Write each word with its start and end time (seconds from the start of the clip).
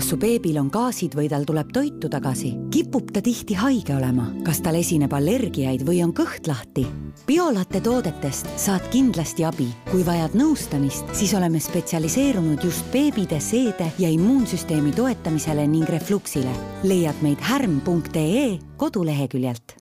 kas 0.00 0.14
su 0.14 0.16
beebil 0.16 0.56
on 0.56 0.70
gaasid 0.72 1.12
või 1.12 1.26
tal 1.28 1.42
tuleb 1.44 1.74
toitu 1.76 2.08
tagasi? 2.08 2.54
kipub 2.72 3.10
ta 3.12 3.20
tihti 3.20 3.52
haige 3.60 3.92
olema? 3.92 4.30
kas 4.46 4.62
tal 4.64 4.78
esineb 4.78 5.12
allergiaid 5.12 5.82
või 5.84 5.98
on 6.00 6.14
kõht 6.16 6.48
lahti? 6.48 6.86
biolatte 7.26 7.82
toodetest 7.84 8.48
saad 8.56 8.86
kindlasti 8.94 9.44
abi. 9.44 9.66
kui 9.90 10.00
vajad 10.06 10.38
nõustamist, 10.40 11.04
siis 11.12 11.34
oleme 11.36 11.60
spetsialiseerunud 11.60 12.64
just 12.64 12.88
beebide, 12.94 13.42
seede 13.44 13.90
ja 14.00 14.08
immuunsüsteemi 14.08 14.94
toetamisele 14.96 15.68
ning 15.68 15.92
refluksile. 15.92 16.56
leiad 16.80 17.20
meid 17.20 17.44
härm.ee 17.50 18.56
koduleheküljelt 18.80 19.79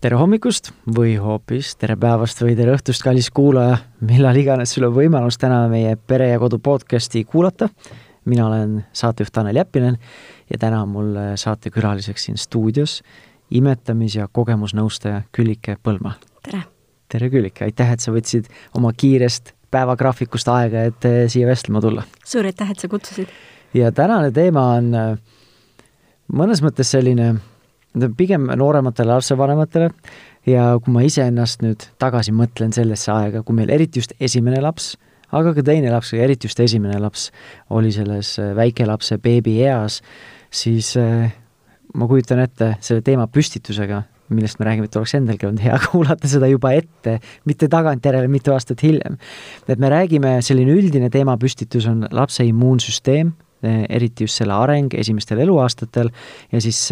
tere 0.00 0.16
hommikust 0.16 0.70
või 0.96 1.18
hoopis 1.20 1.74
tere 1.76 1.92
päevast 2.00 2.38
või 2.40 2.54
tere 2.56 2.72
õhtust, 2.72 3.02
kallis 3.04 3.26
kuulaja, 3.36 3.76
millal 4.08 4.38
iganes 4.40 4.72
sul 4.72 4.86
on 4.88 4.94
võimalus 4.96 5.36
täna 5.40 5.66
meie 5.68 5.92
Pere 5.96 6.30
ja 6.30 6.38
Kodu 6.40 6.58
podcasti 6.58 7.24
kuulata. 7.24 7.68
mina 8.24 8.46
olen 8.46 8.84
saatejuht 8.92 9.32
Tanel 9.32 9.56
Jeppinen 9.56 9.98
ja 10.50 10.58
täna 10.58 10.82
on 10.82 10.88
mul 10.88 11.18
saatekülaliseks 11.34 12.24
siin 12.24 12.38
stuudios 12.38 13.02
imetamis- 13.50 14.16
ja 14.16 14.28
kogemusnõustaja 14.32 15.22
Küllike 15.32 15.76
Põlma. 15.82 16.12
tere! 16.42 16.62
tere, 17.08 17.30
Küllike, 17.30 17.64
aitäh, 17.64 17.92
et 17.92 18.00
sa 18.00 18.12
võtsid 18.12 18.48
oma 18.74 18.92
kiirest 18.96 19.52
päevagraafikust 19.70 20.48
aega, 20.48 20.82
et 20.82 21.04
eh, 21.04 21.28
siia 21.28 21.46
vestlema 21.46 21.80
tulla. 21.80 22.02
suur 22.24 22.46
aitäh, 22.46 22.70
et 22.70 22.78
sa 22.78 22.88
kutsusid! 22.88 23.28
ja 23.74 23.92
tänane 23.92 24.30
teema 24.30 24.64
on 24.78 24.94
eh, 24.94 25.16
mõnes 26.32 26.62
mõttes 26.62 26.88
selline 26.88 27.34
pigem 28.16 28.46
noorematele 28.56 29.16
lapsevanematele 29.16 29.90
ja 30.48 30.72
kui 30.82 30.94
ma 30.94 31.02
iseennast 31.04 31.64
nüüd 31.64 31.86
tagasi 32.00 32.32
mõtlen 32.36 32.74
sellesse 32.74 33.12
aega, 33.12 33.42
kui 33.42 33.56
meil 33.56 33.72
eriti 33.74 34.00
just 34.00 34.14
esimene 34.20 34.60
laps, 34.62 34.94
aga 35.36 35.54
ka 35.56 35.64
teine 35.66 35.90
laps, 35.92 36.12
eriti 36.14 36.48
just 36.48 36.60
esimene 36.62 37.00
laps 37.02 37.28
oli 37.76 37.92
selles 37.94 38.36
äh, 38.40 38.54
väikelapse 38.56 39.18
beebieas, 39.22 40.00
siis 40.50 40.94
äh, 41.00 41.28
ma 41.94 42.08
kujutan 42.10 42.42
ette 42.44 42.74
selle 42.84 43.04
teema 43.06 43.26
püstitusega, 43.30 44.04
millest 44.30 44.60
me 44.60 44.68
räägime, 44.68 44.86
et 44.86 44.96
oleks 44.96 45.16
endalgi 45.18 45.48
olnud 45.48 45.62
hea 45.64 45.76
kuulata 45.90 46.30
seda 46.30 46.48
juba 46.50 46.72
ette, 46.78 47.18
mitte 47.50 47.68
tagantjärele, 47.70 48.30
mitu 48.30 48.54
aastat 48.54 48.82
hiljem. 48.86 49.18
et 49.68 49.78
me 49.78 49.90
räägime, 49.90 50.38
selline 50.46 50.78
üldine 50.78 51.10
teemapüstitus 51.10 51.90
on 51.90 52.06
lapse 52.10 52.46
immuunsüsteem, 52.46 53.34
äh, 53.66 53.84
eriti 53.90 54.24
just 54.24 54.40
selle 54.40 54.56
areng 54.56 54.94
esimestel 54.94 55.42
eluaastatel 55.46 56.14
ja 56.52 56.62
siis 56.62 56.86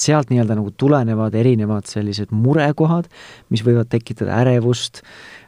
sealt 0.00 0.30
nii-öelda 0.32 0.56
nagu 0.56 0.72
tulenevad 0.78 1.34
erinevad 1.36 1.86
sellised 1.90 2.32
murekohad, 2.32 3.08
mis 3.52 3.64
võivad 3.66 3.90
tekitada 3.92 4.38
ärevust, 4.42 5.02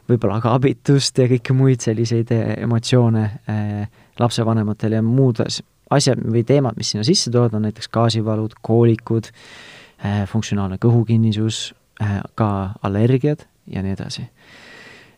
võib-olla 0.09 0.39
ka 0.43 0.53
abitust 0.55 1.17
ja 1.17 1.27
kõiki 1.29 1.55
muid 1.57 1.85
selliseid 1.85 2.33
eh, 2.35 2.51
emotsioone 2.65 3.23
äh, 3.25 4.03
lapsevanematel 4.21 4.99
ja 4.99 5.01
muud 5.05 5.41
asjad 5.41 6.21
või 6.21 6.45
teemad, 6.47 6.77
mis 6.77 6.93
sinna 6.93 7.05
sisse 7.07 7.31
tulevad, 7.33 7.57
on 7.57 7.65
näiteks 7.67 7.89
gaasivalud, 7.93 8.53
koolikud 8.65 9.31
äh,, 9.31 10.23
funktsionaalne 10.29 10.77
kõhukinnisus 10.81 11.67
äh,, 12.01 12.19
ka 12.37 12.49
allergiad 12.85 13.47
ja 13.71 13.81
nii 13.81 13.95
edasi. 13.97 14.27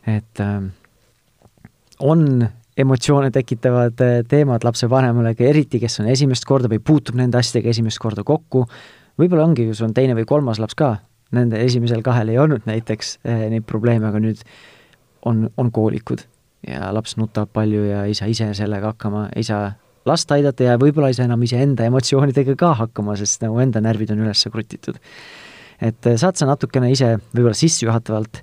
et 0.08 0.40
on 2.00 2.48
emotsioone 2.78 3.30
tekitavad 3.30 3.98
teemad 4.28 4.64
lapsevanemale, 4.64 5.34
eriti 5.44 5.80
kes 5.82 6.00
on 6.00 6.08
esimest 6.08 6.46
korda 6.48 6.70
või 6.70 6.80
puutub 6.80 7.18
nende 7.18 7.36
asjadega 7.40 7.74
esimest 7.74 8.00
korda 8.00 8.24
kokku, 8.24 8.64
võib-olla 9.18 9.46
ongi, 9.48 9.66
kui 9.68 9.76
sul 9.76 9.88
on 9.90 9.96
teine 9.96 10.16
või 10.18 10.26
kolmas 10.28 10.60
laps 10.62 10.76
ka, 10.78 10.94
nende 11.36 11.60
esimesel 11.64 12.02
kahel 12.06 12.32
ei 12.32 12.38
olnud 12.40 12.68
näiteks 12.68 13.18
eh, 13.24 13.48
neid 13.52 13.66
probleeme, 13.68 14.08
aga 14.08 14.20
nüüd 14.22 14.40
on, 15.28 15.48
on 15.60 15.72
koolikud 15.74 16.24
ja 16.66 16.88
laps 16.94 17.16
nutab 17.18 17.52
palju 17.54 17.84
ja 17.86 18.04
ei 18.08 18.16
saa 18.18 18.30
ise 18.30 18.48
sellega 18.56 18.94
hakkama, 18.94 19.28
ei 19.36 19.44
saa 19.46 19.72
last 20.08 20.30
aidata 20.32 20.70
ja 20.70 20.78
võib-olla 20.80 21.10
ei 21.12 21.18
saa 21.18 21.28
enam 21.28 21.42
iseenda 21.44 21.86
emotsioonidega 21.88 22.56
ka 22.58 22.72
hakkama, 22.84 23.16
sest 23.20 23.44
nagu 23.44 23.60
enda 23.62 23.82
närvid 23.84 24.14
on 24.14 24.24
üles 24.24 24.46
krutitud. 24.52 24.98
et 25.80 26.06
eh, 26.06 26.18
saad 26.18 26.38
sa 26.40 26.48
natukene 26.48 26.90
ise 26.94 27.16
võib-olla 27.34 27.56
sissejuhatavalt 27.58 28.42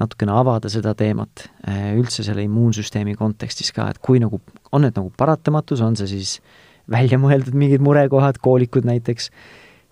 natukene 0.00 0.32
avada 0.36 0.70
seda 0.72 0.94
teemat 0.96 1.46
eh, 1.66 1.92
üldse 1.98 2.24
selle 2.26 2.44
immuunsüsteemi 2.46 3.16
kontekstis 3.18 3.72
ka, 3.76 3.88
et 3.90 3.98
kui 4.02 4.20
nagu, 4.22 4.40
on 4.72 4.84
need 4.86 4.96
nagu 4.96 5.12
paratamatus, 5.16 5.82
on 5.84 5.98
see 5.98 6.10
siis 6.10 6.38
välja 6.90 7.18
mõeldud 7.22 7.56
mingid 7.58 7.82
murekohad, 7.84 8.40
koolikud 8.42 8.86
näiteks, 8.88 9.30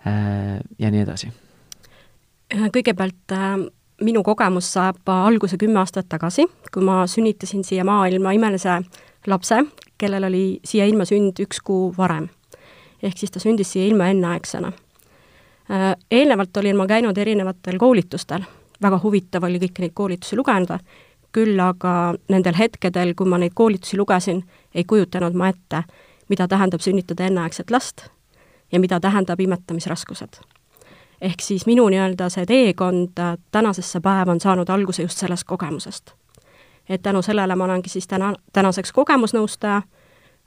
ja 0.05 0.91
nii 0.91 1.01
edasi? 1.03 1.31
Äh, 2.53 2.69
kõigepealt 2.73 3.33
äh, 3.35 3.57
minu 4.01 4.23
kogemus 4.23 4.71
saab 4.73 5.09
alguse 5.13 5.57
kümme 5.61 5.81
aastat 5.81 6.07
tagasi, 6.09 6.47
kui 6.73 6.83
ma 6.85 7.03
sünnitasin 7.07 7.63
siia 7.67 7.85
maailma 7.85 8.33
imelise 8.33 8.79
lapse, 9.27 9.59
kellel 9.99 10.25
oli 10.29 10.43
siia 10.65 10.87
ilma 10.89 11.05
sünd 11.05 11.41
üks 11.43 11.61
kuu 11.63 11.91
varem. 11.97 12.29
ehk 13.03 13.17
siis 13.17 13.31
ta 13.31 13.39
sündis 13.39 13.71
siia 13.71 13.85
ilma 13.87 14.09
enneaegsena. 14.11 14.71
Eelnevalt 16.11 16.57
olin 16.57 16.75
ma 16.75 16.87
käinud 16.87 17.17
erinevatel 17.17 17.77
koolitustel, 17.79 18.43
väga 18.81 18.99
huvitav 19.03 19.43
oli 19.43 19.59
kõiki 19.61 19.85
neid 19.85 19.93
koolitusi 19.95 20.35
lugeda, 20.35 20.79
küll 21.31 21.59
aga 21.61 22.15
nendel 22.27 22.57
hetkedel, 22.57 23.13
kui 23.15 23.29
ma 23.29 23.37
neid 23.37 23.53
koolitusi 23.55 23.97
lugesin, 23.97 24.41
ei 24.75 24.83
kujutanud 24.83 25.37
ma 25.37 25.51
ette, 25.53 25.83
mida 26.29 26.47
tähendab 26.47 26.81
sünnitada 26.81 27.29
enneaegset 27.29 27.71
last 27.71 28.09
ja 28.71 28.79
mida 28.79 28.99
tähendab 28.99 29.39
imetamisraskused. 29.39 30.41
ehk 31.21 31.41
siis 31.41 31.65
minu 31.65 31.89
nii-öelda 31.89 32.29
see 32.29 32.45
teekond 32.45 33.19
äh, 33.19 33.37
tänasesse 33.51 33.99
päeva 33.99 34.31
on 34.31 34.39
saanud 34.39 34.69
alguse 34.69 35.01
just 35.01 35.17
sellest 35.17 35.43
kogemusest. 35.43 36.11
et 36.89 37.01
tänu 37.01 37.21
sellele 37.21 37.55
ma 37.55 37.63
olengi 37.63 37.89
siis 37.89 38.07
täna, 38.07 38.33
tänaseks 38.53 38.91
kogemusnõustaja 38.91 39.81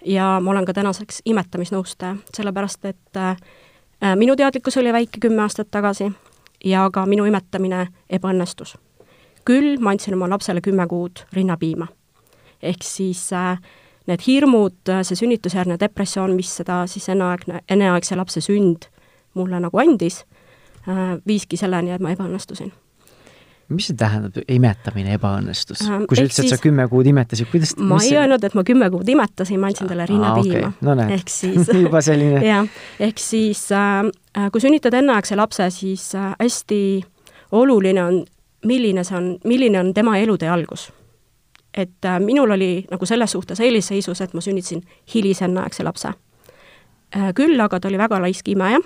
ja 0.05 0.41
ma 0.43 0.51
olen 0.51 0.65
ka 0.65 0.73
tänaseks 0.73 1.23
imetamisnõustaja, 1.25 2.17
sellepärast 2.35 2.85
et 2.85 3.17
äh, 3.17 3.37
äh, 4.05 4.17
minu 4.17 4.37
teadlikkus 4.37 4.77
oli 4.77 4.93
väike 4.93 5.21
kümme 5.21 5.43
aastat 5.43 5.71
tagasi 5.71 6.13
ja 6.65 6.91
ka 6.93 7.07
minu 7.07 7.25
imetamine 7.25 7.87
ebaõnnestus. 8.11 8.77
küll 9.45 9.79
ma 9.81 9.91
andsin 9.91 10.15
oma 10.15 10.29
lapsele 10.29 10.61
kümme 10.61 10.87
kuud 10.87 11.25
rinnapiima. 11.33 11.87
ehk 12.63 12.83
siis 12.83 13.33
äh, 13.33 13.59
need 14.11 14.25
hirmud, 14.27 14.93
see 15.07 15.19
sünnitusjärgne 15.19 15.79
depressioon, 15.81 16.35
mis 16.37 16.51
seda 16.61 16.83
siis 16.91 17.09
enneaegne, 17.13 17.63
enneaegse 17.71 18.19
lapse 18.19 18.43
sünd 18.45 18.89
mulle 19.39 19.61
nagu 19.63 19.83
andis, 19.83 20.23
äh, 20.89 21.19
viiski 21.27 21.59
selleni, 21.61 21.93
et 21.95 22.03
ma 22.03 22.13
ebaõnnestusin. 22.15 22.73
Mis 23.73 23.87
see 23.89 23.97
tähendab, 23.97 24.37
imetamine 24.53 25.15
ebaõnnestus? 25.17 25.85
Äh, 25.87 26.03
kui 26.09 26.19
sa 26.19 26.27
ütlesid, 26.27 26.49
et 26.49 26.55
sa 26.57 26.59
kümme 26.61 26.85
kuud 26.91 27.09
imetasid, 27.09 27.49
kuidas 27.53 27.73
ma 27.79 28.01
ei 28.03 28.11
see... 28.11 28.19
öelnud, 28.21 28.45
et 28.45 28.57
ma 28.59 28.65
kümme 28.69 28.89
kuud 28.93 29.09
imetasin, 29.09 29.61
ma 29.63 29.71
andsin 29.71 29.89
talle 29.89 30.07
rinnapiima 30.11 30.67
okay.. 30.67 30.89
no 30.89 30.97
näed, 30.99 31.15
ehk 31.17 31.33
siis 31.33 31.71
juba 31.87 32.03
selline 32.05 32.43
jah, 32.51 32.69
ehk 33.01 33.23
siis 33.23 33.65
äh, 33.77 34.03
äh, 34.37 34.51
kui 34.53 34.65
sünnitad 34.65 34.99
enneaegse 34.99 35.39
lapse, 35.41 35.71
siis 35.73 36.11
äh, 36.19 36.35
hästi 36.41 36.83
oluline 37.57 38.05
on, 38.05 38.25
milline 38.69 39.07
see 39.07 39.17
on, 39.17 39.31
milline 39.49 39.81
on 39.81 39.95
tema 39.97 40.19
elutee 40.21 40.51
algus 40.53 40.91
et 41.75 42.05
äh, 42.05 42.21
minul 42.21 42.51
oli 42.51 42.85
nagu 42.91 43.07
selles 43.07 43.33
suhtes 43.33 43.61
eelisseisus, 43.61 44.21
et 44.21 44.35
ma 44.35 44.41
sünnitasin 44.41 44.83
hilisenneaegse 45.15 45.85
lapse. 45.85 46.13
Äh, 47.17 47.33
küll 47.35 47.61
aga 47.61 47.81
ta 47.81 47.89
oli 47.89 47.99
väga 47.99 48.21
laisk 48.21 48.49
imeja 48.49 48.81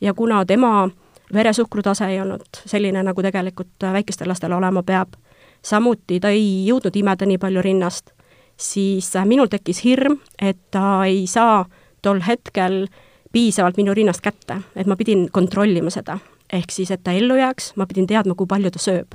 ja 0.00 0.14
kuna 0.14 0.44
tema 0.46 0.90
veresuhkru 1.34 1.82
tase 1.82 2.06
ei 2.06 2.20
olnud 2.20 2.62
selline, 2.66 3.02
nagu 3.02 3.22
tegelikult 3.22 3.84
äh, 3.84 3.92
väikestel 3.92 4.28
lastel 4.28 4.52
olema 4.52 4.82
peab, 4.82 5.14
samuti 5.62 6.20
ta 6.20 6.32
ei 6.32 6.66
jõudnud 6.66 6.96
imeda 6.96 7.26
nii 7.26 7.38
palju 7.38 7.62
rinnast, 7.62 8.12
siis 8.56 9.12
minul 9.24 9.48
tekkis 9.50 9.84
hirm, 9.84 10.18
et 10.38 10.58
ta 10.70 11.04
ei 11.06 11.26
saa 11.26 11.64
tol 12.02 12.20
hetkel 12.26 12.86
piisavalt 13.32 13.78
minu 13.80 13.94
rinnast 13.94 14.20
kätte, 14.20 14.60
et 14.76 14.86
ma 14.86 14.96
pidin 14.96 15.28
kontrollima 15.32 15.90
seda. 15.90 16.18
ehk 16.52 16.70
siis, 16.70 16.90
et 16.90 17.00
ta 17.04 17.12
ellu 17.12 17.34
jääks, 17.34 17.72
ma 17.76 17.86
pidin 17.86 18.06
teadma, 18.06 18.34
kui 18.34 18.46
palju 18.46 18.70
ta 18.70 18.78
sööb. 18.78 19.14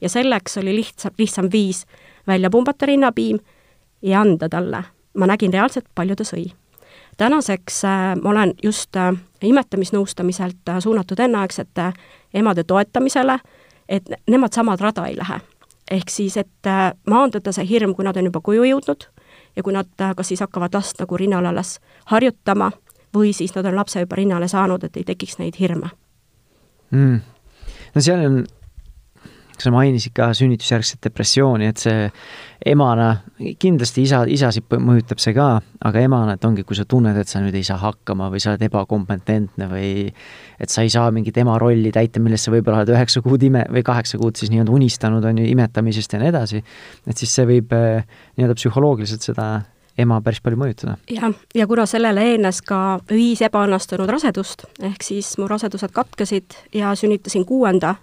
ja 0.00 0.08
selleks 0.08 0.58
oli 0.58 0.76
lihtsam, 0.76 1.12
lihtsam 1.18 1.48
viis 1.52 1.86
välja 2.28 2.50
pumbata 2.50 2.86
rinnapiim 2.86 3.38
ja 4.02 4.20
anda 4.20 4.48
talle. 4.48 4.84
ma 5.18 5.26
nägin 5.26 5.52
reaalselt, 5.52 5.86
palju 5.94 6.16
ta 6.16 6.24
sõi. 6.24 6.52
tänaseks 7.16 7.84
äh, 7.84 8.16
ma 8.22 8.30
olen 8.30 8.54
just 8.62 8.96
äh, 8.96 9.14
imetamisnõustamiselt 9.42 10.68
äh, 10.68 10.78
suunatud 10.78 11.18
enneaegsete 11.18 11.92
emade 12.34 12.64
toetamisele, 12.64 13.38
et 13.88 14.04
nemad 14.30 14.52
samad 14.52 14.80
rada 14.80 15.06
ei 15.06 15.16
lähe. 15.16 15.40
ehk 15.90 16.10
siis, 16.10 16.36
et 16.36 16.68
maandada 17.06 17.52
see 17.52 17.68
hirm, 17.68 17.94
kui 17.94 18.04
nad 18.04 18.16
on 18.16 18.24
juba 18.24 18.40
koju 18.40 18.64
jõudnud 18.64 19.08
ja 19.56 19.62
kui 19.62 19.72
nad 19.72 19.88
kas 20.16 20.28
siis 20.28 20.40
hakkavad 20.40 20.74
last 20.74 21.00
nagu 21.00 21.16
rinnal 21.16 21.46
alles 21.46 21.80
harjutama 22.06 22.70
või 23.16 23.32
siis 23.32 23.54
nad 23.54 23.66
on 23.66 23.76
lapse 23.76 24.00
juba 24.00 24.16
rinnale 24.16 24.48
saanud, 24.48 24.84
et 24.84 24.96
ei 24.96 25.04
tekiks 25.04 25.38
neid 25.38 25.56
hirme 25.60 25.90
mm.. 26.90 27.20
no 27.94 28.00
seal 28.00 28.24
on 28.26 28.44
sa 29.62 29.72
mainisid 29.74 30.14
ka 30.16 30.30
sünnitusjärgset 30.36 31.00
depressiooni, 31.04 31.68
et 31.70 31.80
see 31.82 32.08
emana, 32.66 33.08
kindlasti 33.60 34.02
isa, 34.06 34.24
isasid 34.28 34.66
mõjutab 34.82 35.22
see 35.22 35.34
ka, 35.36 35.48
aga 35.88 36.02
emana, 36.02 36.34
et 36.38 36.44
ongi, 36.48 36.64
kui 36.66 36.78
sa 36.78 36.86
tunned, 36.88 37.16
et 37.18 37.30
sa 37.30 37.42
nüüd 37.42 37.56
ei 37.58 37.66
saa 37.66 37.78
hakkama 37.82 38.30
või 38.32 38.42
sa 38.42 38.52
oled 38.52 38.66
ebakompetentne 38.68 39.70
või 39.70 39.90
et 40.08 40.72
sa 40.72 40.84
ei 40.86 40.92
saa 40.92 41.12
mingit 41.14 41.38
ema 41.38 41.56
rolli 41.60 41.92
täita, 41.94 42.22
millest 42.22 42.48
sa 42.48 42.54
võib-olla 42.54 42.82
oled 42.82 42.94
üheksa 42.96 43.22
kuud 43.24 43.46
ime- 43.46 43.66
või 43.72 43.84
kaheksa 43.86 44.20
kuud 44.20 44.38
siis 44.38 44.52
nii-öelda 44.52 44.74
unistanud, 44.74 45.24
on 45.24 45.42
ju, 45.42 45.48
imetamisest 45.54 46.14
ja 46.14 46.22
nii 46.22 46.32
edasi, 46.34 46.62
et 47.06 47.16
siis 47.18 47.34
see 47.34 47.48
võib 47.48 47.74
eh, 47.76 48.06
nii-öelda 48.36 48.58
psühholoogiliselt 48.58 49.30
seda 49.30 49.48
ema 49.98 50.20
päris 50.22 50.40
palju 50.42 50.58
mõjutada. 50.60 50.96
jah, 51.10 51.32
ja 51.54 51.66
kuna 51.66 51.86
sellele 51.90 52.24
eelnes 52.32 52.60
ka 52.66 52.98
viis 53.10 53.42
ebaõnnestunud 53.46 54.10
rasedust, 54.10 54.66
ehk 54.82 55.02
siis 55.06 55.32
mu 55.38 55.48
rasedused 55.50 55.94
katkesid 55.94 56.58
ja 56.74 56.94
sünnitasin 56.98 57.46
kuuenda 57.48 57.96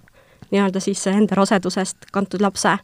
nii-öelda 0.52 0.80
siis 0.84 1.08
enda 1.08 1.36
rasedusest 1.36 2.10
kantud 2.14 2.42
lapse, 2.42 2.78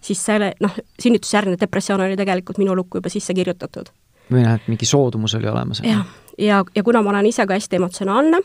siis 0.00 0.24
selle 0.24 0.52
noh, 0.60 0.74
sünnitusjärgne 1.02 1.56
depressioon 1.60 2.04
oli 2.06 2.16
tegelikult 2.16 2.58
minu 2.58 2.76
lukku 2.76 3.00
juba 3.00 3.12
sisse 3.12 3.34
kirjutatud. 3.34 3.90
või 4.32 4.42
noh, 4.42 4.54
et 4.54 4.68
mingi 4.68 4.86
soodumus 4.86 5.34
oli 5.38 5.48
olemas? 5.48 5.82
jah, 5.84 6.06
ja, 6.38 6.46
ja, 6.46 6.62
ja 6.74 6.82
kuna 6.82 7.02
ma 7.02 7.10
olen 7.14 7.26
ise 7.26 7.46
ka 7.46 7.54
hästi 7.54 7.76
emotsionaalne, 7.76 8.40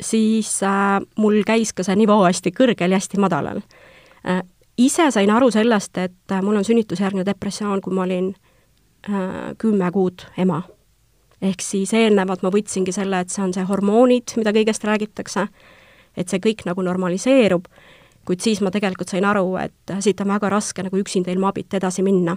siis 0.00 0.62
äh, 0.62 1.00
mul 1.16 1.42
käis 1.46 1.72
ka 1.72 1.86
see 1.86 1.96
nivoo 1.96 2.22
hästi 2.24 2.54
kõrgel 2.54 2.94
ja 2.94 3.00
hästi 3.00 3.20
madalal 3.20 3.62
äh,. 4.26 4.42
ise 4.78 5.10
sain 5.10 5.30
aru 5.30 5.50
sellest, 5.50 5.98
et 5.98 6.32
äh, 6.32 6.42
mul 6.42 6.56
on 6.56 6.64
sünnitusjärgne 6.64 7.26
depressioon, 7.26 7.80
kui 7.80 7.94
ma 7.94 8.06
olin 8.06 8.34
Äh, 9.06 9.54
kümme 9.58 9.90
kuud 9.92 10.26
ema. 10.38 10.62
ehk 11.42 11.62
siis 11.62 11.92
eelnevalt 11.94 12.42
ma 12.42 12.50
võtsingi 12.50 12.90
selle, 12.90 13.20
et 13.22 13.30
see 13.30 13.44
on 13.44 13.52
see 13.54 13.62
hormoonid, 13.62 14.32
mida 14.36 14.50
kõigest 14.50 14.82
räägitakse, 14.82 15.44
et 16.18 16.26
see 16.28 16.40
kõik 16.42 16.64
nagu 16.66 16.82
normaliseerub, 16.82 17.68
kuid 18.28 18.44
siis 18.44 18.60
ma 18.64 18.72
tegelikult 18.74 19.08
sain 19.08 19.24
aru, 19.24 19.56
et 19.62 19.96
siit 20.04 20.20
on 20.20 20.28
väga 20.34 20.50
raske 20.52 20.84
nagu 20.84 21.00
üksinda 21.00 21.32
ilma 21.32 21.52
abita 21.52 21.80
edasi 21.80 22.04
minna. 22.04 22.36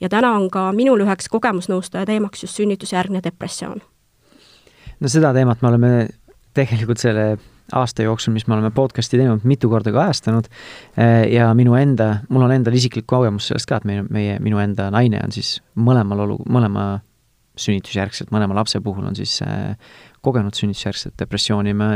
ja 0.00 0.08
täna 0.08 0.30
on 0.38 0.46
ka 0.50 0.68
minul 0.72 1.02
üheks 1.02 1.26
kogemusnõustaja 1.32 2.06
teemaks 2.06 2.44
just 2.44 2.60
sünnitusjärgne 2.60 3.22
depressioon. 3.24 3.82
no 5.00 5.08
seda 5.08 5.34
teemat 5.34 5.62
me 5.62 5.68
oleme 5.68 5.92
tegelikult 6.54 7.02
selle 7.02 7.38
aasta 7.72 8.02
jooksul, 8.02 8.32
mis 8.32 8.46
me 8.48 8.54
oleme 8.56 8.70
podcast'i 8.72 9.18
teinud, 9.18 9.42
mitu 9.44 9.68
korda 9.68 9.92
kajastanud 9.92 10.46
eh, 10.48 11.26
ja 11.34 11.50
minu 11.54 11.74
enda, 11.76 12.22
mul 12.28 12.46
on 12.46 12.54
endal 12.54 12.78
isiklik 12.78 13.06
kogemus 13.06 13.50
sellest 13.50 13.68
ka, 13.68 13.82
et 13.82 13.88
meie, 13.88 14.06
meie, 14.08 14.38
minu 14.40 14.60
enda 14.62 14.88
naine 14.94 15.20
on 15.24 15.34
siis 15.34 15.58
mõlemal 15.76 16.24
olu, 16.24 16.38
mõlema 16.48 16.88
sünnitusjärgselt, 17.58 18.30
mõlema 18.32 18.56
lapse 18.56 18.80
puhul 18.80 19.10
on 19.10 19.18
siis 19.18 19.40
äh, 19.44 19.74
kogenud 20.24 20.56
sünnitusjärgset 20.56 21.18
depressiooni, 21.20 21.74
me 21.74 21.90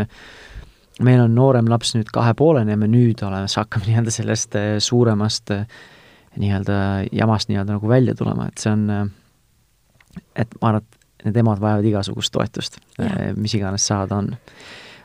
meil 1.01 1.23
on 1.25 1.35
noorem 1.35 1.71
laps 1.71 1.95
nüüd 1.97 2.11
kahepoolene 2.13 2.75
ja 2.75 2.81
me 2.81 2.89
nüüd 2.91 3.23
oleme, 3.25 3.49
siis 3.49 3.63
hakkame 3.63 3.87
nii-öelda 3.91 4.15
sellest 4.15 4.59
äh, 4.59 4.77
suuremast 4.83 5.55
äh, 5.55 5.67
nii-öelda 6.37 6.79
jamast 7.13 7.51
nii-öelda 7.51 7.77
nagu 7.77 7.89
välja 7.89 8.15
tulema, 8.17 8.49
et 8.49 8.63
see 8.63 8.73
on, 8.73 9.11
et 10.37 10.55
ma 10.61 10.73
arvan, 10.73 10.85
et 10.85 11.27
need 11.29 11.41
emad 11.43 11.61
vajavad 11.61 11.87
igasugust 11.87 12.33
toetust, 12.35 12.79
mis 13.37 13.53
iganes 13.55 13.85
saada 13.87 14.17
on. 14.17 14.31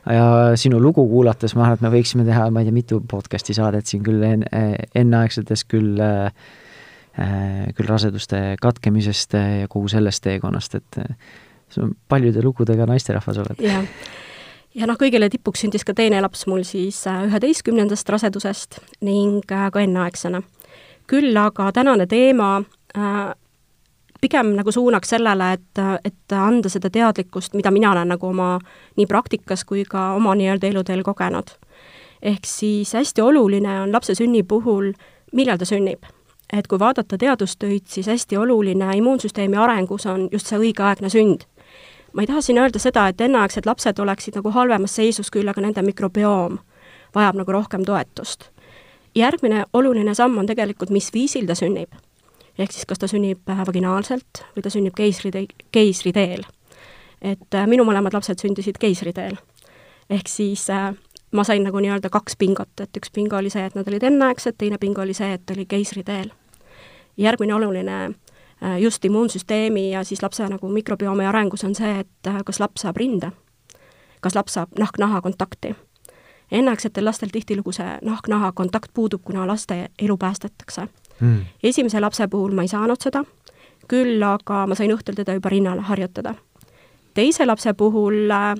Ja 0.07 0.55
sinu 0.57 0.79
lugu 0.81 1.03
kuulates 1.11 1.53
ma 1.53 1.65
arvan, 1.65 1.77
et 1.77 1.83
me 1.83 1.91
võiksime 1.97 2.23
teha, 2.25 2.47
ma 2.49 2.63
ei 2.63 2.69
tea, 2.69 2.77
mitu 2.77 3.01
podcast'i 3.11 3.53
saadet 3.53 3.91
siin 3.91 4.05
küll 4.07 4.23
en, 4.23 4.45
enneaegsetest, 4.95 5.67
küll 5.67 5.99
äh, 5.99 6.31
küll 7.75 7.89
raseduste 7.89 8.39
katkemisest 8.61 9.35
ja 9.37 9.67
kogu 9.69 9.91
sellest 9.91 10.23
teekonnast, 10.23 10.79
et 10.79 10.99
sa 11.73 11.87
paljude 12.09 12.43
lugudega 12.45 12.85
naisterahvas 12.89 13.41
oled. 13.43 13.61
jah, 13.61 13.83
ja 14.75 14.87
noh, 14.87 14.97
kõigile 14.99 15.29
tipuks 15.29 15.63
sündis 15.63 15.85
ka 15.87 15.93
teine 15.93 16.21
laps 16.21 16.45
mul 16.47 16.63
siis 16.67 16.99
äh, 17.07 17.23
üheteistkümnendast 17.27 18.09
rasedusest 18.09 18.79
ning 19.01 19.51
äh, 19.51 19.69
ka 19.71 19.81
enneaegsena. 19.81 20.41
küll 21.07 21.37
aga 21.37 21.71
tänane 21.71 22.07
teema 22.07 22.61
äh, 22.97 23.33
pigem 24.21 24.55
nagu 24.57 24.71
suunaks 24.71 25.09
sellele, 25.09 25.51
et, 25.53 25.81
et 26.05 26.33
anda 26.33 26.69
seda 26.69 26.89
teadlikkust, 26.89 27.53
mida 27.53 27.71
mina 27.71 27.91
olen 27.91 28.07
nagu 28.15 28.27
oma 28.27 28.57
nii 28.97 29.05
praktikas 29.07 29.63
kui 29.65 29.85
ka 29.85 30.11
oma 30.17 30.35
nii-öelda 30.35 30.67
eluteel 30.67 31.03
kogenud. 31.03 31.55
ehk 32.21 32.45
siis 32.45 32.93
hästi 32.93 33.21
oluline 33.21 33.81
on 33.81 33.91
lapse 33.91 34.15
sünni 34.15 34.43
puhul, 34.43 34.93
millal 35.33 35.57
ta 35.57 35.65
sünnib. 35.65 36.03
et 36.53 36.67
kui 36.67 36.79
vaadata 36.79 37.17
teadustöid, 37.17 37.85
siis 37.85 38.07
hästi 38.07 38.37
oluline 38.37 38.97
immuunsüsteemi 38.97 39.57
arengus 39.57 40.05
on 40.05 40.29
just 40.31 40.47
see 40.47 40.59
õigeaegne 40.59 41.09
sünd. 41.09 41.45
Ma 42.17 42.25
ei 42.25 42.27
taha 42.27 42.41
siin 42.41 42.57
öelda 42.57 42.81
seda, 42.81 43.07
et 43.07 43.21
enneaegsed 43.21 43.69
lapsed 43.69 43.99
oleksid 44.01 44.39
nagu 44.41 44.49
halvemas 44.51 44.95
seisus, 44.97 45.29
küll 45.31 45.47
aga 45.47 45.61
nende 45.61 45.85
mikrobioom 45.85 46.57
vajab 47.15 47.37
nagu 47.37 47.51
rohkem 47.51 47.85
toetust. 47.85 48.49
järgmine 49.15 49.65
oluline 49.73 50.13
samm 50.13 50.37
on 50.37 50.45
tegelikult, 50.45 50.89
mis 50.89 51.13
viisil 51.13 51.45
ta 51.47 51.55
sünnib 51.55 51.93
ehk 52.59 52.71
siis 52.71 52.85
kas 52.85 52.99
ta 52.99 53.07
sünnib 53.07 53.45
vaginaalselt 53.47 54.43
või 54.55 54.63
ta 54.65 54.69
sünnib 54.73 54.95
keisrite-, 54.97 55.47
keisriteel. 55.71 56.45
et 57.21 57.55
äh, 57.55 57.67
minu 57.67 57.85
mõlemad 57.85 58.13
lapsed 58.13 58.41
sündisid 58.41 58.77
keisriteel. 58.81 59.37
ehk 60.09 60.27
siis 60.27 60.69
äh, 60.69 60.93
ma 61.31 61.43
sain 61.43 61.63
nagu 61.63 61.79
nii-öelda 61.79 62.09
kaks 62.09 62.35
pingot, 62.35 62.73
et 62.81 62.97
üks 62.97 63.11
pingo 63.13 63.37
oli 63.37 63.49
see, 63.49 63.65
et 63.65 63.75
nad 63.75 63.87
olid 63.87 64.03
enneaegsed, 64.03 64.57
teine 64.57 64.77
pingo 64.77 65.01
oli 65.01 65.13
see, 65.13 65.33
et 65.33 65.49
oli 65.49 65.65
keisriteel. 65.65 66.31
järgmine 67.17 67.55
oluline 67.55 67.99
just 68.81 69.05
immuunsüsteemi 69.05 69.91
ja 69.91 70.03
siis 70.03 70.21
lapse 70.23 70.47
nagu 70.49 70.69
mikrobiomi 70.69 71.25
arengus 71.25 71.63
on 71.63 71.75
see, 71.75 71.99
et 71.99 72.29
kas 72.45 72.59
laps 72.59 72.81
saab 72.81 72.97
rinde, 72.97 73.31
kas 74.21 74.35
laps 74.35 74.53
saab 74.57 74.79
nahk-naha 74.79 75.21
kontakti. 75.21 75.75
enneaegsetel 76.51 77.05
lastel 77.05 77.29
tihtilugu 77.31 77.71
see 77.71 77.97
nahk-naha 78.01 78.51
kontakt 78.51 78.91
puudub, 78.93 79.21
kuna 79.23 79.47
laste 79.47 79.89
elu 79.99 80.17
päästetakse 80.17 80.87
mm.. 81.19 81.39
esimese 81.63 81.99
lapse 81.99 82.27
puhul 82.27 82.51
ma 82.51 82.61
ei 82.61 82.67
saanud 82.67 83.01
seda, 83.01 83.23
küll 83.87 84.23
aga 84.23 84.65
ma 84.67 84.75
sain 84.75 84.91
õhtul 84.91 85.15
teda 85.15 85.33
juba 85.37 85.49
rinnale 85.49 85.81
harjutada. 85.81 86.35
teise 87.13 87.45
lapse 87.45 87.73
puhul 87.73 88.31
äh, 88.31 88.55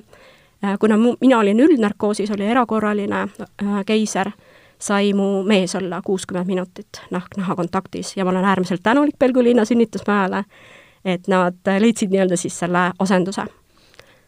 kuna 0.80 0.96
mu, 0.96 1.14
mina 1.20 1.38
olin 1.38 1.60
üldnarkoosis, 1.60 2.30
oli 2.30 2.46
erakorraline 2.46 3.20
äh, 3.22 3.84
keiser, 3.86 4.30
sai 4.80 5.12
mu 5.12 5.42
mees 5.42 5.74
olla 5.74 6.00
kuuskümmend 6.04 6.46
minutit 6.46 7.00
nahk-naha 7.10 7.56
kontaktis 7.56 8.16
ja 8.16 8.24
ma 8.24 8.30
olen 8.30 8.44
äärmiselt 8.44 8.82
tänulik 8.82 9.18
Pelgu 9.18 9.42
linna 9.42 9.64
sünnitusmajale, 9.64 10.44
et 11.04 11.28
nad 11.28 11.72
leidsid 11.78 12.10
nii-öelda 12.10 12.36
siis 12.36 12.58
selle 12.58 12.90
asenduse 12.98 13.46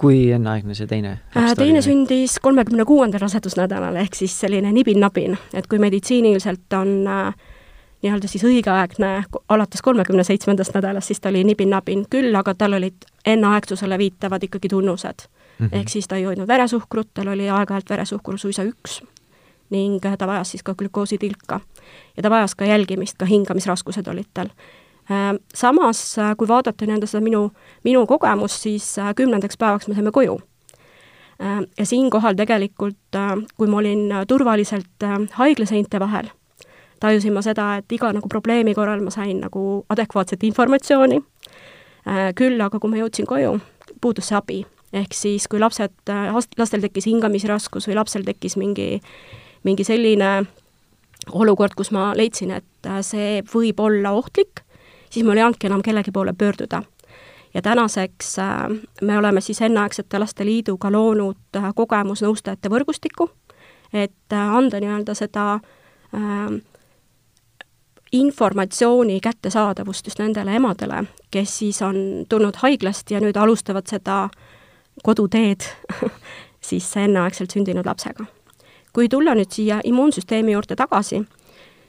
kui 0.00 0.30
enneaegne 0.32 0.74
see 0.74 0.88
teine 0.88 1.18
äh, 1.36 1.54
teine 1.58 1.82
sündis 1.84 2.38
kolmekümne 2.42 2.84
kuuendal 2.88 3.20
rasedusnädalal, 3.20 3.98
ehk 4.00 4.16
siis 4.16 4.36
selline 4.40 4.72
nibin-nabin, 4.72 5.36
et 5.54 5.66
kui 5.68 5.78
meditsiiniliselt 5.82 6.72
on 6.78 6.94
äh, 7.06 7.34
nii-öelda 8.02 8.30
siis 8.30 8.44
õigeaegne 8.48 9.12
alates 9.48 9.82
kolmekümne 9.84 10.24
seitsmendast 10.24 10.74
nädalast, 10.74 11.12
siis 11.12 11.20
ta 11.20 11.28
oli 11.28 11.44
nibin-nabin, 11.44 12.06
küll 12.10 12.34
aga 12.36 12.54
tal 12.56 12.78
olid 12.80 13.06
enneaegsusele 13.28 13.98
viitavad 14.00 14.48
ikkagi 14.48 14.68
tunnused 14.72 15.26
mm. 15.26 15.66
-hmm. 15.66 15.76
ehk 15.78 15.88
siis 15.88 16.08
ta 16.08 16.16
ei 16.16 16.24
hoidnud 16.24 16.48
veresuhkrut, 16.48 17.12
tal 17.14 17.28
oli 17.28 17.50
aeg-ajalt 17.50 17.90
veresuhkur 17.90 18.38
suisa 18.38 18.64
üks 18.64 19.02
ning 19.70 20.02
ta 20.02 20.26
vajas 20.26 20.50
siis 20.50 20.62
ka 20.62 20.74
glükoositilka. 20.74 21.60
ja 22.16 22.22
ta 22.22 22.30
vajas 22.30 22.54
ka 22.54 22.64
jälgimist, 22.64 23.18
ka 23.18 23.26
hingamisraskused 23.26 24.08
olid 24.08 24.30
tal. 24.34 24.48
Äh, 25.10 25.38
samas, 25.54 26.18
äh, 26.18 26.36
kui 26.36 26.48
vaadata 26.48 26.86
nii-öelda 26.86 27.06
seda 27.10 27.22
minu, 27.24 27.50
minu 27.84 28.04
kogemust, 28.06 28.62
siis 28.62 28.98
äh, 28.98 29.14
kümnendaks 29.14 29.58
päevaks 29.58 29.88
me 29.88 29.94
saime 29.94 30.10
koju 30.14 30.40
ja 31.78 31.86
siinkohal 31.88 32.34
tegelikult, 32.36 33.16
kui 33.56 33.68
ma 33.72 33.78
olin 33.80 34.10
turvaliselt 34.28 35.06
haiglaseinte 35.32 35.96
vahel 36.00 36.28
tajusin 37.00 37.32
ma 37.32 37.40
seda, 37.42 37.78
et 37.80 37.92
iga 37.96 38.10
nagu 38.12 38.28
probleemi 38.28 38.74
korral 38.76 39.00
ma 39.00 39.10
sain 39.10 39.40
nagu 39.40 39.62
adekvaatset 39.88 40.44
informatsiooni, 40.44 41.20
küll 42.36 42.60
aga 42.60 42.76
kui 42.76 42.92
ma 42.92 43.00
jõudsin 43.00 43.28
koju, 43.28 43.54
puudus 44.04 44.28
see 44.28 44.36
abi. 44.36 44.58
ehk 44.92 45.14
siis, 45.14 45.46
kui 45.48 45.60
lapsed, 45.62 46.12
lastel 46.58 46.84
tekkis 46.84 47.06
hingamisraskus 47.06 47.88
või 47.88 47.96
lapsel 47.96 48.24
tekkis 48.26 48.58
mingi, 48.60 49.00
mingi 49.64 49.84
selline 49.84 50.44
olukord, 51.32 51.74
kus 51.76 51.90
ma 51.90 52.10
leidsin, 52.16 52.50
et 52.50 52.88
äh, 52.88 53.00
see 53.06 53.42
võib 53.54 53.80
olla 53.80 54.14
ohtlik, 54.16 54.64
siis 55.10 55.26
mul 55.26 55.36
ei 55.36 55.44
olnudki 55.44 55.68
enam 55.70 55.82
kellegi 55.82 56.12
poole 56.12 56.32
pöörduda 56.32 56.82
ja 57.54 57.62
tänaseks 57.62 58.36
me 59.02 59.18
oleme 59.18 59.40
siis 59.40 59.60
Enneaegsete 59.62 60.18
Laste 60.18 60.44
Liiduga 60.44 60.92
loonud 60.92 61.60
kogemusnõustajate 61.74 62.70
võrgustiku, 62.70 63.30
et 63.92 64.36
anda 64.36 64.80
nii-öelda 64.80 65.14
seda 65.18 65.46
äh, 65.54 66.60
informatsiooni 68.12 69.20
kättesaadavust 69.20 70.06
just 70.06 70.18
nendele 70.18 70.56
emadele, 70.56 71.04
kes 71.30 71.58
siis 71.58 71.82
on 71.82 72.26
tulnud 72.28 72.58
haiglast 72.62 73.10
ja 73.10 73.20
nüüd 73.20 73.36
alustavad 73.36 73.86
seda 73.90 74.28
koduteed 75.02 75.66
siis 76.70 76.90
enneaegselt 76.96 77.50
sündinud 77.50 77.86
lapsega. 77.86 78.26
Kui 78.92 79.08
tulla 79.08 79.34
nüüd 79.34 79.52
siia 79.52 79.80
immuunsüsteemi 79.84 80.52
juurde 80.52 80.76
tagasi, 80.76 81.22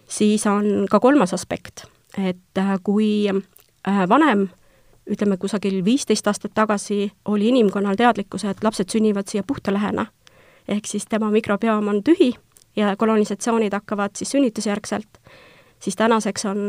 siis 0.08 0.46
on 0.48 0.88
ka 0.92 1.00
kolmas 1.00 1.34
aspekt, 1.34 1.86
et 2.18 2.58
äh, 2.58 2.76
kui 2.84 3.30
äh, 3.30 4.02
vanem 4.10 4.50
ütleme, 5.12 5.38
kusagil 5.38 5.82
viisteist 5.86 6.28
aastat 6.28 6.54
tagasi 6.56 7.12
oli 7.26 7.50
inimkonnal 7.50 7.98
teadlikkus, 8.00 8.46
et 8.46 8.64
lapsed 8.64 8.92
sünnivad 8.94 9.28
siia 9.28 9.44
puhta 9.44 9.74
lehena, 9.74 10.06
ehk 10.68 10.88
siis 10.88 11.08
tema 11.10 11.32
mikrobioom 11.32 11.88
on 11.88 12.04
tühi 12.04 12.32
ja 12.76 12.96
kolonisatsioonid 12.98 13.74
hakkavad 13.74 14.16
siis 14.16 14.32
sünnitusjärgselt, 14.32 15.18
siis 15.80 15.96
tänaseks 15.96 16.46
on 16.46 16.62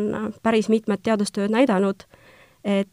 päris 0.42 0.68
mitmed 0.68 1.02
teadustööd 1.02 1.52
näidanud, 1.52 2.06
et 2.64 2.88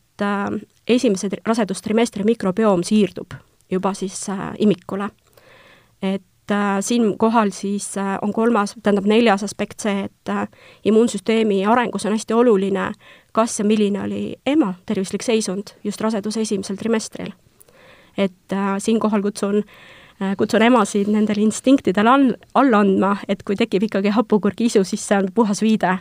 esimese 0.88 1.30
rasedustrimestri 1.46 2.26
mikrobioom 2.28 2.84
siirdub 2.84 3.34
juba 3.72 3.94
siis 3.94 4.28
imikule. 4.60 5.10
et 6.02 6.22
äh, 6.22 6.29
siinkohal 6.82 7.50
siis 7.52 7.98
äh, 7.98 8.18
on 8.22 8.34
kolmas, 8.34 8.76
tähendab 8.84 9.06
neljas 9.06 9.44
aspekt 9.44 9.80
see, 9.80 10.06
et 10.10 10.30
äh, 10.30 10.48
immuunsüsteemi 10.86 11.66
arengus 11.66 12.06
on 12.06 12.16
hästi 12.16 12.34
oluline, 12.34 12.92
kas 13.32 13.60
ja 13.60 13.66
milline 13.66 14.02
oli 14.04 14.24
ema 14.46 14.74
tervislik 14.86 15.24
seisund 15.24 15.76
just 15.84 16.02
raseduse 16.02 16.42
esimesel 16.42 16.76
trimestril. 16.76 17.32
et 18.18 18.54
äh, 18.54 18.76
siinkohal 18.78 19.22
kutsun 19.22 19.64
äh, 20.22 20.36
kutsun 20.38 20.62
emasid 20.62 21.08
nendele 21.08 21.42
instinktidele 21.42 22.10
all, 22.10 22.34
alla 22.54 22.80
andma, 22.80 23.18
et 23.28 23.44
kui 23.44 23.56
tekib 23.56 23.84
ikkagi 23.84 24.10
hapukurgiisu, 24.10 24.84
siis 24.84 25.08
see 25.08 25.18
on 25.18 25.30
puhas 25.34 25.62
viide 25.62 25.98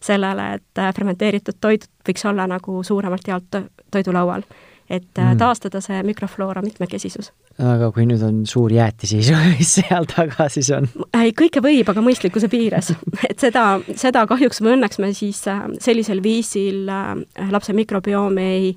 sellele, 0.00 0.54
et 0.54 0.78
äh, 0.78 0.94
fermenteeritud 0.94 1.60
toit 1.60 1.88
võiks 2.08 2.28
olla 2.28 2.46
nagu 2.46 2.82
suuremalt 2.82 3.28
jaolt 3.28 3.62
toidulaual 3.90 4.42
et 4.90 5.18
mm. 5.18 5.38
taastada 5.38 5.80
see 5.80 6.02
mikrofloora 6.02 6.62
mitmekesisus. 6.62 7.32
Aga 7.62 7.90
kui 7.94 8.04
nüüd 8.08 8.22
on 8.26 8.42
suur 8.48 8.72
jäätiseisu, 8.72 9.36
mis 9.56 9.74
seal 9.78 10.06
taga 10.10 10.48
siis 10.52 10.70
on? 10.74 10.88
ei, 11.18 11.32
kõike 11.36 11.62
võib, 11.64 11.88
aga 11.88 12.04
mõistlikkuse 12.04 12.50
piires. 12.52 12.92
et 13.30 13.42
seda, 13.42 13.64
seda 13.98 14.24
kahjuks 14.30 14.62
või 14.62 14.76
õnneks 14.76 15.00
me 15.02 15.12
siis 15.16 15.42
äh, 15.50 15.64
sellisel 15.82 16.22
viisil 16.24 16.88
äh, 16.90 17.14
lapse 17.52 17.74
mikrobiomi 17.76 18.46
ei, 18.46 18.72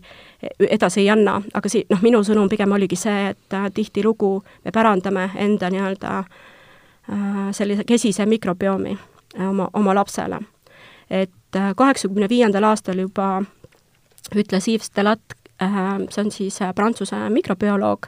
edasi 0.70 1.04
ei 1.04 1.12
anna, 1.14 1.40
aga 1.54 1.72
si-, 1.72 1.86
noh, 1.92 2.04
minu 2.06 2.22
sõnum 2.26 2.50
pigem 2.52 2.76
oligi 2.76 3.00
see, 3.00 3.32
et 3.34 3.58
tihtilugu 3.74 4.34
me 4.66 4.76
pärandame 4.76 5.30
enda 5.42 5.72
nii-öelda 5.74 6.18
sellise 7.54 7.84
kesise 7.86 8.26
mikrobiomi 8.26 8.96
oma, 9.46 9.68
oma 9.78 9.94
lapsele. 9.94 10.40
et 11.10 11.58
kaheksakümne 11.78 12.26
viiendal 12.30 12.66
aastal 12.66 12.98
juba 12.98 13.44
ütles 14.34 14.66
Yves 14.74 14.90
Delat 14.90 15.36
Äh, 15.62 16.08
see 16.10 16.22
on 16.22 16.32
siis 16.32 16.62
äh, 16.62 16.74
Prantsuse 16.76 17.16
mikrobioloog, 17.30 18.08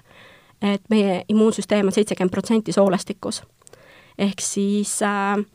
et 0.62 0.82
meie 0.90 1.22
immuunsüsteem 1.30 1.86
on 1.86 1.94
seitsekümmend 1.94 2.32
protsenti 2.32 2.72
soolestikus. 2.72 3.44
ehk 4.18 4.42
siis 4.42 5.02
äh, 5.02 5.46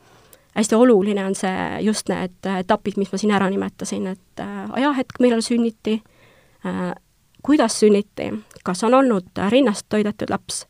hästi 0.55 0.75
oluline 0.75 1.25
on 1.25 1.35
see, 1.35 1.81
just 1.81 2.09
need 2.09 2.51
etapid, 2.59 2.97
mis 2.97 3.11
ma 3.11 3.17
siin 3.17 3.33
ära 3.35 3.49
nimetasin, 3.49 4.07
et 4.07 4.39
äh, 4.39 4.71
ajahetk, 4.71 5.19
millal 5.19 5.41
sünniti 5.41 6.01
äh,, 6.65 6.93
kuidas 7.43 7.79
sünniti, 7.79 8.33
kas 8.63 8.83
on 8.83 8.93
olnud 8.93 9.43
rinnast 9.49 9.85
toidetud 9.89 10.29
laps 10.29 10.65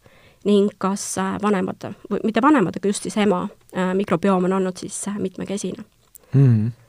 ning 0.45 0.69
kas 0.77 1.17
äh, 1.17 1.35
vanemad, 1.41 1.91
või 2.11 2.23
mitte 2.23 2.41
vanemad, 2.41 2.77
aga 2.77 2.91
just 2.91 3.05
siis 3.07 3.17
ema 3.17 3.45
äh, 3.47 3.93
mikrobioom 3.95 4.49
on 4.49 4.59
olnud 4.59 4.77
siis 4.77 4.97
äh, 5.07 5.19
mitmekesine 5.19 5.83
mm. 6.33 6.47
-hmm 6.47 6.82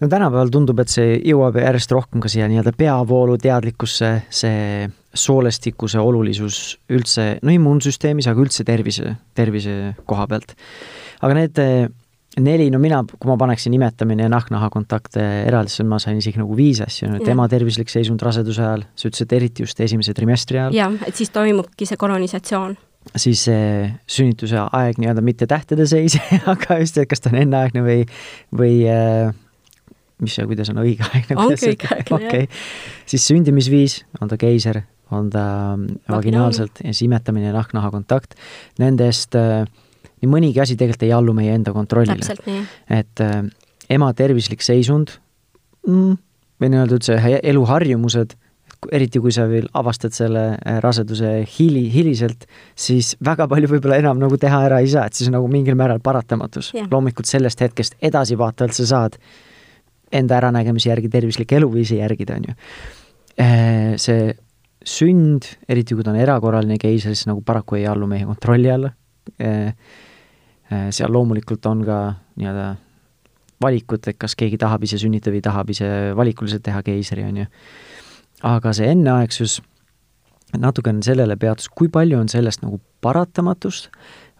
no 0.00 0.08
tänapäeval 0.08 0.50
tundub, 0.52 0.80
et 0.82 0.92
see 0.92 1.18
jõuab 1.28 1.60
järjest 1.60 1.92
rohkem 1.94 2.22
ka 2.24 2.30
siia 2.32 2.48
nii-öelda 2.50 2.72
peavoolu 2.78 3.36
teadlikkusse, 3.40 4.10
see 4.32 4.88
soolestikuse 5.14 6.00
olulisus 6.00 6.78
üldse, 6.92 7.32
no 7.42 7.54
immuunsüsteemis, 7.54 8.28
aga 8.30 8.44
üldse 8.44 8.64
tervise, 8.66 9.16
tervise 9.34 9.96
koha 10.08 10.28
pealt. 10.30 10.54
aga 11.20 11.36
need 11.36 11.58
eh, 11.60 11.88
neli, 12.40 12.68
no 12.70 12.78
mina, 12.82 13.02
kui 13.10 13.28
ma 13.28 13.36
paneksin 13.40 13.74
nimetamine 13.74 14.28
ja 14.28 14.30
nahk-naha 14.32 14.70
kontakte 14.72 15.24
eraldi, 15.48 15.74
siis 15.74 15.88
ma 15.88 15.98
sain 16.02 16.20
isegi 16.20 16.40
nagu 16.40 16.54
viis 16.56 16.80
asja, 16.84 17.10
et 17.18 17.28
ema 17.28 17.48
tervislik 17.50 17.90
seisund 17.90 18.22
raseduse 18.22 18.62
ajal, 18.62 18.86
sa 18.94 19.10
ütlesid 19.10 19.34
eriti 19.36 19.66
just 19.66 19.82
esimese 19.82 20.14
trimestri 20.16 20.62
ajal. 20.62 20.78
jah, 20.78 20.96
et 21.08 21.18
siis 21.18 21.34
toimubki 21.34 21.88
see 21.90 22.00
kolonisatsioon 22.00 22.78
siis 23.16 23.46
see 23.46 23.86
sünnituse 24.12 24.60
aeg 24.60 24.98
nii-öelda 25.00 25.22
mitte 25.24 25.46
tähtede 25.48 25.86
seis 25.88 26.18
aga 26.52 26.76
just, 26.82 26.98
et 27.00 27.08
kas 27.10 27.24
ta 27.24 27.32
on 27.32 27.40
enneaegne 27.40 27.82
või, 27.82 28.02
või 28.54 28.74
äh, 28.92 29.32
mis 30.20 30.38
see, 30.38 30.46
kuidas 30.50 30.72
on 30.72 30.82
õigeaegne? 30.84 31.36
ongi 31.36 31.72
õigeaegne, 31.72 32.16
okay. 32.16 32.46
jah. 32.46 32.64
siis 33.10 33.28
sündimisviis, 33.30 34.00
on 34.20 34.32
ta 34.32 34.38
keiser, 34.40 34.82
on 35.14 35.30
ta 35.32 35.44
vaginaalselt 36.10 36.82
ja 36.84 36.92
siis 36.92 37.06
imetamine 37.08 37.50
ja 37.50 37.54
nahk-naha 37.56 37.90
kontakt, 37.94 38.36
nendest 38.82 39.34
äh, 39.38 39.64
nii 40.20 40.30
mõnigi 40.30 40.62
asi 40.62 40.76
tegelikult 40.78 41.06
ei 41.08 41.14
allu 41.16 41.34
meie 41.36 41.54
enda 41.56 41.74
kontrollile. 41.76 42.60
et 42.90 43.24
äh, 43.24 43.40
ema 43.90 44.12
tervislik 44.16 44.62
seisund 44.64 45.16
mm, 45.86 46.14
või 46.60 46.72
nii-öelda 46.72 46.98
üldse 46.98 47.18
eluharjumused, 47.40 48.36
eriti 48.96 49.20
kui 49.20 49.32
sa 49.34 49.44
veel 49.48 49.66
avastad 49.76 50.14
selle 50.16 50.44
äh, 50.54 50.78
raseduse 50.84 51.40
hili, 51.58 51.86
hiliselt, 51.92 52.46
siis 52.78 53.14
väga 53.24 53.48
palju 53.50 53.68
võib-olla 53.74 54.00
enam 54.00 54.20
nagu 54.20 54.38
teha 54.40 54.64
ära 54.68 54.80
ei 54.84 54.88
saa, 54.92 55.06
et 55.08 55.16
siis 55.16 55.28
on 55.28 55.38
nagu 55.38 55.48
mingil 55.52 55.76
määral 55.78 56.00
paratamatus 56.04 56.72
yeah.. 56.76 56.88
loomulikult 56.90 57.28
sellest 57.28 57.60
hetkest 57.64 57.98
edasivaatavalt 58.10 58.76
sa 58.76 58.88
saad 58.94 59.18
enda 60.12 60.36
äranägemise 60.40 60.90
järgi 60.90 61.08
tervisliku 61.08 61.54
eluviisi 61.60 62.00
järgida, 62.00 62.36
on 62.36 62.48
ju. 62.48 62.54
Äh, 63.40 63.96
see 64.00 64.34
sünd, 64.86 65.46
eriti 65.68 65.94
kui 65.94 66.04
ta 66.04 66.12
on 66.12 66.20
erakorraline 66.20 66.78
keiser, 66.80 67.14
siis 67.14 67.28
nagu 67.28 67.42
paraku 67.46 67.78
ei 67.78 67.86
allu 67.88 68.08
meie 68.10 68.26
kontrolli 68.28 68.70
alla. 68.72 68.92
Äh, 69.40 69.74
äh, 70.72 70.86
seal 70.94 71.12
loomulikult 71.12 71.66
on 71.70 71.84
ka 71.86 72.00
nii-öelda 72.40 72.68
valikud, 73.60 74.06
et 74.08 74.18
kas 74.18 74.34
keegi 74.40 74.58
tahab 74.60 74.84
ise 74.86 74.98
sünnitada 75.00 75.34
või 75.34 75.44
tahab 75.44 75.72
ise 75.74 75.88
valikuliselt 76.16 76.64
teha 76.64 76.80
keisri, 76.82 77.26
on 77.28 77.42
ju. 77.42 77.50
aga 78.48 78.72
see 78.72 78.88
enneaegsus, 78.88 79.58
natukene 80.58 81.04
sellele 81.04 81.36
peatus, 81.36 81.68
kui 81.68 81.90
palju 81.92 82.18
on 82.18 82.32
sellest 82.32 82.64
nagu 82.64 82.80
paratamatust 83.04 83.90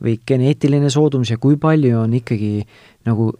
või 0.01 0.17
geneetiline 0.27 0.91
soodumus 0.91 1.31
ja 1.31 1.39
kui 1.41 1.59
palju 1.61 1.99
on 2.01 2.15
ikkagi 2.17 2.65
nagu 3.09 3.31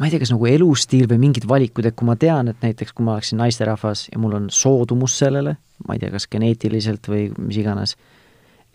ma 0.00 0.08
ei 0.08 0.14
tea, 0.14 0.22
kas 0.22 0.32
nagu 0.32 0.48
elustiil 0.48 1.08
või 1.10 1.20
mingid 1.26 1.46
valikud, 1.48 1.86
et 1.88 1.96
kui 1.96 2.08
ma 2.08 2.16
tean, 2.20 2.48
et 2.52 2.64
näiteks 2.64 2.94
kui 2.96 3.04
ma 3.04 3.18
oleksin 3.18 3.40
naisterahvas 3.40 4.06
ja 4.12 4.20
mul 4.20 4.38
on 4.38 4.48
soodumus 4.54 5.18
sellele, 5.20 5.56
ma 5.86 5.96
ei 5.96 6.02
tea, 6.02 6.12
kas 6.14 6.28
geneetiliselt 6.32 7.10
või 7.10 7.26
mis 7.36 7.60
iganes, 7.60 7.96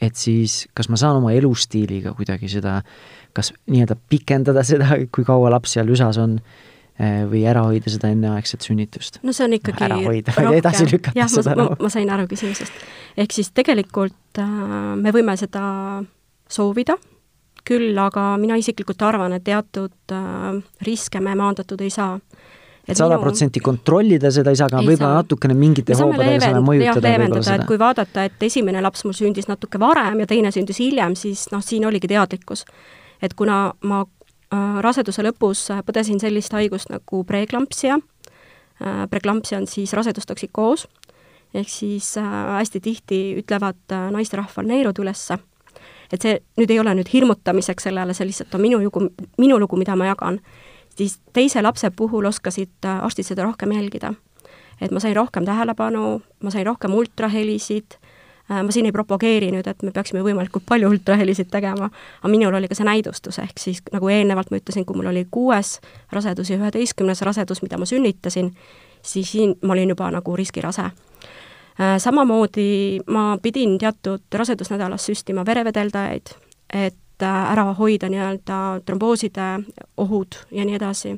et 0.02 0.18
siis 0.20 0.66
kas 0.78 0.90
ma 0.92 1.00
saan 1.02 1.22
oma 1.22 1.34
elustiiliga 1.34 2.14
kuidagi 2.18 2.50
seda, 2.52 2.78
kas 3.36 3.52
nii-öelda 3.72 3.98
pikendada 4.12 4.64
seda, 4.68 5.00
kui 5.14 5.26
kaua 5.28 5.50
laps 5.56 5.76
seal 5.78 5.90
üsas 5.94 6.20
on, 6.22 6.38
eh, 7.00 7.24
või 7.32 7.42
ära 7.50 7.66
hoida 7.70 7.92
seda 7.94 8.12
enneaegset 8.14 8.68
sünnitust? 8.68 9.22
no 9.26 9.34
see 9.34 9.48
on 9.48 9.58
ikkagi 9.58 9.88
ära 9.88 9.98
hoida, 10.04 10.38
edasi 10.60 10.86
lükata 10.92 11.18
jah, 11.18 11.32
seda 11.32 11.58
ma, 11.58 11.72
ma 11.80 11.92
sain 11.94 12.14
aru 12.14 12.30
küsimusest. 12.32 12.86
ehk 13.18 13.34
siis 13.34 13.50
tegelikult 13.56 14.42
äh, 14.42 14.94
me 15.02 15.16
võime 15.16 15.38
seda 15.42 15.66
soovida 16.46 17.00
küll 17.66 17.98
aga 17.98 18.36
mina 18.42 18.58
isiklikult 18.62 19.02
arvan, 19.02 19.34
et 19.38 19.44
teatud 19.44 20.14
äh, 20.14 20.52
riske 20.86 21.22
me 21.24 21.36
maandatud 21.36 21.82
ei 21.82 21.94
saa 21.94 22.20
sada 22.94 23.18
protsenti 23.20 23.60
kontrollida 23.60 24.30
seda 24.32 24.54
ei 24.54 24.60
saa, 24.60 24.68
aga 24.70 24.84
võib-olla 24.86 25.22
natukene 25.24 25.56
mingite 25.58 25.96
hoobadega 25.98 26.44
saame 26.44 26.62
mõjutada 26.66 27.14
võib-olla 27.16 27.46
seda. 27.46 27.56
et 27.58 27.70
kui 27.70 27.80
vaadata, 27.82 28.26
et 28.30 28.46
esimene 28.46 28.84
laps 28.86 29.06
mul 29.08 29.16
sündis 29.18 29.50
natuke 29.50 29.82
varem 29.82 30.22
ja 30.22 30.28
teine 30.30 30.52
sündis 30.54 30.80
hiljem, 30.84 31.16
siis 31.18 31.48
noh, 31.54 31.64
siin 31.66 31.88
oligi 31.90 32.10
teadlikkus. 32.12 32.66
et 33.22 33.34
kuna 33.34 33.74
ma 33.82 34.04
äh, 34.04 34.78
raseduse 34.86 35.26
lõpus 35.26 35.66
põdesin 35.88 36.22
sellist 36.22 36.54
haigust 36.54 36.94
nagu 36.94 37.24
preeklampsia 37.24 37.98
äh,, 37.98 39.08
preeklampsia 39.10 39.58
on 39.64 39.68
siis 39.68 39.94
rasedustoksikoos, 39.98 40.88
ehk 41.56 41.70
siis 41.70 42.14
äh, 42.22 42.32
hästi 42.60 42.84
tihti 42.86 43.22
ütlevad 43.42 43.82
äh, 43.90 44.12
naisterahval 44.14 44.70
neerud 44.70 45.02
ülesse 45.02 45.40
et 46.14 46.22
see 46.22 46.40
nüüd 46.60 46.72
ei 46.72 46.80
ole 46.80 46.96
nüüd 46.98 47.10
hirmutamiseks 47.12 47.90
sellele, 47.90 48.14
see 48.14 48.28
lihtsalt 48.28 48.56
on 48.56 48.64
minu 48.66 48.80
lugu, 48.84 49.08
minu 49.42 49.60
lugu, 49.60 49.78
mida 49.80 49.96
ma 49.96 50.10
jagan, 50.10 50.40
siis 50.96 51.20
teise 51.34 51.62
lapse 51.62 51.92
puhul 51.96 52.26
oskasid 52.26 52.86
äh, 52.86 53.04
arstid 53.04 53.28
seda 53.32 53.44
rohkem 53.44 53.72
jälgida. 53.72 54.14
et 54.82 54.92
ma 54.92 55.00
sain 55.00 55.16
rohkem 55.16 55.46
tähelepanu, 55.46 56.22
ma 56.44 56.52
sain 56.52 56.66
rohkem 56.66 56.94
ultrahelisid, 56.94 57.96
äh, 58.52 58.64
ma 58.64 58.72
siin 58.72 58.86
ei 58.86 58.92
propageeri 58.92 59.52
nüüd, 59.56 59.68
et 59.68 59.84
me 59.84 59.92
peaksime 59.96 60.24
võimalikult 60.24 60.66
palju 60.68 60.90
ultrahelisid 60.92 61.48
tegema, 61.52 61.90
aga 62.20 62.32
minul 62.32 62.54
oli 62.54 62.68
ka 62.68 62.76
see 62.76 62.88
näidustus, 62.88 63.40
ehk 63.40 63.60
siis 63.60 63.82
nagu 63.94 64.10
eelnevalt 64.12 64.52
ma 64.52 64.60
ütlesin, 64.60 64.86
kui 64.86 65.00
mul 65.00 65.12
oli 65.14 65.26
kuues 65.32 65.80
rasedus 66.12 66.52
ja 66.52 66.60
üheteistkümnes 66.60 67.22
rasedus, 67.22 67.64
mida 67.64 67.80
ma 67.80 67.88
sünnitasin, 67.88 68.52
siis 69.02 69.32
siin 69.32 69.56
ma 69.64 69.74
olin 69.74 69.96
juba 69.96 70.12
nagu 70.12 70.36
riskirase 70.36 70.92
samamoodi 71.98 73.00
ma 73.08 73.38
pidin 73.42 73.78
teatud 73.78 74.24
rasedusnädalas 74.34 75.06
süstima 75.06 75.46
verevedeldajaid, 75.46 76.32
et 76.74 77.24
äh, 77.24 77.52
ära 77.52 77.74
hoida 77.74 78.10
nii-öelda 78.10 78.60
trombooside 78.86 79.48
ohud 79.98 80.40
ja 80.52 80.66
nii 80.66 80.76
edasi. 80.76 81.18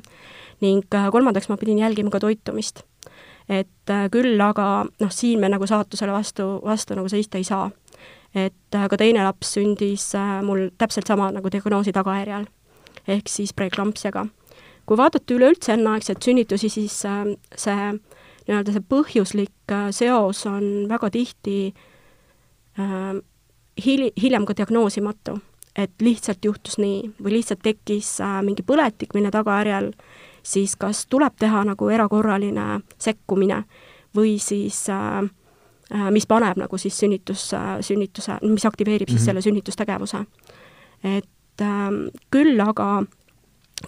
ning 0.60 0.82
äh, 0.94 1.10
kolmandaks 1.10 1.48
ma 1.48 1.56
pidin 1.56 1.78
jälgima 1.78 2.10
ka 2.10 2.20
toitumist. 2.20 2.82
et 3.48 3.90
küll 4.10 4.40
aga 4.40 4.86
noh, 5.00 5.10
siin 5.10 5.40
me 5.40 5.48
nagu 5.48 5.66
saatusele 5.66 6.12
vastu, 6.12 6.60
vastu 6.64 6.94
nagu 6.94 7.08
seista 7.08 7.38
ei 7.38 7.44
saa. 7.44 7.70
et 8.34 8.54
ka 8.90 8.96
teine 8.96 9.24
laps 9.24 9.54
sündis 9.54 10.12
mul 10.42 10.68
täpselt 10.78 11.06
sama 11.06 11.30
nagu 11.30 11.50
diagnoosi 11.50 11.92
tagajärjel, 11.92 12.46
ehk 13.08 13.28
siis 13.28 13.54
preeklampsiaga. 13.54 14.26
kui 14.86 14.96
vaadata 14.96 15.34
üleüldse 15.34 15.72
enneaegseid 15.72 16.22
sünnitusi, 16.22 16.68
siis 16.68 17.04
see 17.56 17.92
nii-öelda 18.48 18.74
see 18.74 18.84
põhjuslik 18.88 19.72
äh, 19.74 19.90
seos 19.94 20.46
on 20.48 20.88
väga 20.88 21.10
tihti 21.14 21.58
äh, 22.80 23.20
hil-, 23.84 24.12
hiljem 24.22 24.46
ka 24.48 24.56
diagnoosimatu. 24.56 25.38
et 25.78 25.92
lihtsalt 26.02 26.44
juhtus 26.44 26.78
nii 26.78 27.12
või 27.22 27.36
lihtsalt 27.36 27.60
tekkis 27.62 28.16
mingi 28.42 28.64
põletik, 28.66 29.12
mille 29.14 29.30
tagajärjel 29.30 29.92
siis 30.42 30.74
kas 30.76 31.06
tuleb 31.06 31.36
teha 31.38 31.60
nagu 31.68 31.90
erakorraline 31.92 32.80
sekkumine 32.98 33.62
või 34.16 34.38
siis 34.42 34.88
äh, 34.90 35.22
mis 36.10 36.26
paneb 36.26 36.58
nagu 36.58 36.78
siis 36.78 36.98
sünnitus, 36.98 37.50
sünnituse, 37.80 38.40
mis 38.42 38.66
aktiveerib 38.66 39.08
siis 39.08 39.20
mm 39.20 39.22
-hmm. 39.22 39.24
selle 39.24 39.42
sünnitustegevuse. 39.42 40.24
et 41.04 41.60
äh, 41.60 41.90
küll 42.30 42.60
aga 42.60 43.04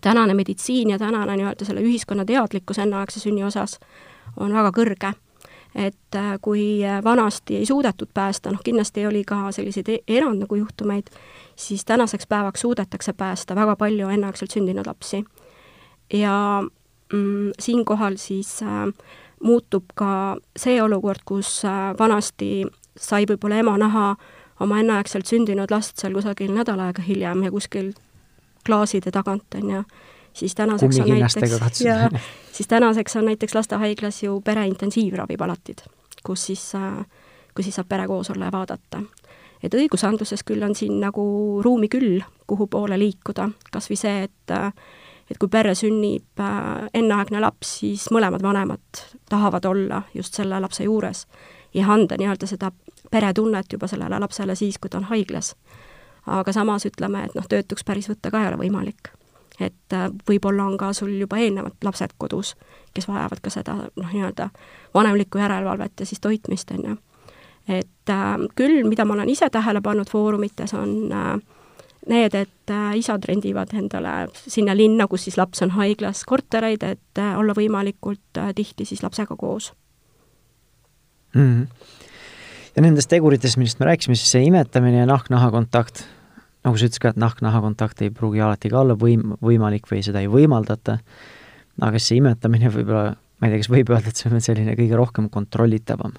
tänane 0.01 0.35
meditsiin 0.35 0.91
ja 0.91 0.99
tänane 0.99 1.37
nii-öelda 1.37 1.65
selle 1.65 1.81
ühiskonna 1.81 2.25
teadlikkus 2.25 2.79
enneaegse 2.79 3.21
sünni 3.21 3.45
osas 3.45 3.81
on 4.37 4.53
väga 4.53 4.71
kõrge. 4.77 5.13
et 5.75 6.15
äh, 6.17 6.39
kui 6.43 6.81
vanasti 7.05 7.57
ei 7.57 7.67
suudetud 7.67 8.09
päästa, 8.15 8.51
noh 8.51 8.61
kindlasti 8.65 9.07
oli 9.07 9.25
ka 9.25 9.53
selliseid 9.53 9.89
e-, 9.89 10.01
erand 10.09 10.43
nagu 10.43 10.55
juhtumeid, 10.55 11.07
siis 11.57 11.85
tänaseks 11.85 12.27
päevaks 12.27 12.61
suudetakse 12.61 13.13
päästa 13.13 13.55
väga 13.55 13.77
palju 13.77 14.09
enneaegselt 14.09 14.51
sündinud 14.51 14.87
lapsi. 14.87 15.25
ja 16.13 16.63
mm, 17.13 17.51
siinkohal 17.59 18.17
siis 18.17 18.63
äh, 18.63 18.93
muutub 19.43 19.85
ka 19.95 20.37
see 20.57 20.83
olukord, 20.83 21.23
kus 21.25 21.65
äh, 21.65 21.95
vanasti 21.99 22.67
sai 22.97 23.25
võib-olla 23.25 23.61
ema 23.63 23.79
näha 23.79 24.15
oma 24.61 24.81
enneaegselt 24.81 25.27
sündinud 25.27 25.71
last 25.71 26.01
seal 26.01 26.15
kusagil 26.15 26.53
nädal 26.55 26.81
aega 26.85 27.03
hiljem 27.03 27.45
ja 27.47 27.51
kuskil 27.51 27.93
klaaside 28.67 29.11
tagant, 29.11 29.55
on 29.55 29.71
ju, 29.71 29.83
siis 30.33 30.55
tänaseks 30.55 30.99
on 31.01 31.09
näiteks, 31.09 31.81
ja 31.81 32.11
siis 32.53 32.69
tänaseks 32.69 33.17
on 33.17 33.25
näiteks 33.25 33.55
lastehaiglas 33.55 34.23
ju 34.23 34.41
pere 34.41 34.67
intensiivravipalatid, 34.67 35.79
kus 36.27 36.47
siis, 36.47 36.75
äh, 36.75 37.07
kus 37.55 37.65
siis 37.65 37.81
saab 37.81 37.89
pere 37.89 38.07
koos 38.07 38.31
olla 38.31 38.45
ja 38.51 38.53
vaadata. 38.53 39.03
et 39.63 39.75
õigusandluses 39.75 40.41
küll 40.47 40.63
on 40.63 40.75
siin 40.75 41.01
nagu 41.01 41.23
ruumi 41.63 41.89
küll, 41.89 42.23
kuhu 42.47 42.67
poole 42.67 42.99
liikuda, 42.99 43.51
kas 43.73 43.91
või 43.91 43.97
see, 43.97 44.23
et 44.23 44.51
äh, 44.57 44.73
et 45.31 45.39
kui 45.39 45.49
perre 45.49 45.75
sünnib 45.79 46.41
äh, 46.43 46.89
enneaegne 46.95 47.41
laps, 47.41 47.79
siis 47.81 48.09
mõlemad 48.11 48.43
vanemad 48.43 49.05
tahavad 49.31 49.65
olla 49.65 50.03
just 50.15 50.35
selle 50.35 50.61
lapse 50.61 50.85
juures 50.85 51.27
ja 51.75 51.87
anda 51.93 52.19
nii-öelda 52.19 52.49
seda 52.51 52.73
peretunnet 53.11 53.73
juba 53.73 53.87
sellele 53.87 54.19
lapsele 54.19 54.55
siis, 54.55 54.79
kui 54.79 54.91
ta 54.91 54.99
on 54.99 55.09
haiglas. 55.11 55.55
aga 56.27 56.53
samas 56.53 56.85
ütleme, 56.87 57.25
et 57.25 57.35
noh, 57.35 57.47
töötuks 57.49 57.85
päris 57.85 58.09
võtta 58.11 58.31
ka 58.31 58.43
ei 58.43 58.49
ole 58.49 58.59
võimalik. 58.61 59.13
Et 59.61 59.93
äh, 59.97 60.09
võib-olla 60.29 60.65
on 60.65 60.79
ka 60.79 60.93
sul 60.93 61.13
juba 61.21 61.39
eelnevalt 61.39 61.85
lapsed 61.85 62.17
kodus, 62.19 62.57
kes 62.95 63.09
vajavad 63.09 63.41
ka 63.43 63.51
seda 63.51 63.77
noh, 63.77 64.11
nii-öelda 64.13 64.51
vanemlikku 64.95 65.39
järelevalvet 65.39 66.01
ja 66.01 66.07
siis 66.07 66.21
toitmist, 66.21 66.71
on 66.71 66.85
ju. 66.85 66.97
et 67.69 68.11
äh, 68.11 68.37
küll, 68.55 68.85
mida 68.89 69.05
ma 69.05 69.15
olen 69.15 69.29
ise 69.29 69.51
tähele 69.51 69.81
pannud 69.81 70.11
foorumites, 70.11 70.75
on 70.75 71.13
äh, 71.13 71.39
need, 72.09 72.35
et 72.35 72.73
äh, 72.73 72.95
isad 72.99 73.25
rendivad 73.29 73.75
endale 73.77 74.31
sinna 74.35 74.75
linna, 74.77 75.07
kus 75.11 75.27
siis 75.29 75.37
laps 75.41 75.63
on 75.65 75.75
haiglas, 75.77 76.25
kortereid, 76.29 76.85
et 76.87 77.21
äh, 77.21 77.35
olla 77.39 77.55
võimalikult 77.57 78.41
äh, 78.41 78.53
tihti 78.57 78.87
siis 78.89 79.03
lapsega 79.05 79.37
koos 79.37 79.73
mm. 81.35 81.43
-hmm. 81.43 81.67
ja 82.77 82.83
nendest 82.83 83.11
teguritest, 83.11 83.57
millest 83.57 83.81
me 83.81 83.91
rääkisime, 83.91 84.17
siis 84.17 84.33
see 84.33 84.45
imetamine 84.49 85.05
ja 85.05 85.07
nahk-naha 85.07 85.51
kontakt, 85.51 86.05
nagu 86.67 86.77
sa 86.77 86.89
ütlesid 86.89 87.03
ka, 87.03 87.13
et 87.15 87.21
nahk-naha 87.21 87.63
kontakt 87.65 88.03
ei 88.05 88.13
pruugi 88.15 88.43
alati 88.45 88.71
ka 88.73 88.83
olla 88.83 88.97
võim-, 88.99 89.37
võimalik 89.45 89.89
või 89.91 90.03
seda 90.07 90.23
ei 90.25 90.31
võimaldata, 90.31 90.99
aga 91.81 92.01
see 92.03 92.21
imetamine 92.21 92.73
võib-olla, 92.73 93.15
ma 93.15 93.49
ei 93.49 93.55
tea, 93.55 93.63
kas 93.63 93.71
võib 93.73 93.95
öelda, 93.95 94.13
et 94.13 94.21
see 94.21 94.33
on 94.33 94.45
selline 94.45 94.75
kõige 94.79 94.99
rohkem 95.01 95.31
kontrollitavam. 95.33 96.19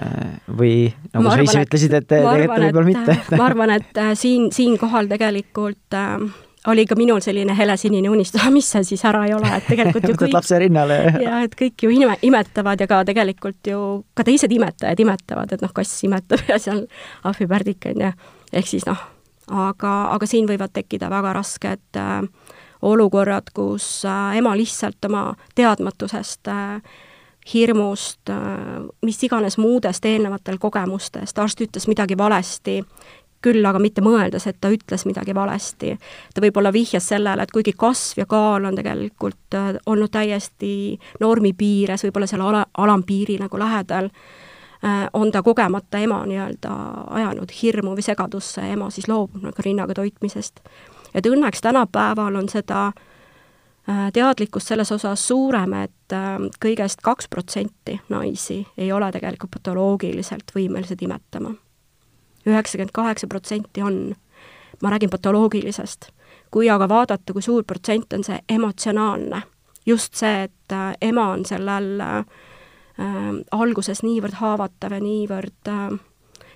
Äh, 0.00 0.38
või 0.48 0.76
nagu 1.12 1.26
ma 1.26 1.34
sa 1.36 1.44
ise 1.44 1.66
ütlesid, 1.66 1.92
et 1.98 2.06
tegelikult 2.08 2.64
võib-olla 2.64 2.88
mitte. 2.88 3.18
ma 3.36 3.44
arvan, 3.50 3.74
et 3.76 4.00
äh, 4.00 4.14
siin, 4.16 4.48
siinkohal 4.54 5.10
tegelikult 5.10 5.98
äh, 5.98 6.24
oli 6.72 6.86
ka 6.86 6.96
minul 6.96 7.20
selline 7.20 7.52
helesinine 7.58 8.08
unistus, 8.08 8.44
mis 8.54 8.68
see 8.72 8.84
siis 8.92 9.04
ära 9.08 9.24
ei 9.28 9.34
ole, 9.36 9.50
et 9.52 9.66
tegelikult 9.68 10.06
ju 10.08 10.16
kõik 10.20 10.36
lapse 10.38 10.58
rinnale 10.62 10.96
ja 10.96 11.14
ja 11.26 11.40
et 11.44 11.56
kõik 11.58 11.84
ju 11.84 11.92
ime, 11.92 12.14
imetavad 12.24 12.80
ja 12.80 12.88
ka 12.88 13.02
tegelikult 13.08 13.72
ju 13.72 13.80
ka 14.16 14.24
teised 14.24 14.52
imetajad 14.54 15.02
imetavad, 15.04 15.52
et 15.52 15.64
noh, 15.64 15.72
kass 15.74 16.04
imetab 16.06 16.44
ja 16.50 16.60
seal 16.62 16.86
ahvipärdik 17.28 17.90
on 17.92 18.06
ju, 18.06 18.12
ehk 18.52 18.70
siis 18.70 18.86
noh, 18.88 19.11
aga, 19.50 19.92
aga 20.14 20.26
siin 20.26 20.48
võivad 20.48 20.72
tekkida 20.72 21.10
väga 21.10 21.32
rasked 21.32 21.98
äh, 21.98 22.20
olukorrad, 22.82 23.52
kus 23.54 24.04
äh, 24.04 24.36
ema 24.38 24.56
lihtsalt 24.56 25.04
oma 25.08 25.32
teadmatusest 25.54 26.48
äh, 26.48 26.82
hirmust, 27.54 28.30
äh, 28.30 28.36
mis 29.02 29.22
iganes 29.24 29.58
muudest 29.58 30.04
eelnevatel 30.04 30.58
kogemustest, 30.62 31.38
arst 31.38 31.60
ütles 31.60 31.88
midagi 31.90 32.18
valesti, 32.18 32.80
küll 33.42 33.64
aga 33.66 33.80
mitte 33.82 34.02
mõeldes, 34.04 34.46
et 34.46 34.60
ta 34.62 34.70
ütles 34.70 35.02
midagi 35.08 35.34
valesti. 35.34 35.96
ta 36.34 36.40
võib-olla 36.44 36.72
vihjas 36.72 37.08
sellele, 37.10 37.42
et 37.42 37.50
kuigi 37.50 37.74
kasv 37.76 38.22
ja 38.22 38.26
kaal 38.26 38.64
on 38.64 38.78
tegelikult 38.78 39.58
äh, 39.58 39.74
olnud 39.86 40.10
täiesti 40.10 40.98
normi 41.20 41.52
piires, 41.52 42.04
võib-olla 42.06 42.30
selle 42.30 42.46
ala, 42.46 42.66
alampiiri 42.78 43.38
nagu 43.42 43.58
lähedal, 43.58 44.06
äh, 44.06 44.51
on 45.12 45.30
ta 45.32 45.42
kogemata 45.42 45.98
ema 46.02 46.24
nii-öelda 46.26 46.70
ajanud 47.14 47.52
hirmu 47.62 47.92
või 47.94 48.02
segadusse 48.02 48.64
ema 48.72 48.88
siis 48.90 49.06
loobub 49.08 49.44
nagu 49.44 49.62
rinnaga 49.64 49.94
toitmisest. 49.94 50.60
et 51.14 51.26
õnneks 51.26 51.62
tänapäeval 51.62 52.36
on 52.36 52.48
seda 52.48 52.86
äh, 52.86 53.04
Äh, 53.88 54.12
teadlikkus 54.12 54.64
selles 54.68 54.92
osas 54.92 55.28
suurem, 55.28 55.72
et 55.72 56.12
äh, 56.14 56.36
kõigest 56.62 57.00
kaks 57.02 57.26
protsenti 57.28 57.96
naisi 58.08 58.60
ei 58.78 58.92
ole 58.94 59.08
tegelikult 59.10 59.50
patoloogiliselt 59.50 60.54
võimelised 60.54 61.02
imetama. 61.02 61.50
üheksakümmend 62.46 62.90
kaheksa 62.94 63.26
protsenti 63.26 63.82
on, 63.82 64.14
ma 64.82 64.90
räägin 64.90 65.10
patoloogilisest. 65.10 66.10
kui 66.50 66.70
aga 66.70 66.88
vaadata, 66.88 67.32
kui 67.32 67.42
suur 67.42 67.64
protsent 67.64 68.12
on 68.12 68.24
see 68.24 68.38
emotsionaalne, 68.48 69.42
just 69.86 70.14
see, 70.14 70.42
et 70.42 70.72
äh, 70.72 70.94
ema 71.00 71.32
on 71.32 71.44
sellel 71.44 72.00
äh, 72.00 72.24
alguses 73.50 74.02
niivõrd 74.04 74.36
haavatav 74.40 74.92
ja 74.92 75.00
niivõrd 75.00 75.68
äh, 75.72 75.98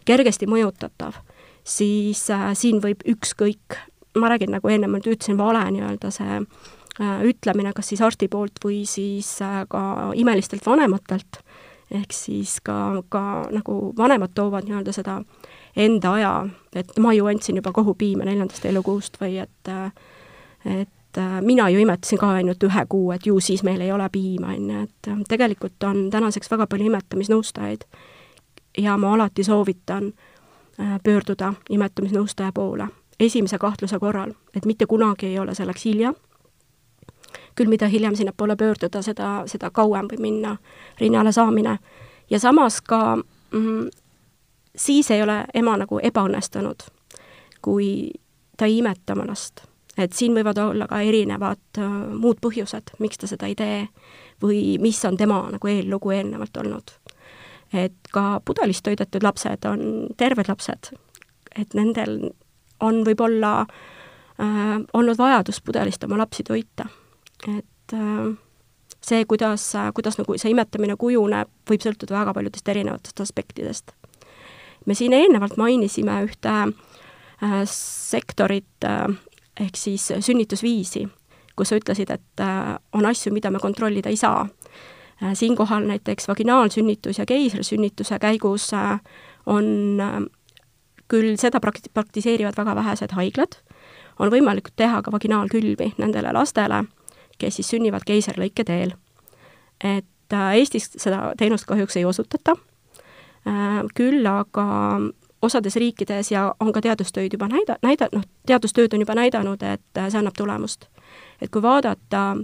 kergesti 0.04 0.46
mõjutatav, 0.46 1.16
siis 1.64 2.26
äh, 2.30 2.50
siin 2.54 2.82
võib 2.84 3.00
ükskõik, 3.08 3.78
ma 4.20 4.28
räägin, 4.32 4.52
nagu 4.52 4.68
ennem 4.68 4.98
ütlesin, 5.00 5.38
vale 5.40 5.64
nii-öelda 5.70 6.12
see 6.14 6.40
äh, 6.40 6.74
Äh, 7.00 7.24
ütlemine, 7.28 7.74
kas 7.76 7.90
siis 7.90 8.00
arsti 8.00 8.24
poolt 8.32 8.56
või 8.64 8.86
siis 8.88 9.28
äh, 9.44 9.66
ka 9.68 10.12
imelistelt 10.16 10.64
vanematelt, 10.64 11.42
ehk 11.92 12.14
siis 12.16 12.54
ka, 12.64 13.02
ka 13.12 13.20
nagu 13.52 13.90
vanemad 13.98 14.32
toovad 14.32 14.64
nii-öelda 14.64 14.94
seda 14.96 15.18
enda 15.76 16.14
aja, 16.16 16.30
et 16.72 16.94
ma 16.96 17.12
ju 17.12 17.28
andsin 17.28 17.60
juba 17.60 17.74
kohupiime 17.76 18.24
neljandast 18.24 18.64
elukuust 18.64 19.20
või 19.20 19.42
et 19.44 19.72
et 20.64 20.95
mina 21.40 21.70
ju 21.70 21.78
imetasin 21.80 22.18
ka 22.18 22.30
ainult 22.36 22.62
ühe 22.62 22.86
kuu, 22.88 23.10
et 23.12 23.26
ju 23.26 23.40
siis 23.40 23.62
meil 23.62 23.80
ei 23.80 23.92
ole 23.92 24.08
piima, 24.12 24.52
on 24.54 24.70
ju, 24.70 24.82
et 24.82 25.28
tegelikult 25.28 25.82
on 25.88 26.10
tänaseks 26.10 26.50
väga 26.50 26.66
palju 26.66 26.86
imetamisnõustajaid 26.86 27.86
ja 28.78 28.96
ma 28.96 29.14
alati 29.14 29.44
soovitan 29.44 30.12
äh, 30.80 31.00
pöörduda 31.04 31.54
imetamisnõustaja 31.70 32.52
poole 32.52 32.88
esimese 33.20 33.58
kahtluse 33.58 33.98
korral, 33.98 34.32
et 34.56 34.64
mitte 34.64 34.86
kunagi 34.86 35.26
ei 35.26 35.38
ole 35.38 35.54
selleks 35.54 35.84
hilja 35.84 36.14
küll 37.56 37.68
mida 37.68 37.88
hiljem 37.88 38.14
sinnapoole 38.16 38.56
pöörduda, 38.56 39.02
seda, 39.02 39.42
seda 39.48 39.70
kauem 39.70 40.08
võib 40.10 40.20
minna 40.20 40.56
rinnale 41.00 41.32
saamine. 41.32 41.78
ja 42.30 42.40
samas 42.40 42.80
ka 42.80 43.16
mm, 43.50 43.88
siis 44.76 45.10
ei 45.10 45.22
ole 45.22 45.44
ema 45.54 45.76
nagu 45.76 46.00
ebaõnnestunud, 46.02 46.84
kui 47.62 48.12
ta 48.56 48.64
ei 48.64 48.78
imeta 48.78 49.12
oma 49.12 49.26
last. 49.26 49.64
Et 49.96 50.12
siin 50.12 50.34
võivad 50.36 50.58
olla 50.60 50.86
ka 50.90 51.00
erinevad 51.00 51.80
uh, 51.80 51.96
muud 52.12 52.40
põhjused, 52.44 52.94
miks 52.98 53.18
ta 53.18 53.30
seda 53.30 53.48
ei 53.48 53.54
tee 53.58 53.86
või 54.42 54.76
mis 54.82 55.00
on 55.08 55.16
tema 55.16 55.40
nagu 55.50 55.68
eellugu 55.72 56.12
eelnevalt 56.12 56.56
olnud. 56.56 56.92
et 57.72 58.12
ka 58.12 58.40
pudelist 58.44 58.84
toidetud 58.84 59.22
lapsed 59.22 59.64
on 59.64 60.08
terved 60.16 60.48
lapsed, 60.48 60.92
et 61.56 61.74
nendel 61.74 62.30
on 62.80 63.02
võib-olla 63.04 63.66
äh, 63.66 64.78
olnud 64.92 65.18
vajadus 65.18 65.60
pudelist 65.60 66.04
oma 66.04 66.18
lapsi 66.18 66.44
toita 66.44 66.86
et 67.44 67.92
äh, 67.92 68.36
see, 69.00 69.24
kuidas, 69.24 69.72
kuidas 69.94 70.18
nagu 70.18 70.36
see 70.38 70.52
imetamine 70.54 70.96
kujuneb, 71.00 71.50
võib 71.68 71.84
sõltuda 71.84 72.20
väga 72.20 72.34
paljudest 72.36 72.68
erinevatest 72.72 73.22
aspektidest. 73.22 73.92
me 74.86 74.94
siin 74.94 75.12
eelnevalt 75.12 75.56
mainisime 75.56 76.20
ühte 76.26 76.54
äh, 76.56 77.62
sektorit 77.70 78.84
äh, 78.84 79.08
ehk 79.60 79.76
siis 79.76 80.12
sünnitusviisi, 80.20 81.06
kus 81.56 81.72
sa 81.72 81.78
ütlesid, 81.78 82.10
et 82.12 82.42
on 82.92 83.06
asju, 83.06 83.32
mida 83.32 83.50
me 83.50 83.58
kontrollida 83.58 84.08
ei 84.08 84.16
saa. 84.16 84.46
siinkohal 85.32 85.86
näiteks 85.88 86.28
vaginaalsünnitus 86.28 87.18
ja 87.18 87.26
keisrisünnituse 87.26 88.18
käigus 88.18 88.70
on 89.46 90.02
küll 91.08 91.36
seda 91.40 91.60
prakti-, 91.60 91.90
praktiseerivad 91.94 92.56
väga 92.56 92.74
vähesed 92.74 93.12
haiglad, 93.16 93.56
on 94.18 94.30
võimalik 94.30 94.68
teha 94.76 95.02
ka 95.02 95.12
vaginaalkülvi 95.12 95.94
nendele 95.96 96.32
lastele 96.32 96.84
kes 97.38 97.58
siis 97.58 97.70
sünnivad 97.70 98.06
keisrilõike 98.06 98.64
teel. 98.64 98.94
et 99.84 100.32
äh, 100.32 100.54
Eestis 100.56 100.88
seda 100.96 101.34
teenust 101.38 101.66
kahjuks 101.68 101.96
ei 101.96 102.04
osutata, 102.08 102.56
äh, 103.46 103.82
küll 103.94 104.26
aga 104.26 104.66
osades 105.42 105.76
riikides 105.76 106.30
ja 106.32 106.54
on 106.60 106.72
ka 106.72 106.80
teadustöid 106.80 107.32
juba 107.32 107.48
näida-, 107.48 107.78
näida-, 107.82 108.08
noh, 108.12 108.22
teadustööd 108.46 108.94
on 108.94 109.00
juba 109.00 109.14
näidanud, 109.14 109.62
et 109.62 110.00
see 110.08 110.18
annab 110.18 110.34
tulemust. 110.36 110.88
et 111.40 111.50
kui 111.50 111.62
vaadata 111.62 112.36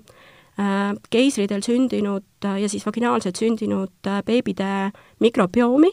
äh, 0.60 0.92
keisridel 1.10 1.62
sündinud 1.62 2.24
ja 2.60 2.68
siis 2.68 2.86
vaginaalselt 2.86 3.36
sündinud 3.36 4.10
beebide 4.26 4.92
mikrobiomi, 5.20 5.90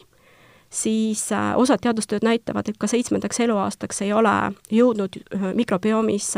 siis 0.70 1.28
osad 1.56 1.80
teadustööd 1.82 2.22
näitavad, 2.22 2.68
et 2.68 2.78
ka 2.78 2.86
seitsmendaks 2.86 3.40
eluaastaks 3.40 4.02
ei 4.02 4.12
ole 4.12 4.52
jõudnud 4.70 5.16
mikrobiomis 5.54 6.34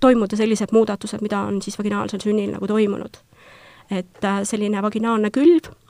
toimuda 0.00 0.36
sellised 0.36 0.72
muudatused, 0.72 1.22
mida 1.22 1.40
on 1.40 1.62
siis 1.62 1.78
vaginaalsel 1.78 2.20
sünnil 2.20 2.52
nagu 2.52 2.66
toimunud. 2.66 3.16
et 3.90 4.26
selline 4.44 4.82
vaginaalne 4.82 5.30
külv 5.30 5.72
Äh, 5.72 5.89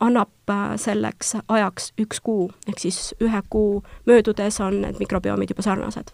annab 0.00 0.50
äh, 0.50 0.76
selleks 0.76 1.36
ajaks 1.48 1.92
üks 2.00 2.20
kuu, 2.20 2.50
ehk 2.68 2.78
siis 2.78 3.14
ühe 3.22 3.42
kuu 3.50 3.82
möödudes 4.06 4.60
on 4.60 4.80
need 4.82 4.98
mikrobiomid 4.98 5.50
juba 5.50 5.62
sarnased. 5.62 6.10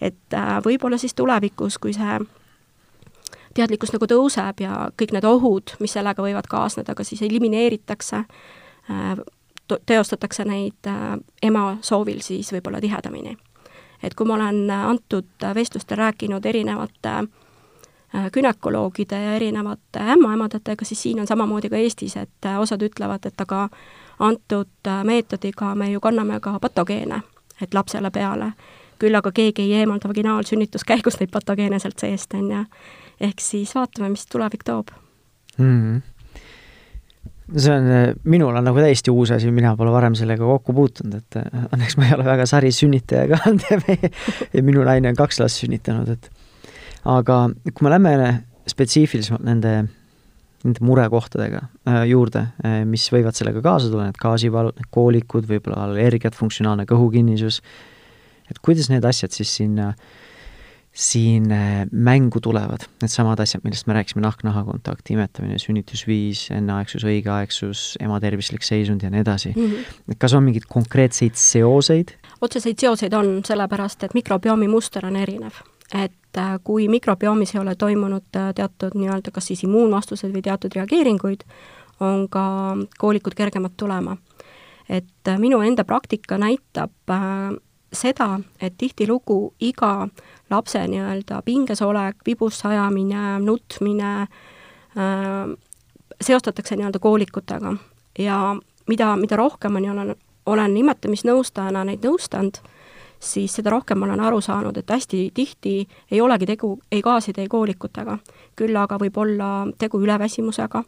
et 0.00 0.34
äh, 0.34 0.58
võib-olla 0.64 0.98
siis 0.98 1.14
tulevikus, 1.14 1.78
kui 1.78 1.92
see 1.92 2.18
teadlikkus 3.54 3.92
nagu 3.94 4.06
tõuseb 4.10 4.60
ja 4.60 4.88
kõik 5.00 5.14
need 5.14 5.24
ohud, 5.24 5.76
mis 5.80 5.92
sellega 5.92 6.22
võivad 6.22 6.46
kaasneda, 6.50 6.94
ka 6.94 7.04
siis 7.04 7.22
elimineeritakse, 7.22 8.24
teostatakse 9.86 10.44
neid 10.44 10.88
ema 11.42 11.78
soovil 11.80 12.18
siis 12.20 12.50
võib-olla 12.52 12.80
tihedamini. 12.82 13.36
et 14.02 14.14
kui 14.14 14.26
ma 14.26 14.34
olen 14.34 14.70
antud 14.70 15.46
vestlustel 15.54 15.98
rääkinud 15.98 16.46
erinevate 16.46 17.08
äh, 17.08 17.22
Äh, 17.22 17.43
gümnakoloogide 18.32 19.22
ja 19.22 19.34
erinevate 19.34 19.98
ämmaemandatega, 19.98 20.84
siis 20.84 21.02
siin 21.02 21.20
on 21.20 21.26
samamoodi 21.26 21.68
ka 21.68 21.76
Eestis, 21.76 22.16
et 22.16 22.46
äh, 22.46 22.60
osad 22.60 22.82
ütlevad, 22.82 23.26
et 23.26 23.40
aga 23.40 23.68
antud 24.18 24.88
äh, 24.88 25.04
meetodiga 25.04 25.74
me 25.74 25.90
ju 25.90 26.00
kanname 26.00 26.40
ka 26.40 26.58
patogeene, 26.60 27.22
et 27.62 27.74
lapsele 27.74 28.10
peale. 28.10 28.52
küll 28.98 29.14
aga 29.18 29.32
keegi 29.34 29.62
ei 29.62 29.72
eemalda 29.82 30.08
vaginaalsünnituskäigus 30.08 31.18
neid 31.20 31.30
patogeene 31.34 31.78
sealt 31.82 31.98
seest, 31.98 32.34
on 32.34 32.50
ju. 32.50 32.64
ehk 33.20 33.40
siis 33.40 33.74
vaatame, 33.74 34.08
mis 34.08 34.26
tulevik 34.26 34.64
toob 34.64 34.90
mm. 35.58 35.80
-hmm 35.80 36.02
see 37.56 37.74
on, 37.74 37.84
minul 38.24 38.56
on 38.56 38.64
nagu 38.64 38.78
täiesti 38.80 39.10
uus 39.10 39.30
asi, 39.30 39.50
mina 39.50 39.76
pole 39.76 39.90
varem 39.92 40.14
sellega 40.14 40.44
kokku 40.44 40.72
puutunud, 40.72 41.14
et 41.14 41.36
õnneks 41.74 41.96
ma 41.96 42.06
ei 42.06 42.14
ole 42.14 42.24
väga 42.24 42.46
sari 42.46 42.72
sünnitaja 42.72 43.28
ka 43.28 43.40
olnud 43.50 43.98
ja 44.54 44.62
minu 44.62 44.84
naine 44.84 45.08
on 45.08 45.16
kaks 45.16 45.40
last 45.40 45.60
sünnitanud, 45.60 46.08
et 46.08 46.30
aga 47.04 47.38
kui 47.72 47.86
me 47.86 47.92
lähme 47.92 48.32
spetsiifilisemalt 48.70 49.44
nende, 49.44 49.74
nende 50.64 50.84
murekohtadega 50.84 51.62
äh, 51.88 52.02
juurde, 52.08 52.46
äh, 52.64 52.82
mis 52.88 53.06
võivad 53.12 53.36
sellega 53.36 53.62
kaasa 53.64 53.90
tulla, 53.92 54.08
need 54.08 54.20
gaasivalud, 54.20 54.76
need 54.80 54.90
koolikud, 54.94 55.48
võib-olla 55.50 55.84
allergiad, 55.88 56.36
funktsionaalne 56.38 56.88
kõhukinnisus, 56.88 57.60
et 58.50 58.60
kuidas 58.64 58.90
need 58.92 59.04
asjad 59.08 59.36
siis 59.36 59.52
sinna 59.60 59.92
siin 60.94 61.48
mängu 61.90 62.38
tulevad, 62.38 62.84
needsamad 63.02 63.40
asjad, 63.42 63.64
millest 63.66 63.88
me 63.90 63.96
rääkisime, 63.96 64.22
nahk-naha 64.22 64.60
kontakt, 64.68 65.08
imetamine, 65.10 65.58
sünnitusviis, 65.58 66.44
enneaegsus, 66.54 67.02
õigeaegsus, 67.10 67.82
ema 67.98 68.20
tervislik 68.22 68.62
seisund 68.62 69.02
ja 69.02 69.10
nii 69.10 69.24
edasi 69.24 69.50
mm. 69.56 69.72
-hmm. 69.72 70.20
kas 70.22 70.38
on 70.38 70.46
mingeid 70.46 70.70
konkreetseid 70.70 71.34
seoseid? 71.34 72.14
otseseid 72.40 72.78
seoseid 72.78 73.18
on, 73.18 73.40
sellepärast 73.42 74.06
et 74.06 74.14
mikrobiomi 74.14 74.70
muster 74.70 75.06
on 75.10 75.18
erinev 75.18 75.58
et 75.94 76.38
äh, 76.38 76.58
kui 76.64 76.88
mikrobiomis 76.88 77.54
ei 77.54 77.60
ole 77.60 77.74
toimunud 77.78 78.36
äh, 78.36 78.52
teatud 78.54 78.96
nii-öelda 78.98 79.30
kas 79.34 79.46
siis 79.50 79.64
immuunvastused 79.64 80.32
või 80.34 80.42
teatud 80.42 80.74
reageeringuid, 80.74 81.44
on 82.00 82.26
ka 82.28 82.44
koolikud 82.98 83.34
kergemad 83.34 83.76
tulema. 83.76 84.16
et 84.88 85.28
äh, 85.28 85.38
minu 85.38 85.60
enda 85.60 85.84
praktika 85.84 86.38
näitab 86.38 86.90
seda, 87.92 88.40
et 88.60 88.74
tihtilugu 88.78 89.54
iga 89.60 90.08
lapse 90.50 90.82
nii-öelda 90.88 91.40
pinges 91.44 91.82
olek, 91.82 92.16
vibusse 92.26 92.68
ajamine, 92.68 93.38
nutmine 93.40 94.12
äh, 94.22 95.54
seostatakse 96.20 96.76
nii-öelda 96.76 96.98
koolikutega 96.98 97.76
ja 98.18 98.56
mida, 98.88 99.16
mida 99.16 99.36
rohkem 99.36 99.72
ma 99.72 99.82
olen, 99.92 100.14
olen 100.46 100.76
imetamisnõustajana 100.76 101.84
neid 101.88 102.04
nõustanud, 102.04 102.60
siis 103.20 103.54
seda 103.56 103.70
rohkem 103.70 103.98
ma 103.98 104.06
olen 104.06 104.20
aru 104.20 104.40
saanud, 104.40 104.76
et 104.76 104.90
hästi 104.90 105.30
tihti 105.34 105.74
ei 106.10 106.20
olegi 106.20 106.46
tegu 106.46 106.78
ei 106.92 107.02
gaaside, 107.02 107.42
ei 107.42 107.48
koolikutega. 107.48 108.18
küll 108.56 108.76
aga 108.76 108.98
võib 108.98 109.16
olla 109.18 109.66
tegu 109.78 110.00
üleväsimusega, 110.00 110.84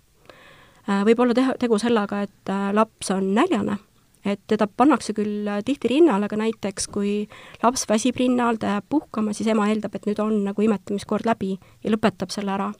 äh, 0.88 1.02
võib 1.04 1.20
olla 1.20 1.34
teha, 1.34 1.54
tegu 1.58 1.78
sellega, 1.78 2.22
et 2.22 2.50
äh, 2.50 2.70
laps 2.72 3.10
on 3.10 3.34
näljane, 3.34 3.78
et 4.24 4.40
teda 4.46 4.66
pannakse 4.66 5.12
küll 5.12 5.48
äh, 5.48 5.62
tihti 5.64 5.88
rinnale, 5.88 6.24
aga 6.24 6.36
näiteks 6.36 6.88
kui 6.88 7.28
laps 7.62 7.88
väsib 7.88 8.16
rinnal, 8.16 8.56
ta 8.56 8.76
jääb 8.76 8.88
puhkama, 8.88 9.32
siis 9.32 9.50
ema 9.50 9.68
eeldab, 9.68 9.94
et 9.94 10.06
nüüd 10.06 10.22
on 10.22 10.44
nagu 10.44 10.62
imetamiskord 10.62 11.26
läbi 11.26 11.56
ja 11.82 11.94
lõpetab 11.94 12.30
selle 12.34 12.54
ära 12.54 12.72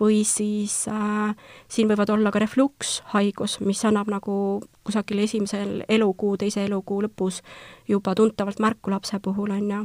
või 0.00 0.24
siis 0.28 0.88
äh, 0.88 1.34
siin 1.68 1.88
võivad 1.88 2.10
olla 2.12 2.32
ka 2.32 2.42
reflukshaigus, 2.42 3.60
mis 3.64 3.84
annab 3.88 4.10
nagu 4.12 4.62
kusagil 4.84 5.22
esimesel 5.24 5.84
elukuu, 5.88 6.36
teise 6.36 6.64
elukuu 6.64 7.02
lõpus 7.06 7.42
juba 7.88 8.14
tuntavalt 8.14 8.60
märku 8.60 8.92
lapse 8.92 9.20
puhul, 9.22 9.50
on 9.56 9.70
ju. 9.70 9.84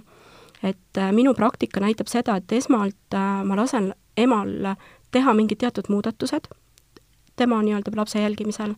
et 0.64 0.98
äh, 0.98 1.12
minu 1.12 1.34
praktika 1.34 1.80
näitab 1.80 2.08
seda, 2.08 2.36
et 2.36 2.52
esmalt 2.52 3.16
äh, 3.16 3.44
ma 3.44 3.56
lasen 3.56 3.94
emal 4.18 4.76
teha 5.12 5.34
mingid 5.34 5.58
teatud 5.64 5.88
muudatused 5.90 6.52
tema 7.36 7.62
nii-öelda 7.64 7.92
lapse 7.96 8.22
jälgimisel 8.22 8.76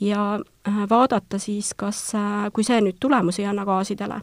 ja 0.00 0.40
äh, 0.68 0.88
vaadata 0.90 1.38
siis, 1.38 1.74
kas 1.74 2.14
äh,, 2.14 2.50
kui 2.52 2.64
see 2.64 2.80
nüüd 2.84 2.98
tulemusi 3.00 3.44
ei 3.44 3.48
anna 3.50 3.64
gaasidele, 3.64 4.20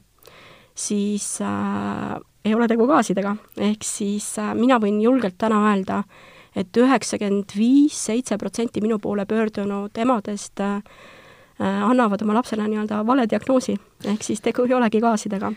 siis 0.75 1.39
äh, 1.41 2.19
ei 2.45 2.56
ole 2.56 2.67
tegu 2.67 2.88
gaasidega, 2.88 3.36
ehk 3.58 3.86
siis 3.88 4.34
äh, 4.41 4.53
mina 4.58 4.79
võin 4.84 5.01
julgelt 5.01 5.39
täna 5.41 5.63
öelda, 5.71 6.03
et 6.56 6.78
üheksakümmend 6.78 7.56
viis, 7.58 7.98
seitse 8.06 8.38
protsenti 8.38 8.82
minu 8.82 9.00
poole 9.00 9.26
pöördunud 9.26 9.98
emadest 9.98 10.60
äh, 10.60 10.76
äh, 10.76 11.84
annavad 11.89 12.22
oma 12.22 12.34
lapsele 12.34 12.68
nii-öelda 12.68 13.04
vale 13.08 13.28
diagnoosi, 13.30 13.78
ehk 14.06 14.24
siis 14.24 14.42
tegu 14.42 14.68
ei 14.68 14.74
olegi 14.78 15.02
gaasidega. 15.02 15.54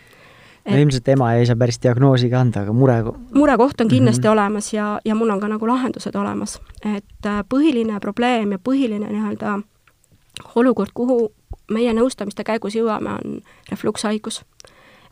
Et, 0.67 0.73
no 0.75 0.81
ilmselt 0.83 1.09
ema 1.09 1.31
ei 1.39 1.47
saa 1.47 1.57
päris 1.57 1.79
diagnoosi 1.83 2.31
ka 2.31 2.41
anda, 2.41 2.65
aga 2.67 2.73
mure 2.75 2.97
murekoht 3.35 3.81
on 3.81 3.89
kindlasti 3.89 4.27
mm 4.27 4.29
-hmm. 4.29 4.33
olemas 4.33 4.73
ja, 4.73 5.01
ja 5.05 5.15
mul 5.15 5.31
on 5.31 5.41
ka 5.41 5.49
nagu 5.49 5.67
lahendused 5.67 6.15
olemas. 6.15 6.61
et 6.97 7.27
äh, 7.27 7.45
põhiline 7.55 8.01
probleem 8.01 8.53
ja 8.53 8.59
põhiline 8.59 9.13
nii-öelda 9.13 9.61
olukord, 10.55 10.91
kuhu 10.95 11.33
meie 11.71 11.93
nõustamiste 11.93 12.45
käigus 12.45 12.75
jõuame, 12.75 13.11
on 13.11 13.41
reflukshaigus 13.71 14.45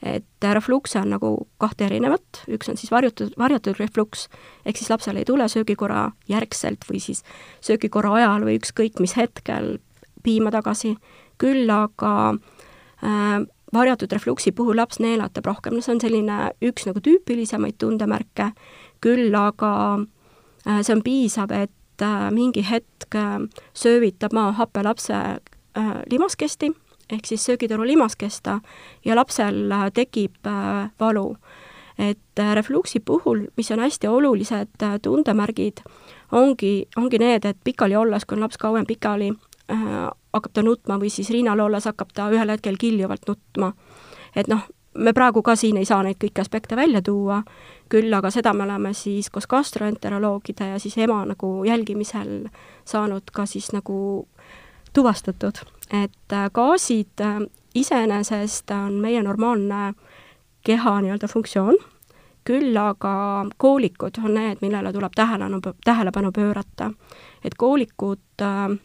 et 0.02 0.46
reflukse 0.52 0.98
on 1.00 1.10
nagu 1.14 1.30
kahte 1.62 1.86
erinevat, 1.86 2.44
üks 2.52 2.68
on 2.70 2.78
siis 2.80 2.92
varjutud, 2.92 3.34
varjatud 3.40 3.78
refluks, 3.80 4.28
ehk 4.66 4.78
siis 4.80 4.90
lapsel 4.92 5.16
ei 5.20 5.26
tule 5.28 5.46
söögikorra 5.48 6.10
järgselt 6.28 6.84
või 6.88 7.00
siis 7.02 7.24
söögikorra 7.64 8.14
ajal 8.18 8.46
või 8.48 8.58
ükskõik 8.60 9.00
mis 9.00 9.16
hetkel 9.16 9.78
piima 10.24 10.52
tagasi, 10.54 10.94
küll 11.40 11.70
aga 11.70 12.14
äh, 13.04 13.44
varjatud 13.74 14.12
refluksi 14.12 14.52
puhul 14.52 14.78
laps 14.78 15.00
neelatab 15.02 15.46
rohkem, 15.46 15.76
no 15.76 15.84
see 15.84 15.96
on 15.96 16.02
selline 16.02 16.38
üks 16.64 16.86
nagu 16.88 17.02
tüüpilisemaid 17.04 17.78
tundemärke, 17.82 18.52
küll 19.04 19.34
aga 19.38 19.72
äh, 20.66 20.80
see 20.82 20.94
on 20.96 21.04
piisav, 21.06 21.52
et 21.54 22.04
äh, 22.04 22.30
mingi 22.34 22.64
hetk 22.66 23.18
äh, 23.18 23.40
söövitab 23.74 24.36
mahappe 24.36 24.84
lapse 24.86 25.14
äh, 25.14 25.94
limaskesti 26.10 26.74
ehk 27.14 27.26
siis 27.26 27.44
söögitoru 27.44 27.86
limaskesta 27.86 28.60
ja 29.04 29.16
lapsel 29.16 29.72
äh, 29.72 29.88
tekib 29.94 30.46
äh, 30.46 30.90
valu. 31.00 31.36
et 31.98 32.38
äh, 32.38 32.54
refluksi 32.54 33.00
puhul, 33.00 33.46
mis 33.56 33.70
on 33.70 33.78
hästi 33.78 34.08
olulised 34.08 34.82
tundemärgid, 35.02 35.84
ongi, 36.32 36.88
ongi 36.96 37.18
need, 37.18 37.44
et 37.44 37.56
pikali 37.64 37.96
olles, 37.96 38.24
kui 38.24 38.34
on 38.34 38.42
laps 38.42 38.58
kauem 38.58 38.86
pikali, 38.86 39.30
hakkab 40.34 40.52
ta 40.52 40.62
nutma 40.62 40.98
või 40.98 41.10
siis 41.10 41.30
rinnal 41.30 41.60
olles 41.60 41.86
hakkab 41.86 42.10
ta 42.12 42.26
ühel 42.34 42.50
hetkel 42.50 42.76
kiljuvalt 42.76 43.28
nutma. 43.30 43.72
et 44.34 44.50
noh, 44.50 44.66
me 44.94 45.12
praegu 45.12 45.42
ka 45.42 45.56
siin 45.56 45.76
ei 45.76 45.86
saa 45.86 46.02
neid 46.02 46.18
kõiki 46.18 46.42
aspekte 46.42 46.76
välja 46.76 47.02
tuua, 47.02 47.42
küll 47.88 48.12
aga 48.14 48.30
seda 48.30 48.52
me 48.52 48.64
oleme 48.64 48.92
siis 48.94 49.30
koos 49.30 49.46
gastroenteroloogide 49.46 50.72
ja 50.74 50.78
siis 50.78 50.98
ema 50.98 51.22
nagu 51.30 51.54
jälgimisel 51.64 52.48
saanud 52.84 53.30
ka 53.32 53.46
siis 53.46 53.72
nagu 53.72 54.26
tuvastatud 54.94 55.62
et 56.02 56.32
äh, 56.32 56.50
gaasid 56.52 57.20
äh, 57.20 57.40
iseenesest 57.74 58.70
on 58.70 59.00
meie 59.02 59.22
normaalne 59.22 59.92
keha 60.64 60.96
nii-öelda 61.04 61.28
funktsioon, 61.28 61.76
küll 62.44 62.76
aga 62.76 63.44
koolikud 63.60 64.18
on 64.24 64.34
need, 64.36 64.62
millele 64.64 64.92
tuleb 64.92 65.12
tähelepanu, 65.16 65.60
tähelepanu 65.84 66.32
pöörata. 66.32 66.90
et 67.44 67.54
koolikud 67.54 68.42
äh, 68.42 68.78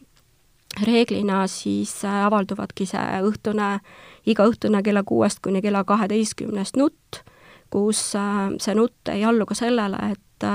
reeglina 0.85 1.47
siis 1.47 2.05
avalduvadki 2.05 2.85
see 2.85 3.21
õhtune, 3.25 3.79
igaõhtune 4.25 4.83
kella 4.83 5.03
kuuest 5.03 5.39
kuni 5.41 5.61
kella 5.61 5.83
kaheteistkümnest 5.83 6.77
nutt, 6.77 7.23
kus 7.69 8.13
see 8.13 8.75
nutt 8.75 9.09
ei 9.09 9.25
allu 9.25 9.45
ka 9.45 9.55
sellele, 9.57 9.97
et 10.11 10.45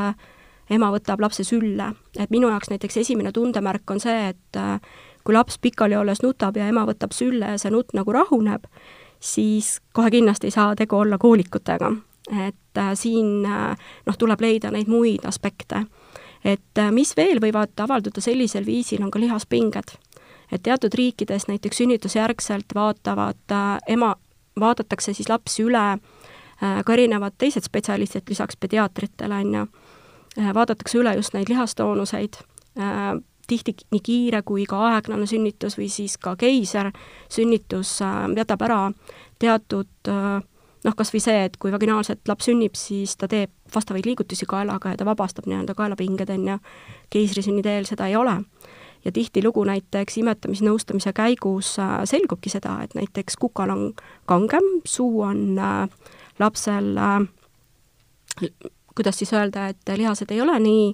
ema 0.70 0.90
võtab 0.94 1.20
lapse 1.20 1.44
sülle. 1.44 1.92
et 2.18 2.30
minu 2.30 2.48
jaoks 2.48 2.70
näiteks 2.70 2.96
esimene 2.96 3.32
tundemärk 3.32 3.90
on 3.90 4.00
see, 4.00 4.28
et 4.28 4.60
kui 5.24 5.34
laps 5.34 5.58
pikali 5.58 5.96
olles 5.96 6.22
nutab 6.22 6.56
ja 6.56 6.68
ema 6.68 6.84
võtab 6.86 7.12
sülle 7.16 7.54
ja 7.54 7.58
see 7.58 7.72
nutt 7.72 7.94
nagu 7.96 8.12
rahuneb, 8.12 8.66
siis 9.20 9.78
kohe 9.92 10.10
kindlasti 10.10 10.50
ei 10.50 10.56
saa 10.56 10.74
tegu 10.76 10.96
olla 10.96 11.18
koolikutega. 11.18 11.92
et 12.46 12.78
äh, 12.78 12.90
siin 12.94 13.46
äh, 13.46 13.76
noh, 14.06 14.16
tuleb 14.18 14.40
leida 14.40 14.70
neid 14.70 14.88
muid 14.88 15.24
aspekte. 15.24 15.86
et 16.44 16.78
äh, 16.78 16.90
mis 16.90 17.16
veel 17.16 17.40
võivad 17.40 17.80
avalduda 17.80 18.20
sellisel 18.20 18.66
viisil, 18.66 19.02
on 19.02 19.10
ka 19.10 19.20
lihaspinged. 19.20 19.96
et 20.52 20.62
teatud 20.62 20.94
riikides 20.94 21.48
näiteks 21.48 21.76
sünnitusjärgselt 21.76 22.74
vaatavad 22.74 23.56
ema, 23.88 24.14
vaadatakse 24.60 25.12
siis 25.12 25.28
lapsi 25.28 25.62
üle 25.62 25.98
ka 26.84 26.92
erinevad 26.92 27.34
teised 27.38 27.64
spetsialistid 27.64 28.22
lisaks 28.28 28.56
pediaatritele, 28.56 29.34
on 29.34 29.54
ju, 29.54 29.66
vaadatakse 30.54 30.98
üle 30.98 31.14
just 31.16 31.34
neid 31.34 31.48
lihastoonuseid, 31.48 32.38
tihti 33.46 33.76
nii 33.92 34.00
kiire 34.04 34.42
kui 34.42 34.66
ka 34.68 34.80
aeglane 34.94 35.26
sünnitus 35.26 35.78
või 35.78 35.90
siis 35.92 36.16
ka 36.18 36.36
keisersünnitus 36.40 37.98
jätab 38.36 38.64
ära 38.66 38.80
teatud 39.38 40.10
noh, 40.84 40.94
kas 40.96 41.12
või 41.14 41.22
see, 41.24 41.44
et 41.48 41.56
kui 41.60 41.72
vaginaalselt 41.72 42.28
laps 42.28 42.48
sünnib, 42.48 42.76
siis 42.78 43.16
ta 43.20 43.28
teeb 43.30 43.52
vastavaid 43.74 44.06
liigutusi 44.06 44.46
kaelaga 44.48 44.92
ja 44.92 45.00
ta 45.00 45.08
vabastab 45.08 45.48
nii-öelda 45.48 45.76
kaelapinged, 45.76 46.30
on 46.34 46.48
ju, 46.52 46.58
keisrisünni 47.12 47.64
teel 47.64 47.88
seda 47.88 48.08
ei 48.10 48.16
ole. 48.20 48.38
Ja 49.04 49.12
tihtilugu 49.12 49.66
näiteks 49.68 50.16
imetamisnõustamise 50.22 51.12
käigus 51.16 51.74
äh, 51.80 51.98
selgubki 52.08 52.52
seda, 52.52 52.78
et 52.84 52.94
näiteks 52.96 53.36
kukal 53.40 53.72
on 53.74 53.82
kangem, 54.28 54.64
suu 54.88 55.20
on 55.26 55.58
äh, 55.60 55.88
lapsel 56.40 56.94
äh, 56.96 57.18
kuidas 58.94 59.18
siis 59.20 59.32
öelda, 59.36 59.68
et 59.68 59.92
lihased 59.96 60.32
ei 60.32 60.40
ole 60.40 60.56
nii 60.60 60.88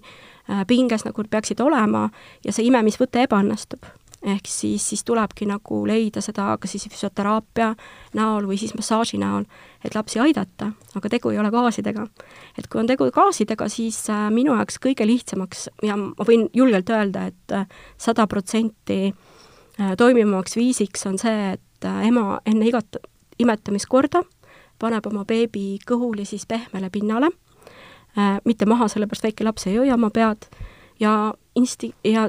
pinges, 0.67 1.05
nagu 1.05 1.25
peaksid 1.31 1.61
olema 1.61 2.09
ja 2.45 2.53
see 2.53 2.67
imemisvõte 2.67 3.23
ebaõnnestub 3.27 3.85
ehk 4.23 4.47
siis, 4.47 4.89
siis 4.89 5.05
tulebki 5.05 5.47
nagu 5.49 5.81
leida 5.89 6.21
seda 6.21 6.53
kas 6.61 6.75
siis 6.75 6.85
füsioteraapia 6.93 7.71
näol 8.17 8.49
või 8.49 8.59
siis 8.61 8.75
massaaži 8.77 9.21
näol, 9.21 9.47
et 9.85 9.95
lapsi 9.97 10.21
aidata, 10.21 10.73
aga 10.97 11.13
tegu 11.13 11.33
ei 11.33 11.39
ole 11.41 11.51
gaasidega. 11.51 12.07
et 12.59 12.69
kui 12.69 12.81
on 12.81 12.87
tegu 12.87 13.11
gaasidega, 13.11 13.69
siis 13.69 14.03
äh, 14.11 14.29
minu 14.31 14.55
jaoks 14.55 14.79
kõige 14.79 15.07
lihtsamaks 15.07 15.69
ja 15.83 15.97
ma 15.97 16.27
võin 16.27 16.49
julgelt 16.55 16.91
öelda 16.91 17.27
et, 17.27 17.39
et 17.49 17.57
äh, 17.63 17.67
sada 17.97 18.27
protsenti 18.27 19.15
äh, 19.81 19.97
toimivamaks 19.97 20.57
viisiks 20.57 21.07
on 21.07 21.19
see, 21.19 21.53
et 21.53 21.89
ema 22.05 22.41
enne 22.47 22.69
igat 22.69 23.01
imetamiskorda 23.39 24.23
paneb 24.79 25.07
oma 25.07 25.25
beebi 25.25 25.79
kõhuli 25.87 26.27
siis 26.29 26.45
pehmele 26.47 26.91
pinnale, 26.91 27.31
mitte 28.45 28.67
maha, 28.67 28.89
sellepärast 28.89 29.23
väike 29.23 29.45
laps 29.45 29.67
ei 29.71 29.77
hoia 29.77 29.95
oma 29.95 30.11
pead 30.11 30.49
ja 31.01 31.13
insti-, 31.59 31.93
ja 32.05 32.27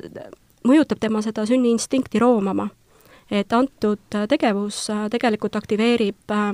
mõjutab 0.67 1.01
tema 1.01 1.21
seda 1.25 1.45
sünniinstinkti 1.45 2.19
roomama. 2.19 2.69
et 3.31 3.53
antud 3.53 4.15
tegevus 4.29 4.89
äh, 4.89 5.05
tegelikult 5.09 5.55
aktiveerib 5.55 6.31
äh, 6.31 6.47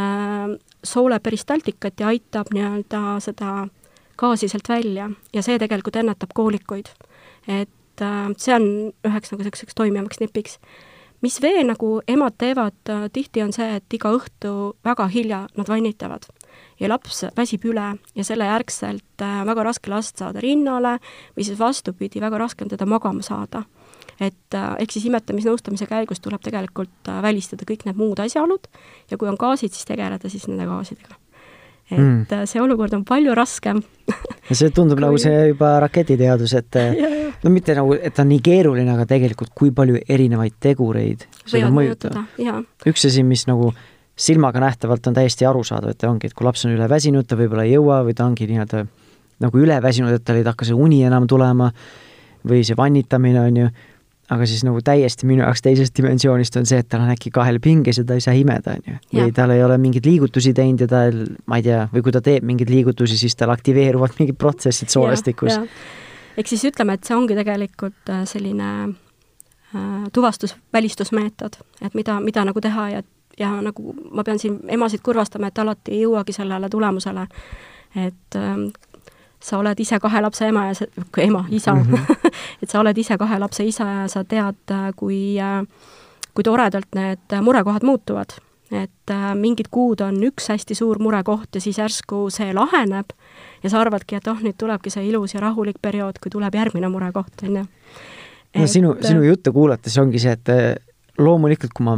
äh, 0.00 0.54
soole 0.84 1.18
peristaltikat 1.20 2.00
ja 2.00 2.06
aitab 2.08 2.48
nii-öelda 2.54 3.20
seda 3.20 3.68
gaasi 4.18 4.48
sealt 4.48 4.68
välja 4.68 5.10
ja 5.32 5.42
see 5.42 5.58
tegelikult 5.58 5.96
ennetab 5.96 6.32
koolikuid. 6.34 6.88
et 7.48 7.68
see 8.36 8.54
on 8.54 8.92
üheks 9.04 9.32
nagu 9.32 9.42
selliseks 9.42 9.74
toimivaks 9.74 10.20
nipiks 10.20 10.58
mis 11.22 11.40
veel 11.42 11.66
nagu 11.66 12.00
emad 12.08 12.36
teevad 12.38 12.78
tihti, 13.12 13.42
on 13.42 13.52
see, 13.52 13.76
et 13.76 13.94
iga 13.94 14.12
õhtu 14.14 14.76
väga 14.84 15.08
hilja 15.10 15.46
nad 15.56 15.68
vannitavad 15.68 16.28
ja 16.80 16.90
laps 16.90 17.24
väsib 17.36 17.66
üle 17.68 17.86
ja 18.14 18.26
selle 18.26 18.48
järgselt 18.48 19.24
äh, 19.24 19.42
väga 19.46 19.66
raske 19.66 19.90
last 19.92 20.20
saada 20.20 20.42
rinnale 20.42 20.98
või 21.36 21.46
siis 21.46 21.58
vastupidi, 21.60 22.22
väga 22.22 22.40
raske 22.40 22.64
on 22.64 22.72
teda 22.72 22.86
magama 22.86 23.22
saada. 23.22 23.64
et 24.20 24.54
äh, 24.54 24.74
ehk 24.82 24.92
siis 24.92 25.06
imetamisnõustamise 25.10 25.86
käigus 25.86 26.20
tuleb 26.20 26.42
tegelikult 26.42 27.08
äh, 27.08 27.22
välistada 27.22 27.66
kõik 27.68 27.86
need 27.86 27.96
muud 27.96 28.20
asjaolud 28.20 28.68
ja 29.10 29.16
kui 29.18 29.28
on 29.28 29.38
gaasid, 29.38 29.72
siis 29.72 29.86
tegeleda 29.86 30.28
siis 30.28 30.46
nende 30.48 30.66
gaasidega 30.66 31.18
et 31.88 31.96
mm. 31.98 32.44
see 32.44 32.60
olukord 32.60 32.92
on 32.92 33.04
palju 33.08 33.34
raskem 33.34 33.80
ja 34.48 34.56
see 34.56 34.70
tundub 34.70 34.98
kui... 34.98 35.06
nagu 35.06 35.18
see 35.18 35.52
juba 35.52 35.78
raketiteadus, 35.80 36.54
et 36.54 36.80
no 37.44 37.52
mitte 37.54 37.74
nagu, 37.78 37.94
et 37.96 38.14
ta 38.14 38.26
on 38.26 38.32
nii 38.32 38.42
keeruline, 38.44 38.90
aga 38.92 39.06
tegelikult 39.08 39.54
kui 39.56 39.72
palju 39.74 40.02
erinevaid 40.08 40.58
tegureid 40.60 41.24
mõjutada, 41.72 42.26
jaa. 42.38 42.60
üks 42.86 43.08
asi, 43.08 43.24
mis 43.24 43.46
nagu 43.48 43.72
silmaga 44.18 44.60
nähtavalt 44.60 45.06
on 45.06 45.14
täiesti 45.14 45.46
arusaadav, 45.46 45.94
et 45.94 46.04
ongi, 46.08 46.28
et 46.28 46.34
kui 46.34 46.46
laps 46.46 46.64
on 46.66 46.74
üleväsinud, 46.74 47.26
ta 47.28 47.38
võib-olla 47.38 47.66
ei 47.68 47.76
jõua 47.76 48.00
või 48.06 48.16
ta 48.18 48.26
ongi 48.26 48.48
nii-öelda 48.50 48.84
nagu 49.44 49.60
üleväsinud, 49.62 50.16
et 50.16 50.24
tal 50.26 50.40
ei 50.40 50.46
hakka 50.46 50.66
see 50.66 50.74
uni 50.74 51.04
enam 51.06 51.28
tulema 51.30 51.70
või 52.48 52.64
see 52.66 52.76
vannitamine, 52.78 53.40
on 53.40 53.60
ju, 53.62 53.68
aga 54.34 54.46
siis 54.48 54.64
nagu 54.66 54.80
täiesti 54.84 55.28
minu 55.28 55.44
jaoks 55.44 55.62
teisest 55.64 55.94
dimensioonist 55.96 56.58
on 56.60 56.66
see, 56.68 56.80
et 56.82 56.88
tal 56.90 57.04
on 57.04 57.12
äkki 57.14 57.30
kahel 57.34 57.60
pinges 57.62 58.00
ja 58.00 58.04
ta 58.08 58.18
ei 58.18 58.24
saa 58.24 58.34
imeda, 58.36 58.74
on 58.76 58.90
ju. 58.90 58.96
või 59.20 59.34
tal 59.36 59.54
ei 59.54 59.62
ole 59.64 59.78
mingeid 59.80 60.08
liigutusi 60.08 60.52
teinud 60.56 60.82
ja 60.84 60.90
tal, 60.90 61.20
ma 61.46 61.60
ei 61.60 61.66
tea, 61.68 61.84
või 61.92 62.04
kui 62.06 62.14
ta 62.14 62.22
teeb 62.24 62.46
mingeid 62.48 62.72
liigutusi, 62.72 63.18
siis 63.20 63.38
tal 63.38 63.54
aktiveeruvad 63.54 64.18
mingid 64.18 64.38
protsessid 64.40 64.90
soolestikus. 64.92 65.60
ehk 66.36 66.50
siis 66.50 66.66
ütleme, 66.72 66.98
et 66.98 67.06
see 67.06 67.16
ongi 67.16 67.38
tegelikult 67.38 68.10
äh, 68.10 68.24
selline 68.28 68.72
äh, 68.88 70.10
tuvastus, 70.12 70.56
välistusmeetod, 70.74 71.62
et 71.86 71.94
mida, 71.94 72.18
mida 72.24 72.44
nagu 72.48 72.60
teha 72.60 72.90
ja 72.96 73.06
ja 73.38 73.50
nagu 73.62 73.94
ma 74.10 74.24
pean 74.24 74.38
siin 74.38 74.60
emasid 74.68 75.00
kurvastama, 75.04 75.48
et 75.48 75.58
alati 75.58 75.94
ei 75.94 76.02
jõuagi 76.02 76.34
sellele 76.34 76.68
tulemusele, 76.68 77.26
et 77.96 78.36
ähm, 78.36 78.68
sa 79.40 79.58
oled 79.58 79.80
ise 79.80 79.98
kahe 80.02 80.20
lapse 80.22 80.48
ema 80.48 80.66
ja 80.68 80.74
sa, 80.74 80.86
ema, 81.22 81.44
isa 81.50 81.74
mm, 81.74 81.82
-hmm. 81.82 82.32
et 82.62 82.70
sa 82.70 82.80
oled 82.80 82.98
ise 82.98 83.18
kahe 83.18 83.38
lapse 83.38 83.64
isa 83.64 83.84
ja 83.84 84.08
sa 84.08 84.24
tead, 84.24 84.60
äh, 84.70 84.92
kui, 84.96 85.38
äh, 85.40 85.66
kui 86.34 86.44
toredalt 86.44 86.88
need 86.94 87.40
murekohad 87.42 87.82
muutuvad. 87.82 88.38
et 88.70 89.10
äh, 89.10 89.34
mingid 89.34 89.66
kuud 89.70 90.00
on 90.00 90.16
üks 90.22 90.48
hästi 90.48 90.74
suur 90.74 90.98
murekoht 90.98 91.54
ja 91.54 91.60
siis 91.60 91.78
järsku 91.78 92.30
see 92.30 92.52
laheneb 92.54 93.06
ja 93.62 93.70
sa 93.70 93.80
arvadki, 93.80 94.16
et 94.16 94.26
oh, 94.26 94.36
nüüd 94.36 94.58
tulebki 94.58 94.90
see 94.90 95.08
ilus 95.08 95.34
ja 95.34 95.40
rahulik 95.40 95.76
periood, 95.82 96.18
kui 96.22 96.30
tuleb 96.30 96.54
järgmine 96.54 96.88
murekoht, 96.88 97.32
on 97.42 97.56
ju. 97.56 97.64
no 98.58 98.66
sinu, 98.66 98.96
sinu 99.00 99.22
juttu 99.22 99.52
kuulates 99.52 99.98
ongi 99.98 100.18
see, 100.18 100.32
et 100.32 100.52
loomulikult, 101.18 101.72
kui 101.72 101.84
ma 101.84 101.96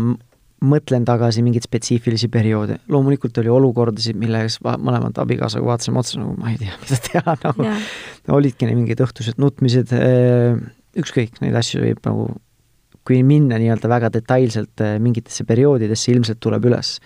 mõtlen 0.61 1.07
tagasi 1.09 1.43
mingeid 1.45 1.65
spetsiifilisi 1.65 2.29
perioode, 2.33 2.77
loomulikult 2.93 3.39
oli 3.41 3.51
olukordasid, 3.53 4.19
milles 4.21 4.59
mõlemad 4.61 5.17
abikaasaga 5.23 5.67
vaatasime 5.67 6.01
otsa 6.01 6.21
nagu 6.21 6.35
ma 6.37 6.53
ei 6.53 6.61
tea, 6.61 6.77
mida 6.83 7.01
teha, 7.07 7.37
nagu 7.47 7.65
yeah. 7.65 7.89
olidki 8.37 8.69
mingid 8.69 9.01
õhtused 9.07 9.41
nutmised, 9.41 9.95
äh, 9.97 10.61
ükskõik, 11.01 11.41
neid 11.45 11.57
asju 11.57 11.83
võib 11.85 12.05
nagu, 12.05 12.29
kui 13.09 13.23
minna 13.25 13.57
nii-öelda 13.61 13.89
väga 13.91 14.13
detailselt 14.19 14.85
äh, 14.85 14.99
mingitesse 15.03 15.49
perioodidesse, 15.49 16.13
ilmselt 16.13 16.43
tuleb 16.45 16.69
üles. 16.69 16.99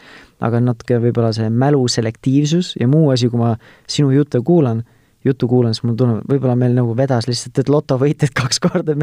aga 0.45 0.59
natuke 0.61 0.99
võib-olla 1.01 1.31
see 1.33 1.47
mälu 1.49 1.87
selektiivsus 1.89 2.75
ja 2.81 2.89
muu 2.91 3.07
asi, 3.15 3.31
kui 3.33 3.39
ma 3.41 3.55
sinu 3.87 4.11
juttu 4.11 4.43
kuulan, 4.45 4.83
juttu 5.25 5.49
kuulan, 5.49 5.73
siis 5.73 5.87
mul 5.87 5.95
tunneb, 5.97 6.27
võib-olla 6.29 6.59
meil 6.59 6.75
nagu 6.75 6.93
vedas 6.99 7.31
lihtsalt, 7.31 7.63
et 7.63 7.71
lotovõitjad 7.71 8.35
kaks 8.43 8.59
korda, 8.61 8.99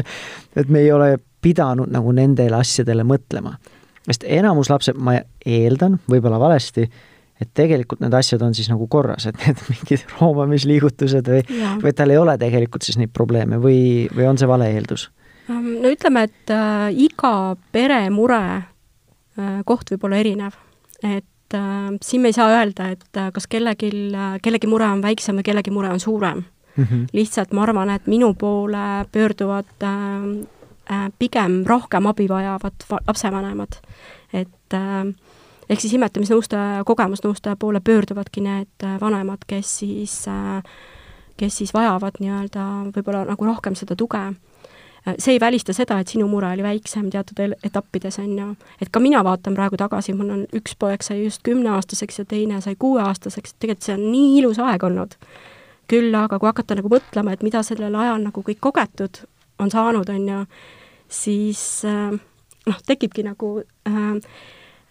et 0.54 0.68
me 0.68 0.84
ei 0.84 0.92
ole 0.92 1.16
pidanud 1.42 1.88
nagu 1.90 2.12
nendele 2.12 2.60
asjadele 2.60 3.02
mõtlema 3.08 3.56
sest 4.06 4.26
enamus 4.26 4.70
lapsed, 4.72 4.98
ma 4.98 5.16
eeldan, 5.46 5.98
võib-olla 6.10 6.40
valesti, 6.42 6.86
et 7.42 7.50
tegelikult 7.58 8.02
need 8.02 8.14
asjad 8.14 8.42
on 8.44 8.54
siis 8.54 8.70
nagu 8.70 8.86
korras, 8.90 9.26
et 9.30 9.38
need 9.42 9.62
mingid 9.70 10.06
roomamisliigutused 10.18 11.32
või, 11.32 11.42
või 11.82 11.94
tal 11.96 12.14
ei 12.14 12.20
ole 12.20 12.36
tegelikult 12.40 12.86
siis 12.86 12.98
neid 13.00 13.12
probleeme 13.14 13.60
või, 13.62 14.08
või 14.14 14.28
on 14.30 14.40
see 14.40 14.50
vale 14.50 14.70
eeldus? 14.74 15.08
Ähm, 15.50 15.74
no 15.82 15.90
ütleme, 15.92 16.26
et 16.30 16.54
äh, 16.54 16.88
iga 17.08 17.34
pere 17.74 18.04
mure 18.14 18.42
äh, 18.54 19.60
koht 19.68 19.94
võib 19.94 20.08
olla 20.08 20.22
erinev, 20.22 20.56
et 21.02 21.58
äh, 21.58 21.92
siin 22.02 22.24
me 22.24 22.32
ei 22.32 22.38
saa 22.38 22.50
öelda, 22.54 22.92
et 22.94 23.20
äh, 23.20 23.30
kas 23.34 23.48
kellelgi 23.50 23.92
äh,, 24.14 24.34
kellegi 24.42 24.70
mure 24.70 24.90
on 24.90 25.04
väiksem 25.04 25.38
või 25.40 25.50
kellegi 25.50 25.74
mure 25.74 25.90
on 25.94 26.02
suurem 26.02 26.42
mm. 26.42 26.84
-hmm. 26.84 27.06
lihtsalt 27.12 27.54
ma 27.54 27.66
arvan, 27.66 27.90
et 27.90 28.06
minu 28.10 28.34
poole 28.38 29.06
pöörduvad 29.12 29.82
äh, 29.82 30.26
Äh, 30.42 30.61
pigem 31.18 31.62
rohkem 31.66 32.06
abi 32.06 32.28
vajavad 32.28 32.72
lapsevanemad. 33.06 33.72
et 34.32 34.74
äh, 34.74 35.14
ehk 35.68 35.80
siis 35.80 35.92
imetamisnõustaja, 35.94 36.84
kogemusnõustaja 36.84 37.56
poole 37.56 37.80
pöörduvadki 37.80 38.40
need 38.40 38.84
äh, 38.84 39.00
vanemad, 39.00 39.44
kes 39.46 39.78
siis, 39.78 40.24
kes 41.36 41.58
siis 41.58 41.74
vajavad 41.74 42.18
nii-öelda 42.20 42.66
võib-olla 42.96 43.26
nagu 43.28 43.46
rohkem 43.46 43.74
seda 43.78 43.96
tuge. 43.96 44.32
see 45.18 45.32
ei 45.34 45.40
välista 45.40 45.72
seda, 45.72 45.98
et 45.98 46.08
sinu 46.08 46.28
mure 46.30 46.46
oli 46.52 46.62
väiksem 46.62 47.08
teatud 47.10 47.56
etappides, 47.64 48.18
on 48.18 48.38
ju. 48.38 48.54
et 48.80 48.90
ka 48.90 49.00
mina 49.00 49.24
vaatan 49.24 49.54
praegu 49.54 49.76
tagasi, 49.76 50.12
mul 50.12 50.30
on 50.30 50.44
üks 50.52 50.76
poeg 50.78 51.02
sai 51.02 51.24
just 51.24 51.42
kümneaastaseks 51.42 52.18
ja 52.18 52.24
teine 52.24 52.60
sai 52.60 52.76
kuueaastaseks, 52.76 53.54
tegelikult 53.58 53.82
see 53.82 53.94
on 53.94 54.06
nii 54.12 54.38
ilus 54.38 54.58
aeg 54.58 54.82
olnud. 54.82 55.14
küll 55.88 56.14
aga 56.14 56.38
kui 56.38 56.46
hakata 56.46 56.74
nagu 56.74 56.88
mõtlema, 56.88 57.32
et 57.32 57.42
mida 57.42 57.62
sellel 57.62 57.94
ajal 57.94 58.22
nagu 58.22 58.42
kõik 58.42 58.60
kogetud 58.60 59.26
on 59.62 59.72
saanud, 59.72 60.08
on 60.12 60.28
ju, 60.28 60.44
siis 61.12 61.62
äh, 61.88 62.12
noh, 62.66 62.78
tekibki 62.86 63.24
nagu 63.26 63.56
äh, 63.88 63.98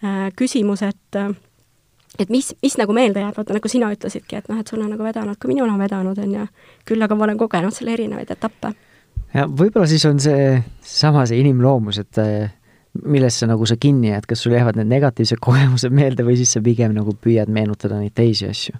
äh, 0.04 0.28
küsimus, 0.36 0.84
et 0.86 1.18
äh, 1.18 1.32
et 2.20 2.28
mis, 2.28 2.50
mis 2.62 2.76
nagu 2.76 2.92
meelde 2.92 3.22
jääb, 3.22 3.36
vaata 3.38 3.56
nagu 3.56 3.68
sina 3.72 3.88
ütlesidki, 3.92 4.36
et 4.36 4.48
noh, 4.52 4.58
et 4.60 4.68
sul 4.68 4.82
on 4.84 4.90
nagu 4.92 5.04
vedanud, 5.04 5.38
ka 5.40 5.48
minul 5.48 5.70
on 5.72 5.80
vedanud, 5.80 6.18
on 6.18 6.34
ju. 6.36 6.48
küll 6.88 7.04
aga 7.04 7.16
ma 7.16 7.24
olen 7.24 7.38
kogenud 7.40 7.72
selle 7.72 7.94
erinevaid 7.96 8.30
etappe. 8.34 8.74
ja 9.32 9.46
võib-olla 9.48 9.88
siis 9.88 10.04
on 10.04 10.20
see 10.20 10.58
sama 10.84 11.24
see 11.26 11.40
inimloomus, 11.40 12.02
et 12.02 12.20
millesse 13.08 13.48
nagu 13.48 13.66
sa 13.66 13.78
kinni 13.80 14.10
jääd, 14.10 14.26
kas 14.28 14.42
sul 14.44 14.52
jäävad 14.52 14.76
need 14.76 14.90
negatiivsed 14.92 15.40
kogemused 15.40 15.94
meelde 15.94 16.26
või 16.26 16.36
siis 16.36 16.52
sa 16.52 16.60
pigem 16.64 16.92
nagu 16.92 17.14
püüad 17.16 17.48
meenutada 17.48 17.96
neid 18.00 18.12
teisi 18.14 18.48
asju. 18.50 18.76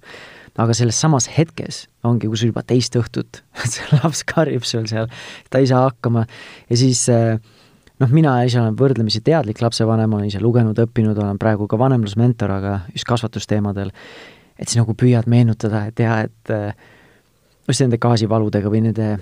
Aga 0.61 0.77
selles 0.77 0.99
samas 1.01 1.29
hetkes 1.33 1.87
ongi, 2.05 2.29
kui 2.29 2.39
sul 2.39 2.53
juba 2.53 2.65
teist 2.67 2.97
õhtut 2.99 3.43
see 3.73 3.99
laps 3.99 4.25
karjub 4.29 4.67
sul 4.69 4.87
seal, 4.91 5.09
ta 5.51 5.63
ei 5.63 5.71
saa 5.71 5.87
hakkama 5.89 6.27
ja 6.69 6.79
siis 6.79 7.07
noh, 7.09 8.13
mina 8.13 8.37
ise 8.47 8.61
olen 8.61 8.77
võrdlemisi 8.79 9.23
teadlik 9.25 9.63
lapsevanem, 9.63 10.13
olen 10.13 10.29
ise 10.29 10.43
lugenud, 10.43 10.79
õppinud, 10.85 11.19
olen 11.19 11.41
praegu 11.41 11.69
ka 11.71 11.79
vanemlusmentor, 11.81 12.57
aga 12.59 12.79
just 12.93 13.09
kasvatusteemadel, 13.09 13.93
et 14.59 14.69
siis 14.69 14.81
nagu 14.81 14.97
püüad 14.99 15.29
meenutada, 15.31 15.87
et 15.89 16.03
jaa, 16.03 16.23
et 16.27 16.57
just 17.69 17.85
nende 17.85 18.01
gaasivaludega 18.03 18.73
või 18.73 18.85
nende 18.89 19.15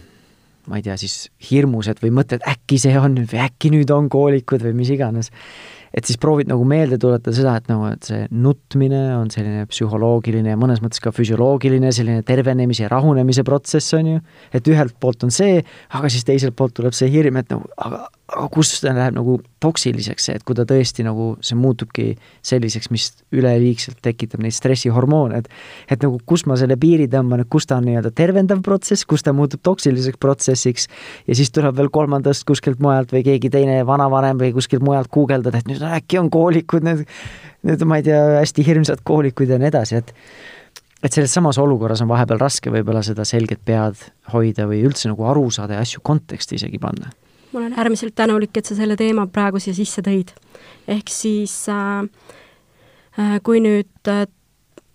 ma 0.71 0.79
ei 0.79 0.85
tea, 0.85 0.97
siis 1.01 1.31
hirmused 1.51 2.01
või 2.03 2.13
mõtted, 2.21 2.45
äkki 2.47 2.79
see 2.81 2.97
on 3.01 3.17
või 3.25 3.43
äkki 3.43 3.73
nüüd 3.73 3.91
on 3.95 4.11
koolikud 4.13 4.63
või 4.65 4.75
mis 4.83 4.93
iganes. 4.93 5.33
Et 5.97 6.07
siis 6.07 6.19
proovid 6.23 6.51
nagu 6.51 6.65
meelde 6.69 6.99
tuletada 7.01 7.35
seda, 7.35 7.57
et 7.59 7.71
nagu, 7.71 7.89
et 7.91 8.07
see 8.07 8.27
nutmine 8.31 9.01
on 9.17 9.31
selline 9.33 9.67
psühholoogiline 9.71 10.55
ja 10.55 10.61
mõnes 10.61 10.83
mõttes 10.85 11.03
ka 11.03 11.13
füsioloogiline 11.15 11.93
selline 11.95 12.25
tervenemise 12.27 12.87
ja 12.87 12.93
rahunemise 12.93 13.45
protsess, 13.47 13.95
on 13.99 14.15
ju, 14.15 14.25
et 14.55 14.71
ühelt 14.71 14.97
poolt 15.03 15.27
on 15.27 15.35
see, 15.35 15.63
aga 15.99 16.13
siis 16.13 16.27
teiselt 16.29 16.57
poolt 16.59 16.77
tuleb 16.79 16.97
see 16.97 17.11
hirm, 17.13 17.41
et 17.43 17.51
nagu 17.51 17.67
aga, 17.77 18.05
aga 18.31 18.51
kus 18.55 18.77
läheb 18.87 19.19
nagu 19.19 19.41
toksiliseks, 19.61 20.29
et 20.35 20.45
kui 20.47 20.57
ta 20.57 20.65
tõesti 20.69 21.05
nagu, 21.05 21.35
see 21.45 21.59
muutubki 21.59 22.07
selliseks, 22.47 22.91
mis 22.93 23.11
üleliigselt 23.37 24.01
tekitab 24.05 24.43
neid 24.45 24.57
stressihormoone, 24.57 25.43
et 25.43 25.51
et 25.91 26.05
nagu 26.05 26.21
kus 26.27 26.47
ma 26.49 26.57
selle 26.61 26.79
piiri 26.81 27.09
tõmban, 27.13 27.45
et 27.45 27.51
kus 27.53 27.69
ta 27.69 27.79
on 27.81 27.89
nii-öelda 27.89 28.13
tervendav 28.17 28.63
protsess, 28.67 29.07
kus 29.09 29.25
ta 29.27 29.35
muutub 29.37 29.63
toksiliseks 29.67 30.21
protsessiks 30.21 30.89
ja 31.27 31.37
siis 31.37 31.53
tuleb 31.55 31.77
veel 31.77 31.91
kolmandast 31.93 32.47
kuskilt 32.49 32.81
mujalt 32.81 33.13
või 33.15 33.25
keegi 33.27 33.53
teine 33.53 33.81
vanavanem 33.87 34.41
või 34.41 34.55
kuskilt 34.57 34.85
mujalt 34.87 35.13
guugeldada, 35.13 35.61
et 35.61 35.69
nüüd 35.71 35.85
äkki 35.85 36.21
on 36.23 36.31
koolikud, 36.33 36.87
need, 36.87 37.05
need 37.69 37.85
ma 37.89 38.01
ei 38.01 38.09
tea, 38.09 38.23
hästi 38.41 38.67
hirmsad 38.67 39.05
koolikud 39.05 39.51
ja 39.51 39.61
nii 39.61 39.73
edasi, 39.73 40.01
et 40.01 40.15
et 41.01 41.15
selles 41.17 41.33
samas 41.33 41.57
olukorras 41.57 42.03
on 42.05 42.11
vahepeal 42.11 42.41
raske 42.41 42.73
võib-olla 42.73 43.01
seda 43.05 43.25
selget 43.25 43.63
pead 43.65 43.97
hoida 44.35 44.67
või 44.69 44.83
üldse 44.85 45.09
nagu 45.09 45.25
aru 45.33 45.47
saada 45.55 45.79
ja 45.79 45.85
asju 45.87 46.03
konteksti 46.05 46.61
isegi 46.61 46.81
panna 46.81 47.09
ma 47.53 47.61
olen 47.61 47.79
äärmiselt 47.79 48.15
tänulik, 48.15 48.57
et 48.57 48.67
sa 48.67 48.75
selle 48.75 48.97
teema 48.97 49.27
praegu 49.27 49.59
siia 49.59 49.75
sisse 49.75 50.03
tõid. 50.07 50.35
ehk 50.89 51.09
siis 51.09 51.55
äh, 51.69 52.07
äh, 53.19 53.39
kui 53.43 53.61
nüüd 53.61 54.09
äh, 54.09 54.27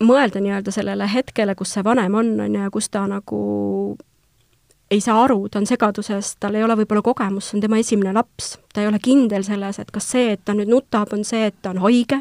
mõelda 0.02 0.40
nii-öelda 0.40 0.72
sellele 0.72 1.08
hetkele, 1.08 1.54
kus 1.54 1.72
see 1.76 1.84
vanem 1.84 2.14
on, 2.14 2.34
on 2.40 2.54
ju, 2.54 2.62
ja 2.62 2.70
kus 2.70 2.88
ta 2.88 3.06
nagu 3.06 3.96
ei 4.90 5.00
saa 5.00 5.22
aru, 5.24 5.48
ta 5.48 5.58
on 5.58 5.66
segaduses, 5.66 6.36
tal 6.40 6.54
ei 6.54 6.64
ole 6.64 6.76
võib-olla 6.78 7.02
kogemust, 7.02 7.50
see 7.50 7.58
on 7.58 7.64
tema 7.64 7.78
esimene 7.80 8.12
laps, 8.14 8.54
ta 8.74 8.84
ei 8.84 8.90
ole 8.90 9.00
kindel 9.02 9.42
selles, 9.46 9.80
et 9.82 9.90
kas 9.90 10.10
see, 10.12 10.30
et 10.36 10.44
ta 10.44 10.54
nüüd 10.54 10.70
nutab, 10.70 11.10
on 11.12 11.24
see, 11.26 11.48
et 11.50 11.56
ta 11.62 11.72
on 11.74 11.82
haige 11.82 12.20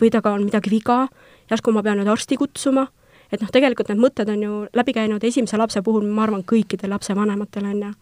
või 0.00 0.08
temaga 0.08 0.32
on 0.32 0.46
midagi 0.46 0.72
viga, 0.72 1.02
järsku 1.50 1.74
ma 1.76 1.82
pean 1.84 2.00
nüüd 2.00 2.08
arsti 2.08 2.38
kutsuma, 2.40 2.86
et 3.28 3.42
noh, 3.42 3.50
tegelikult 3.52 3.90
need 3.90 4.00
mõtted 4.00 4.30
on 4.32 4.46
ju 4.46 4.62
läbi 4.76 4.94
käinud 4.96 5.24
esimese 5.24 5.60
lapse 5.60 5.82
puhul, 5.84 6.06
ma 6.08 6.24
arvan, 6.24 6.46
kõikidel 6.46 6.94
lapsevanematel, 6.94 7.68
on 7.68 7.84
ju 7.84 7.92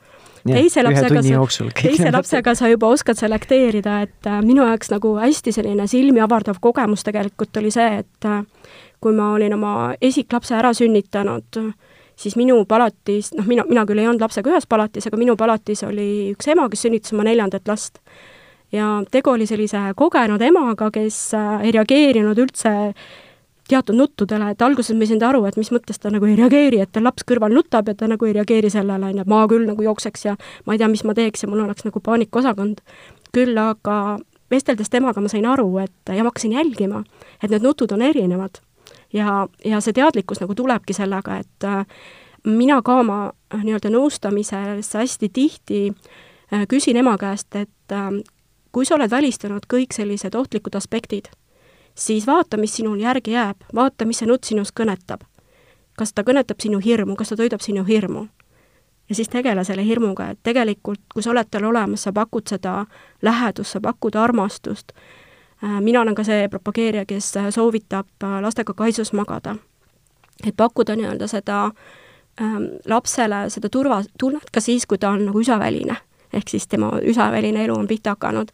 teise 0.55 0.85
lapsega 0.85 1.23
sa, 1.23 1.67
teise 1.83 2.13
lapsega 2.15 2.55
sa 2.59 2.71
juba 2.71 2.91
oskad 2.95 3.19
selekteerida, 3.21 4.01
et 4.07 4.29
äh, 4.29 4.41
minu 4.45 4.65
jaoks 4.67 4.93
nagu 4.93 5.15
hästi 5.21 5.55
selline 5.55 5.87
silmi 5.91 6.23
avardav 6.25 6.61
kogemus 6.65 7.05
tegelikult 7.07 7.61
oli 7.61 7.73
see, 7.75 8.01
et 8.03 8.29
äh, 8.29 8.43
kui 9.01 9.15
ma 9.15 9.33
olin 9.37 9.55
oma 9.55 9.75
esiklapse 10.03 10.57
ära 10.59 10.73
sünnitanud, 10.75 11.61
siis 12.19 12.35
minu 12.39 12.59
palatis, 12.69 13.31
noh, 13.37 13.47
mina, 13.47 13.65
mina 13.69 13.85
küll 13.87 14.03
ei 14.03 14.09
olnud 14.11 14.25
lapsega 14.25 14.51
ühes 14.51 14.67
palatis, 14.67 15.07
aga 15.07 15.21
minu 15.21 15.37
palatis 15.39 15.85
oli 15.87 16.33
üks 16.33 16.51
ema, 16.51 16.67
kes 16.71 16.87
sünnitas 16.87 17.15
oma 17.15 17.29
neljandat 17.29 17.71
last. 17.71 18.03
ja 18.73 18.99
tegu 19.11 19.31
oli 19.33 19.47
sellise 19.49 19.93
kogenud 19.97 20.43
emaga, 20.45 20.91
kes 20.93 21.23
äh, 21.39 21.65
ei 21.65 21.73
reageerinud 21.79 22.39
üldse 22.39 22.75
teatud 23.69 23.97
nuttudele, 23.97 24.51
et 24.53 24.63
alguses 24.63 24.97
ma 24.97 25.05
ei 25.05 25.11
saanud 25.11 25.27
aru, 25.29 25.43
et 25.49 25.59
mis 25.61 25.71
mõttes 25.75 26.01
ta 26.01 26.11
nagu 26.13 26.27
ei 26.29 26.37
reageeri, 26.39 26.81
et 26.83 26.93
tal 26.93 27.05
laps 27.05 27.27
kõrval 27.29 27.53
nutab 27.55 27.89
ja 27.89 27.95
ta 27.95 28.09
nagu 28.09 28.29
ei 28.29 28.35
reageeri 28.37 28.71
sellele, 28.73 29.11
on 29.11 29.21
ju, 29.21 29.25
et 29.27 29.31
ma 29.31 29.43
küll 29.51 29.67
nagu 29.69 29.85
jookseks 29.85 30.25
ja 30.25 30.37
ma 30.67 30.75
ei 30.75 30.81
tea, 30.81 30.89
mis 30.89 31.05
ma 31.05 31.15
teeks 31.17 31.45
ja 31.45 31.51
mul 31.51 31.65
oleks 31.67 31.85
nagu 31.85 32.01
paanikaosakond. 32.05 32.81
küll 33.33 33.59
aga 33.61 34.19
vesteldes 34.51 34.89
temaga 34.91 35.21
ma 35.21 35.29
sain 35.29 35.47
aru, 35.47 35.69
et 35.83 36.15
ja 36.15 36.23
ma 36.25 36.33
hakkasin 36.33 36.55
jälgima, 36.57 37.03
et 37.43 37.51
need 37.51 37.63
nutud 37.63 37.93
on 37.93 38.03
erinevad. 38.03 38.63
ja, 39.13 39.49
ja 39.65 39.81
see 39.81 39.93
teadlikkus 39.93 40.41
nagu 40.41 40.55
tulebki 40.55 40.93
sellega, 40.97 41.37
et 41.37 41.65
äh, 41.65 41.85
mina 42.45 42.81
ka 42.83 43.01
oma 43.01 43.19
äh, 43.29 43.65
nii-öelda 43.65 43.93
nõustamises 43.93 44.95
hästi 44.95 45.29
tihti 45.29 45.83
äh, 46.53 46.65
küsin 46.69 46.97
ema 46.97 47.19
käest, 47.19 47.55
et 47.57 47.69
kui 48.73 48.85
sa 48.85 48.97
oled 48.97 49.11
välistanud 49.11 49.65
kõik 49.69 49.95
sellised 49.97 50.35
ohtlikud 50.37 50.77
aspektid 50.77 51.29
siis 51.99 52.27
vaata, 52.27 52.57
mis 52.57 52.77
sinul 52.77 53.01
järgi 53.01 53.33
jääb, 53.33 53.57
vaata, 53.75 54.05
mis 54.05 54.23
see 54.23 54.29
nutt 54.29 54.45
sinus 54.45 54.73
kõnetab. 54.73 55.27
kas 55.99 56.13
ta 56.15 56.23
kõnetab 56.23 56.61
sinu 56.63 56.79
hirmu, 56.79 57.17
kas 57.17 57.29
ta 57.29 57.37
toidab 57.37 57.61
sinu 57.61 57.85
hirmu? 57.85 58.29
ja 59.09 59.15
siis 59.15 59.29
tegele 59.29 59.65
selle 59.65 59.85
hirmuga, 59.85 60.31
et 60.31 60.39
tegelikult, 60.43 61.01
kui 61.15 61.23
sa 61.23 61.31
oled 61.31 61.49
tal 61.51 61.65
olemas, 61.65 62.03
sa 62.03 62.13
pakud 62.13 62.47
seda 62.49 62.87
lähedust, 63.23 63.71
sa 63.73 63.81
pakud 63.81 64.15
armastust. 64.15 64.93
Äh, 65.65 65.81
mina 65.81 66.01
olen 66.01 66.15
ka 66.15 66.25
see 66.25 66.49
propageerija, 66.49 67.07
kes 67.09 67.33
soovitab 67.51 68.07
äh, 68.23 68.41
lastega 68.43 68.75
kaisus 68.75 69.13
magada. 69.13 69.57
et 70.47 70.57
pakkuda 70.57 70.95
nii-öelda 70.97 71.27
seda 71.27 71.73
ähm, 72.41 72.65
lapsele 72.87 73.51
seda 73.51 73.69
turvatunnet 73.69 74.51
ka 74.53 74.61
siis, 74.61 74.87
kui 74.87 74.99
ta 74.99 75.11
on 75.11 75.25
nagu 75.27 75.41
üsaväline. 75.41 75.97
ehk 76.33 76.49
siis 76.49 76.69
tema 76.69 76.93
üsaväline 77.03 77.65
elu 77.65 77.75
on 77.75 77.87
pihta 77.87 78.11
hakanud 78.11 78.49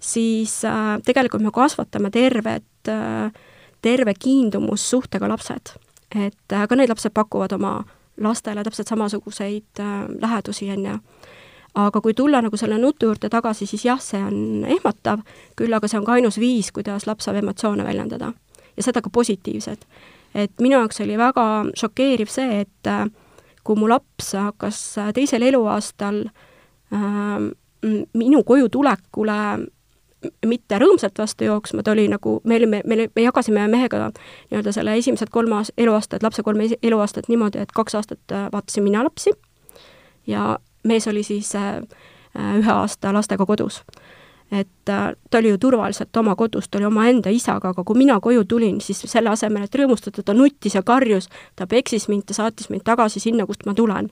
siis 0.00 0.64
äh, 0.64 0.98
tegelikult 1.04 1.42
me 1.42 1.50
kasvatame 1.54 2.10
tervet 2.10 2.88
äh,, 2.88 3.32
terve 3.82 4.14
kiindumussuhtega 4.14 5.28
lapsed. 5.28 5.76
et 6.26 6.52
äh, 6.52 6.68
ka 6.68 6.76
need 6.76 6.88
lapsed 6.88 7.12
pakuvad 7.14 7.52
oma 7.52 7.84
lastele 8.20 8.64
täpselt 8.64 8.88
samasuguseid 8.88 9.80
äh, 9.80 10.08
lähedusi, 10.22 10.70
on 10.70 10.86
ju. 10.86 10.98
aga 11.74 12.00
kui 12.00 12.14
tulla 12.14 12.42
nagu 12.42 12.56
selle 12.56 12.78
nutu 12.78 13.06
juurde 13.06 13.28
tagasi, 13.28 13.66
siis 13.66 13.84
jah, 13.84 14.00
see 14.02 14.18
on 14.18 14.64
ehmatav, 14.66 15.20
küll 15.56 15.72
aga 15.72 15.88
see 15.88 16.00
on 16.00 16.04
ka 16.04 16.16
ainus 16.18 16.40
viis, 16.42 16.72
kuidas 16.74 17.06
laps 17.06 17.24
saab 17.24 17.36
emotsioone 17.38 17.84
väljendada. 17.84 18.32
ja 18.76 18.82
seda 18.82 19.02
ka 19.02 19.10
positiivsed. 19.10 19.84
et 20.34 20.52
minu 20.60 20.78
jaoks 20.78 21.00
oli 21.00 21.18
väga 21.18 21.46
šokeeriv 21.74 22.28
see, 22.28 22.60
et 22.60 22.86
äh, 22.86 23.06
kui 23.64 23.76
mu 23.76 23.88
laps 23.88 24.32
hakkas 24.34 24.98
äh, 24.98 25.12
teisel 25.14 25.42
eluaastal 25.42 26.24
äh, 26.92 27.50
minu 28.14 28.42
koju 28.44 28.68
tulekule 28.68 29.36
mitte 30.46 30.78
rõõmsalt 30.78 31.18
vastu 31.18 31.44
jooksma, 31.44 31.82
ta 31.82 31.94
oli 31.94 32.06
nagu, 32.08 32.40
me 32.44 32.56
olime, 32.56 32.82
me, 32.86 33.08
me 33.14 33.22
jagasime 33.24 33.66
mehega 33.68 34.10
nii-öelda 34.10 34.72
selle 34.72 34.96
esimesed 34.98 35.32
kolm 35.32 35.52
aast-, 35.56 35.72
eluaastat, 35.78 36.22
lapse 36.22 36.42
kolm 36.42 36.60
eluaastat 36.82 37.28
niimoodi, 37.28 37.62
et 37.62 37.72
kaks 37.72 37.96
aastat 37.96 38.34
äh, 38.34 38.48
vaatasin 38.52 38.84
mina 38.84 39.04
lapsi 39.04 39.32
ja 40.26 40.58
mees 40.84 41.08
oli 41.08 41.22
siis 41.22 41.54
äh, 41.56 41.76
äh, 42.36 42.56
ühe 42.60 42.72
aasta 42.72 43.14
lastega 43.16 43.46
kodus. 43.46 43.82
et 44.50 44.68
ta 44.84 45.38
oli 45.38 45.48
ju 45.48 45.58
turvaliselt 45.58 46.16
oma 46.16 46.34
kodus, 46.36 46.68
ta 46.68 46.78
oli 46.78 46.84
omaenda 46.84 47.30
isaga, 47.30 47.68
aga 47.68 47.84
kui 47.84 47.96
mina 47.96 48.20
koju 48.20 48.44
tulin, 48.44 48.80
siis 48.80 49.04
selle 49.06 49.30
asemel, 49.30 49.62
et 49.62 49.74
rõõmustada, 49.74 50.24
ta 50.26 50.34
nuttis 50.34 50.74
ja 50.74 50.82
karjus, 50.82 51.28
ta 51.56 51.66
peksis 51.70 52.08
mind, 52.08 52.26
ta 52.26 52.34
saatis 52.34 52.66
mind 52.70 52.82
tagasi 52.84 53.20
sinna, 53.22 53.46
kust 53.46 53.62
ma 53.66 53.74
tulen 53.78 54.10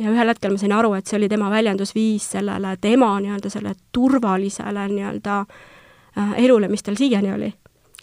ja 0.00 0.10
ühel 0.10 0.32
hetkel 0.32 0.54
ma 0.54 0.60
sain 0.60 0.72
aru, 0.74 0.94
et 0.96 1.08
see 1.08 1.18
oli 1.18 1.28
tema 1.28 1.50
väljendusviis 1.52 2.30
sellele 2.36 2.76
tema 2.80 3.12
nii-öelda 3.20 3.52
selle 3.52 3.74
turvalisele 3.92 4.86
nii-öelda 4.88 5.40
äh, 5.44 6.32
elule, 6.44 6.68
mis 6.68 6.82
tal 6.86 6.98
siiani 6.98 7.34
oli. 7.34 7.52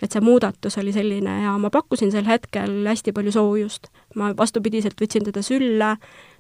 et 0.01 0.13
see 0.13 0.21
muudatus 0.21 0.77
oli 0.77 0.91
selline 0.93 1.39
ja 1.41 1.55
ma 1.57 1.71
pakkusin 1.73 2.11
sel 2.13 2.27
hetkel 2.29 2.85
hästi 2.85 3.11
palju 3.11 3.31
soojust. 3.33 3.87
ma 4.15 4.33
vastupidiselt 4.37 5.01
võtsin 5.01 5.25
teda 5.25 5.41
sülle, 5.41 5.95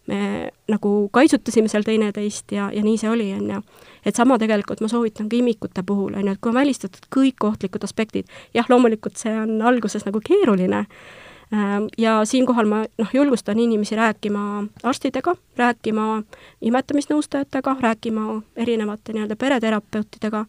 me 0.07 0.49
nagu 0.71 1.09
kaitsutasime 1.13 1.67
seal 1.67 1.83
teineteist 1.83 2.51
ja, 2.51 2.69
ja 2.73 2.83
nii 2.83 2.97
see 2.97 3.09
oli, 3.09 3.31
on 3.33 3.49
ju. 3.51 3.61
et 4.05 4.15
sama 4.15 4.37
tegelikult 4.39 4.81
ma 4.81 4.91
soovitan 4.91 5.29
ka 5.29 5.35
imikute 5.35 5.83
puhul, 5.83 6.13
on 6.15 6.27
ju, 6.27 6.35
et 6.37 6.41
kui 6.41 6.53
on 6.53 6.59
välistatud 6.59 7.09
kõik 7.13 7.47
ohtlikud 7.49 7.83
aspektid, 7.83 8.29
jah, 8.53 8.69
loomulikult 8.69 9.17
see 9.17 9.33
on 9.33 9.57
alguses 9.61 10.05
nagu 10.05 10.21
keeruline, 10.23 10.85
ja 11.97 12.25
siinkohal 12.25 12.65
ma 12.65 12.85
noh, 12.97 13.09
julgustan 13.13 13.59
inimesi 13.59 13.95
rääkima 13.95 14.63
arstidega, 14.83 15.35
rääkima 15.57 16.23
imetamisnõustajatega, 16.61 17.75
rääkima 17.79 18.41
erinevate 18.55 19.13
nii-öelda 19.13 19.35
pereterapeutidega, 19.35 20.45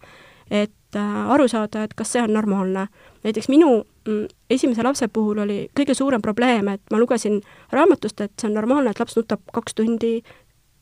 et 0.50 0.96
äh, 0.96 1.30
aru 1.30 1.48
saada, 1.48 1.84
et 1.84 1.94
kas 1.94 2.12
see 2.12 2.22
on 2.22 2.32
normaalne. 2.32 2.88
näiteks 3.24 3.48
minu 3.48 3.84
mm, 4.08 4.26
esimese 4.50 4.82
lapse 4.82 5.08
puhul 5.08 5.38
oli 5.38 5.68
kõige 5.80 5.94
suurem 5.94 6.22
probleem, 6.22 6.68
et 6.68 6.82
ma 6.90 6.98
lugesin 6.98 7.40
raamatust, 7.70 8.20
et 8.20 8.32
see 8.40 8.48
on 8.48 8.54
normaalne, 8.54 8.90
et 8.90 9.00
laps 9.00 9.16
nutab 9.16 9.40
kaks 9.52 9.74
tundi, 9.74 10.22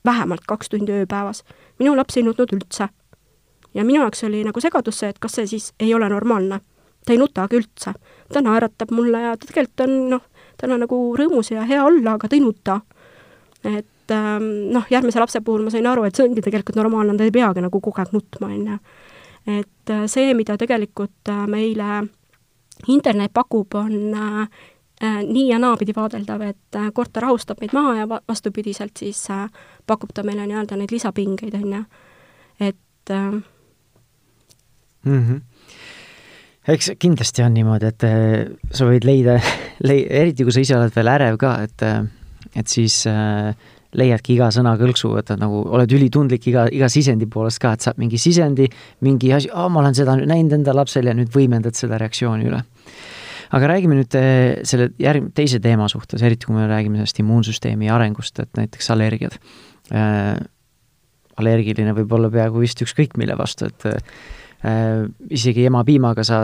vähemalt 0.05 0.47
kaks 0.47 0.69
tundi 0.69 0.93
ööpäevas. 0.93 1.45
minu 1.79 1.97
laps 1.97 2.17
ei 2.17 2.23
nutnud 2.23 2.53
üldse. 2.53 2.89
ja 3.75 3.85
minu 3.85 4.01
jaoks 4.01 4.25
oli 4.25 4.45
nagu 4.45 4.61
segadus 4.61 4.99
see, 4.99 5.09
et 5.09 5.19
kas 5.19 5.33
see 5.33 5.47
siis 5.47 5.75
ei 5.81 5.95
ole 5.95 6.09
normaalne 6.09 6.61
ta 7.07 7.15
ei 7.15 7.19
nutagi 7.19 7.61
üldse. 7.61 7.95
ta 8.33 8.43
naeratab 8.43 8.91
mulle 8.91 9.23
ja 9.23 9.37
ta 9.39 9.47
tegelikult 9.47 9.85
on 9.87 9.95
noh, 10.11 10.23
tal 10.59 10.75
on 10.75 10.83
nagu 10.83 10.99
rõõmus 11.19 11.53
ja 11.53 11.67
hea 11.69 11.85
olla, 11.85 12.17
aga 12.17 12.29
ta 12.29 12.37
ei 12.37 12.43
nuta. 12.43 12.81
et 13.65 14.15
ähm, 14.15 14.49
noh, 14.75 14.87
järgmise 14.91 15.21
lapse 15.23 15.41
puhul 15.41 15.65
ma 15.67 15.71
sain 15.75 15.87
aru, 15.87 16.05
et 16.07 16.15
see 16.15 16.27
ongi 16.27 16.43
tegelikult 16.45 16.79
normaalne, 16.79 17.17
ta 17.19 17.27
ei 17.27 17.35
peagi 17.35 17.65
nagu 17.65 17.81
kogu 17.81 18.03
aeg 18.03 18.15
nutma, 18.15 18.51
on 18.51 18.67
ju. 18.73 18.79
et 19.59 19.95
äh, 19.95 20.07
see, 20.11 20.35
mida 20.35 20.57
tegelikult 20.59 21.31
äh, 21.31 21.47
meile 21.51 22.07
internet 22.93 23.33
pakub, 23.35 23.75
on 23.79 24.15
äh, 24.15 24.49
nii 25.01 25.49
ja 25.51 25.59
naapidi 25.61 25.93
vaadeldav, 25.97 26.43
et 26.43 26.79
korter 26.95 27.23
rahustab 27.23 27.61
meid 27.61 27.75
maha 27.77 27.97
ja 27.99 28.07
vastupidiselt 28.09 28.97
siis 28.97 29.27
pakub 29.87 30.15
ta 30.15 30.23
meile 30.25 30.47
nii-öelda 30.49 30.79
neid 30.81 30.93
lisapingeid, 30.95 31.55
on 31.55 31.73
ju. 31.73 31.83
et 32.61 33.13
mm 35.05 35.21
-hmm 35.21 35.56
eks 36.75 36.93
kindlasti 36.99 37.45
on 37.47 37.55
niimoodi, 37.55 37.93
et 37.93 38.07
sa 38.75 38.89
võid 38.89 39.07
leida, 39.07 39.39
lei-, 39.89 40.07
eriti 40.09 40.47
kui 40.47 40.55
sa 40.55 40.65
ise 40.65 40.79
oled 40.79 40.95
veel 40.95 41.13
ärev 41.15 41.41
ka, 41.41 41.57
et 41.67 41.89
et 42.57 42.71
siis 42.71 43.03
äh, 43.11 43.51
leiadki 43.97 44.37
iga 44.37 44.49
sõna 44.55 44.75
kõlksu, 44.81 45.11
võtad 45.13 45.41
nagu, 45.41 45.63
oled 45.77 45.93
ülitundlik 45.97 46.47
iga, 46.51 46.67
iga 46.73 46.89
sisendi 46.93 47.29
poolest 47.31 47.61
ka, 47.63 47.75
et 47.77 47.85
saad 47.85 48.01
mingi 48.01 48.21
sisendi, 48.21 48.69
mingi 49.05 49.33
asi, 49.37 49.51
aa, 49.53 49.69
ma 49.73 49.83
olen 49.83 49.97
seda 49.97 50.17
näinud 50.21 50.57
enda 50.59 50.75
lapsel 50.77 51.09
ja 51.11 51.15
nüüd 51.17 51.33
võimendad 51.35 51.77
seda 51.79 52.01
reaktsiooni 52.03 52.49
üle. 52.49 52.63
aga 53.57 53.69
räägime 53.71 54.01
nüüd 54.01 54.17
selle 54.67 54.89
järg-, 54.99 55.31
teise 55.37 55.61
teema 55.63 55.89
suhtes, 55.89 56.23
eriti 56.23 56.49
kui 56.49 56.57
me 56.57 56.67
räägime 56.67 56.99
sellest 56.99 57.21
immuunsüsteemi 57.23 57.91
arengust, 57.95 58.41
et 58.43 58.51
näiteks 58.59 58.91
allergiad 58.95 59.39
äh,. 59.93 60.37
allergiline 61.37 61.93
võib 61.93 62.13
olla 62.17 62.31
peaaegu 62.33 62.63
vist 62.63 62.81
ükskõik 62.83 63.19
mille 63.21 63.37
vastu, 63.39 63.69
et 63.69 63.85
äh, 64.65 65.05
isegi 65.31 65.67
emapiimaga 65.69 66.25
sa 66.25 66.41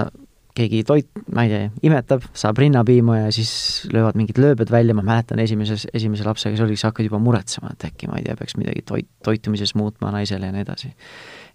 keegi 0.52 0.82
toit, 0.84 1.08
ma 1.32 1.46
ei 1.46 1.50
tea, 1.50 1.68
imetab, 1.88 2.24
saab 2.36 2.58
rinnapiima 2.60 3.16
ja 3.22 3.28
siis 3.32 3.52
löövad 3.92 4.18
mingid 4.20 4.36
lööbed 4.42 4.70
välja, 4.72 4.94
ma 4.96 5.04
mäletan 5.06 5.40
esimeses, 5.40 5.86
esimese 5.96 6.26
lapsega 6.26 6.58
see 6.58 6.66
oli, 6.66 6.76
sa 6.76 6.90
hakkad 6.90 7.08
juba 7.08 7.20
muretsema, 7.22 7.72
et 7.72 7.86
äkki 7.88 8.10
ma 8.10 8.18
ei 8.20 8.26
tea, 8.26 8.36
peaks 8.36 8.58
midagi 8.60 8.84
toit, 8.88 9.08
toitumises 9.24 9.72
muutma 9.78 10.12
naisele 10.12 10.50
ja 10.50 10.54
nii 10.54 10.64
edasi. 10.66 10.92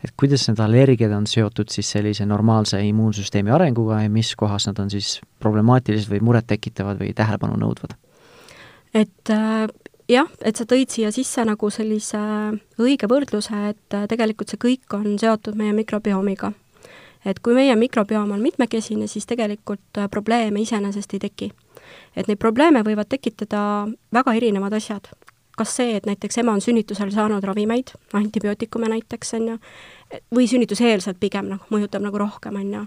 et 0.04 0.14
kuidas 0.18 0.48
need 0.50 0.60
allergiad 0.62 1.14
on 1.14 1.28
seotud 1.30 1.70
siis 1.74 1.90
sellise 1.94 2.26
normaalse 2.26 2.82
immuunsüsteemi 2.86 3.54
arenguga 3.54 4.02
ja 4.04 4.10
mis 4.14 4.36
kohas 4.38 4.68
nad 4.70 4.80
on 4.82 4.90
siis 4.94 5.20
problemaatilised 5.42 6.12
või 6.14 6.22
murettekitavad 6.32 7.02
või 7.02 7.14
tähelepanu 7.18 7.58
nõudvad? 7.62 7.94
et 8.98 9.34
äh, 9.34 9.68
jah, 10.10 10.30
et 10.42 10.56
sa 10.56 10.66
tõid 10.66 10.92
siia 10.94 11.12
sisse 11.12 11.44
nagu 11.46 11.70
sellise 11.74 12.20
õige 12.80 13.10
võrdluse, 13.10 13.58
et 13.74 13.98
äh, 13.98 14.08
tegelikult 14.08 14.50
see 14.50 14.62
kõik 14.62 14.98
on 14.98 15.20
seotud 15.20 15.60
meie 15.60 15.76
mikrobiomiga 15.76 16.54
et 17.26 17.40
kui 17.44 17.56
meie 17.58 17.76
mikrobioom 17.76 18.32
on 18.36 18.44
mitmekesine, 18.44 19.08
siis 19.08 19.26
tegelikult 19.28 20.00
äh, 20.00 20.10
probleeme 20.12 20.62
iseenesest 20.62 21.14
ei 21.14 21.20
teki. 21.20 21.52
et 22.16 22.28
neid 22.28 22.40
probleeme 22.40 22.82
võivad 22.84 23.08
tekitada 23.10 23.88
väga 24.14 24.34
erinevad 24.34 24.74
asjad. 24.74 25.10
kas 25.58 25.76
see, 25.76 25.96
et 25.98 26.06
näiteks 26.06 26.38
ema 26.38 26.54
on 26.54 26.62
sünnitusel 26.62 27.12
saanud 27.12 27.44
ravimeid, 27.44 27.92
antibiootikume 28.14 28.90
näiteks, 28.90 29.34
on 29.34 29.48
ju, 29.48 29.58
või 30.36 30.48
sünnituseelselt 30.48 31.20
pigem 31.20 31.50
noh, 31.52 31.64
mõjutab 31.74 32.04
nagu 32.06 32.20
rohkem, 32.22 32.56
on 32.56 32.74
ju, 32.74 32.84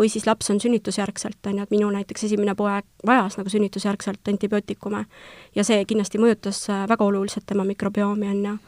või 0.00 0.10
siis 0.10 0.26
laps 0.26 0.50
on 0.50 0.60
sünnitusjärgselt, 0.62 1.38
on 1.46 1.60
ju, 1.60 1.66
et 1.66 1.74
minu 1.74 1.90
näiteks 1.94 2.26
esimene 2.26 2.56
poeg 2.58 2.86
vajas 3.06 3.38
nagu 3.38 3.52
sünnitusjärgselt 3.52 4.32
antibiootikume 4.32 5.04
ja 5.54 5.64
see 5.64 5.84
kindlasti 5.86 6.18
mõjutas 6.22 6.64
äh, 6.72 6.84
väga 6.90 7.06
oluliselt 7.06 7.46
tema 7.46 7.66
mikrobiomi, 7.68 8.28
on 8.28 8.44
ju. 8.50 8.58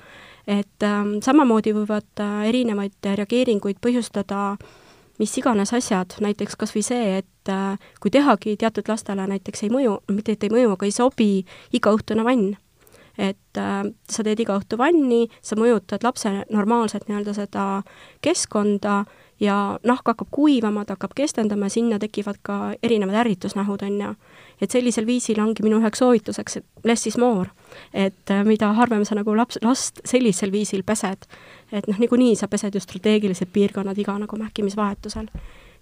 et 0.46 0.86
ähm, 0.86 1.16
samamoodi 1.22 1.74
võivad 1.74 2.22
äh, 2.22 2.48
erinevaid 2.52 3.12
reageeringuid 3.16 3.82
põhjustada 3.82 4.52
äh, 4.54 4.74
mis 5.18 5.36
iganes 5.38 5.72
asjad, 5.76 6.16
näiteks 6.22 6.56
kas 6.60 6.74
või 6.74 6.84
see, 6.84 7.18
et 7.20 7.52
äh, 7.52 7.80
kui 8.00 8.12
tehagi 8.12 8.56
teatud 8.60 8.88
lastele 8.90 9.26
näiteks 9.30 9.64
ei 9.66 9.72
mõju, 9.72 9.98
mitte 10.12 10.36
et 10.36 10.46
ei 10.46 10.52
mõju, 10.52 10.74
aga 10.76 10.88
ei 10.88 10.94
sobi 10.94 11.30
igaõhtune 11.76 12.24
vann. 12.26 12.56
Et 13.18 13.60
äh, 13.60 13.82
sa 14.10 14.24
teed 14.24 14.40
iga 14.40 14.58
õhtu 14.60 14.78
vanni, 14.80 15.26
sa 15.42 15.56
mõjutad 15.58 16.04
lapse 16.04 16.32
normaalset 16.50 17.08
nii-öelda 17.08 17.34
seda 17.36 17.66
keskkonda 18.24 19.04
ja 19.40 19.56
nahk 19.84 20.08
hakkab 20.08 20.28
kuivama, 20.32 20.84
ta 20.84 20.96
hakkab 20.96 21.16
kestendama, 21.16 21.68
sinna 21.72 21.98
tekivad 22.00 22.40
ka 22.42 22.58
erinevad 22.82 23.20
ärritusnähud, 23.24 23.82
on 23.84 24.00
ju. 24.00 24.14
et 24.60 24.70
sellisel 24.70 25.06
viisil 25.06 25.40
ongi 25.40 25.64
minu 25.64 25.80
üheks 25.80 26.00
soovituseks, 26.00 26.58
less 26.84 27.06
is 27.06 27.18
more. 27.18 27.50
et 27.92 28.30
äh, 28.30 28.44
mida 28.44 28.72
harvem 28.72 29.04
sa 29.04 29.14
nagu 29.14 29.36
laps, 29.36 29.58
last 29.62 30.00
sellisel 30.04 30.52
viisil 30.52 30.82
pesed, 30.82 31.28
et 31.72 31.88
noh, 31.88 31.98
niikuinii 31.98 32.36
sa 32.36 32.48
pesed 32.48 32.74
ju 32.74 32.80
strateegilised 32.80 33.52
piirkonnad 33.52 33.98
iga 33.98 34.18
nagu 34.18 34.36
mähkimisvahetusel 34.36 35.28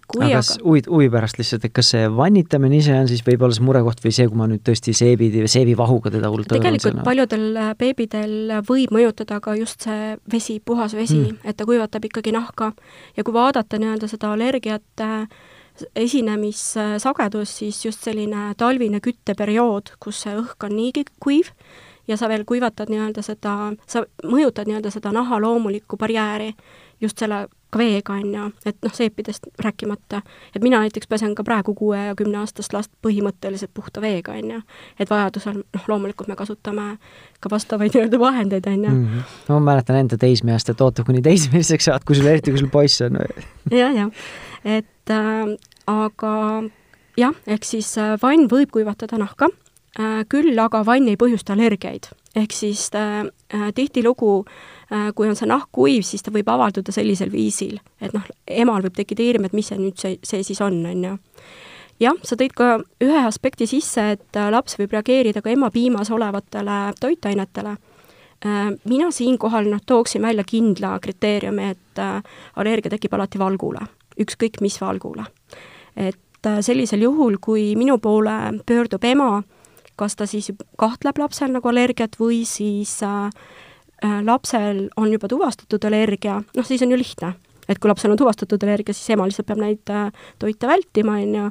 kui 0.09 0.27
aga 0.27 0.41
kas 0.41 0.55
huvi, 0.63 0.83
huvi 0.91 1.09
pärast 1.13 1.39
lihtsalt, 1.41 1.65
et 1.69 1.75
kas 1.75 1.93
see 1.95 2.09
vannitamine 2.13 2.79
ise 2.79 2.95
on 2.97 3.09
siis 3.11 3.25
võib-olla 3.27 3.57
see 3.57 3.65
murekoht 3.67 4.03
või 4.05 4.13
see, 4.17 4.29
kui 4.31 4.41
ma 4.41 4.49
nüüd 4.51 4.65
tõesti 4.67 4.95
seebid 4.97 5.39
või 5.43 5.51
seebivahuga 5.55 6.13
teda 6.15 6.31
hullult 6.33 6.53
tegelikult 6.53 7.01
paljudel 7.07 7.49
äh, 7.61 7.73
beebidel 7.81 8.37
võib 8.69 8.95
mõjutada 8.95 9.41
ka 9.45 9.57
just 9.59 9.87
see 9.89 10.15
vesi, 10.33 10.61
puhas 10.65 10.97
vesi 10.97 11.21
mm., 11.21 11.43
et 11.45 11.59
ta 11.59 11.67
kuivatab 11.69 12.05
ikkagi 12.11 12.35
nahka. 12.35 12.73
Ja 13.17 13.25
kui 13.25 13.35
vaadata 13.37 13.81
nii-öelda 13.81 14.09
seda 14.11 14.33
allergiat 14.35 15.05
äh, 15.05 15.27
esinemissagedus, 15.97 17.57
siis 17.59 17.81
just 17.85 18.05
selline 18.07 18.53
talvine 18.59 19.01
kütteperiood, 19.03 19.97
kus 20.03 20.23
see 20.25 20.37
õhk 20.39 20.69
on 20.69 20.77
niigi 20.77 21.05
kuiv 21.23 21.51
ja 22.09 22.19
sa 22.21 22.29
veel 22.29 22.45
kuivatad 22.47 22.93
nii-öelda 22.93 23.25
seda, 23.25 23.73
sa 23.89 24.05
mõjutad 24.23 24.69
nii-öelda 24.69 24.93
seda 24.95 25.13
naha 25.15 25.41
loomulikku 25.43 25.99
barjääri 26.01 26.53
just 27.05 27.21
selle 27.23 27.45
ka 27.75 27.81
veega, 27.83 28.15
on 28.15 28.35
ju, 28.35 28.45
et 28.71 28.77
noh, 28.85 28.93
seepidest 28.95 29.49
rääkimata. 29.63 30.23
et 30.55 30.63
mina 30.63 30.79
näiteks 30.83 31.09
pesen 31.11 31.35
ka 31.35 31.45
praegu 31.45 31.75
kuue 31.75 31.99
ja 31.99 32.15
kümneaastast 32.15 32.73
last 32.73 32.93
põhimõtteliselt 33.03 33.73
puhta 33.75 34.03
veega, 34.05 34.37
on 34.39 34.53
ju. 34.55 34.61
et 34.99 35.11
vajadusel, 35.11 35.63
noh, 35.75 35.89
loomulikult 35.91 36.31
me 36.31 36.37
kasutame 36.39 36.87
ka 37.41 37.51
vastavaid 37.51 37.97
nii-öelda 37.97 38.21
vahendeid, 38.23 38.71
on 38.71 38.85
ju. 38.85 38.91
Mhm. 38.91 39.27
no 39.49 39.59
ma 39.59 39.73
mäletan 39.73 39.99
enda 40.05 40.19
teismeeast, 40.21 40.71
et 40.71 40.81
oota, 40.81 41.05
kuni 41.05 41.23
teismeliseks 41.23 41.91
saad, 41.91 42.07
kui 42.07 42.19
sul, 42.19 42.31
eriti 42.31 42.55
kui 42.55 42.63
sul 42.63 42.73
poiss 42.73 43.03
on. 43.03 43.19
jah, 43.71 43.95
jah, 43.95 44.11
et 44.65 45.11
äh, 45.11 45.57
aga 45.91 46.35
jah, 47.19 47.35
ehk 47.47 47.67
siis 47.67 47.97
äh, 47.99 48.15
vann 48.23 48.49
võib 48.51 48.71
kuivatada 48.75 49.19
nahka 49.21 49.51
äh,, 49.99 50.23
küll 50.31 50.59
aga 50.59 50.85
vann 50.87 51.11
ei 51.11 51.19
põhjusta 51.21 51.59
allergiaid. 51.59 52.13
Ehk 52.37 52.53
siis 52.53 52.91
äh, 52.95 53.21
äh 53.55 53.73
tihtilugu 53.75 54.45
äh, 54.93 55.13
kui 55.15 55.29
on 55.29 55.37
see 55.37 55.49
nahk 55.49 55.71
kuiv, 55.73 56.03
siis 56.07 56.23
ta 56.23 56.33
võib 56.35 56.49
avalduda 56.51 56.93
sellisel 56.93 57.33
viisil, 57.33 57.79
et 58.01 58.15
noh, 58.15 58.25
emal 58.47 58.83
võib 58.83 58.97
tekkida 58.97 59.23
hirm, 59.23 59.47
et 59.47 59.55
mis 59.57 59.71
see 59.71 59.79
nüüd 59.79 59.99
see, 60.01 60.19
see 60.23 60.43
siis 60.43 60.61
on, 60.65 60.81
on 60.91 61.05
ju. 61.05 61.17
jah, 62.03 62.21
sa 62.23 62.39
tõid 62.41 62.55
ka 62.57 62.71
ühe 63.05 63.25
aspekti 63.25 63.69
sisse, 63.71 64.11
et 64.19 64.41
äh, 64.41 64.51
laps 64.51 64.79
võib 64.81 64.97
reageerida 64.97 65.43
ka 65.43 65.53
ema 65.55 65.71
piimas 65.75 66.11
olevatele 66.11 66.95
toitainetele. 67.01 67.77
Mina 68.45 69.07
siinkohal 69.15 69.71
noh, 69.73 69.81
tooksin 69.87 70.21
välja 70.21 70.43
kindla 70.45 70.99
kriteeriumi, 71.01 71.71
et 71.71 72.01
allergia 72.61 72.91
tekib 72.93 73.15
alati 73.17 73.39
valgule, 73.41 73.81
ükskõik 74.21 74.59
mis 74.61 74.77
valgule. 74.83 75.25
et 75.97 76.51
sellisel 76.61 77.07
juhul, 77.07 77.39
kui 77.41 77.73
minu 77.77 77.97
poole 77.99 78.35
pöördub 78.67 79.05
ema, 79.05 79.43
kas 79.97 80.17
ta 80.17 80.27
siis 80.27 80.51
kahtleb 80.79 81.19
lapsel 81.19 81.53
nagu 81.55 81.69
allergiat 81.69 82.17
või 82.21 82.43
siis 82.49 82.99
äh, 83.03 83.31
Äh, 84.05 84.25
lapsel 84.25 84.89
on 84.97 85.13
juba 85.13 85.29
tuvastatud 85.29 85.85
allergia, 85.85 86.43
noh 86.57 86.67
siis 86.67 86.83
on 86.83 86.91
ju 86.93 86.97
lihtne, 86.99 87.31
et 87.69 87.79
kui 87.79 87.89
lapsel 87.89 88.13
on 88.13 88.19
tuvastatud 88.21 88.63
allergia, 88.67 88.93
siis 88.93 89.15
ema 89.15 89.25
lihtsalt 89.25 89.47
peab 89.49 89.61
neid 89.63 89.93
äh, 89.93 90.11
toite 90.43 90.69
vältima, 90.69 91.15
on 91.23 91.37
ju, 91.39 91.45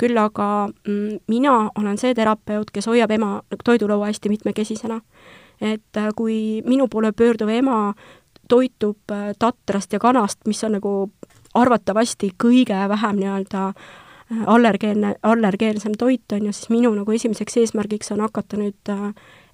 küll 0.00 0.18
aga 0.18 0.46
mm, 0.88 1.20
mina 1.30 1.52
olen 1.78 2.00
see 2.00 2.16
terapeut, 2.16 2.72
kes 2.74 2.88
hoiab 2.90 3.14
ema 3.14 3.30
nagu 3.44 3.66
toidulaua 3.68 4.08
hästi 4.08 4.32
mitmekesisena. 4.32 5.00
et 5.60 5.96
äh, 5.96 6.08
kui 6.16 6.62
minu 6.66 6.88
poole 6.88 7.12
pöörduv 7.12 7.48
ema 7.48 7.94
toitub 8.48 9.12
tatrast 9.38 9.92
ja 9.92 9.98
kanast, 10.00 10.40
mis 10.46 10.64
on 10.64 10.72
nagu 10.80 11.12
arvatavasti 11.54 12.32
kõige 12.42 12.88
vähem 12.88 13.20
nii-öelda 13.20 13.72
allergeenne, 14.46 15.14
allergeensem 15.22 15.92
toit, 15.98 16.32
on 16.32 16.46
ju, 16.46 16.52
siis 16.52 16.70
minu 16.70 16.92
nagu 16.94 17.12
esimeseks 17.12 17.56
eesmärgiks 17.56 18.12
on 18.14 18.20
hakata 18.22 18.60
nüüd 18.60 18.92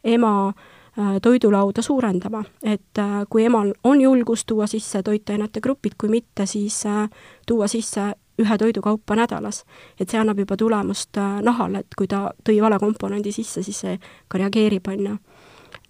ema 0.05 0.33
äh, 0.49 0.65
Äh, 0.99 1.21
toidulauda 1.23 1.83
suurendama, 1.83 2.45
et 2.63 2.99
äh, 2.99 3.27
kui 3.31 3.45
emal 3.45 3.75
on 3.85 4.01
julgus 4.01 4.47
tuua 4.47 4.67
sisse 4.67 5.03
toitainete 5.03 5.61
grupid, 5.61 5.93
kui 6.01 6.09
mitte, 6.09 6.47
siis 6.47 6.87
äh, 6.87 7.11
tuua 7.47 7.67
sisse 7.69 8.15
ühe 8.41 8.59
toidukaupa 8.59 9.17
nädalas. 9.17 9.65
et 10.01 10.09
see 10.09 10.21
annab 10.21 10.39
juba 10.39 10.57
tulemust 10.57 11.21
nahale, 11.43 11.83
et 11.85 11.99
kui 11.99 12.09
ta 12.09 12.31
tõi 12.49 12.63
vale 12.63 12.79
komponendi 12.81 13.33
sisse, 13.33 13.63
siis 13.63 13.81
see 13.81 13.99
ka 14.29 14.39
reageerib, 14.39 14.89
on 14.89 15.07
ju. 15.07 15.19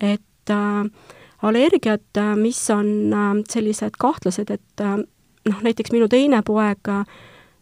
et 0.00 0.50
äh, 0.50 0.90
allergiad, 1.42 2.22
mis 2.42 2.70
on 2.70 3.12
äh, 3.12 3.30
sellised 3.48 3.94
kahtlased, 3.98 4.50
et 4.50 4.82
äh, 4.82 4.96
noh, 5.46 5.62
näiteks 5.62 5.94
minu 5.94 6.08
teine 6.08 6.42
poeg, 6.42 6.82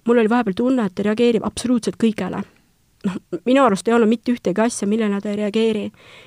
mul 0.06 0.18
oli 0.18 0.30
vahepeal 0.30 0.54
tunne, 0.56 0.86
et 0.86 0.94
ta 0.94 1.02
reageerib 1.02 1.44
absoluutselt 1.44 1.96
kõigele. 2.00 2.42
Noh, 3.04 3.16
minu 3.44 3.64
arust 3.64 3.88
ei 3.88 3.94
olnud 3.94 4.08
mitte 4.08 4.32
ühtegi 4.32 4.62
asja, 4.64 4.88
millele 4.88 5.20
ta 5.20 5.28
ei 5.28 5.36
reageeri, 5.36 5.84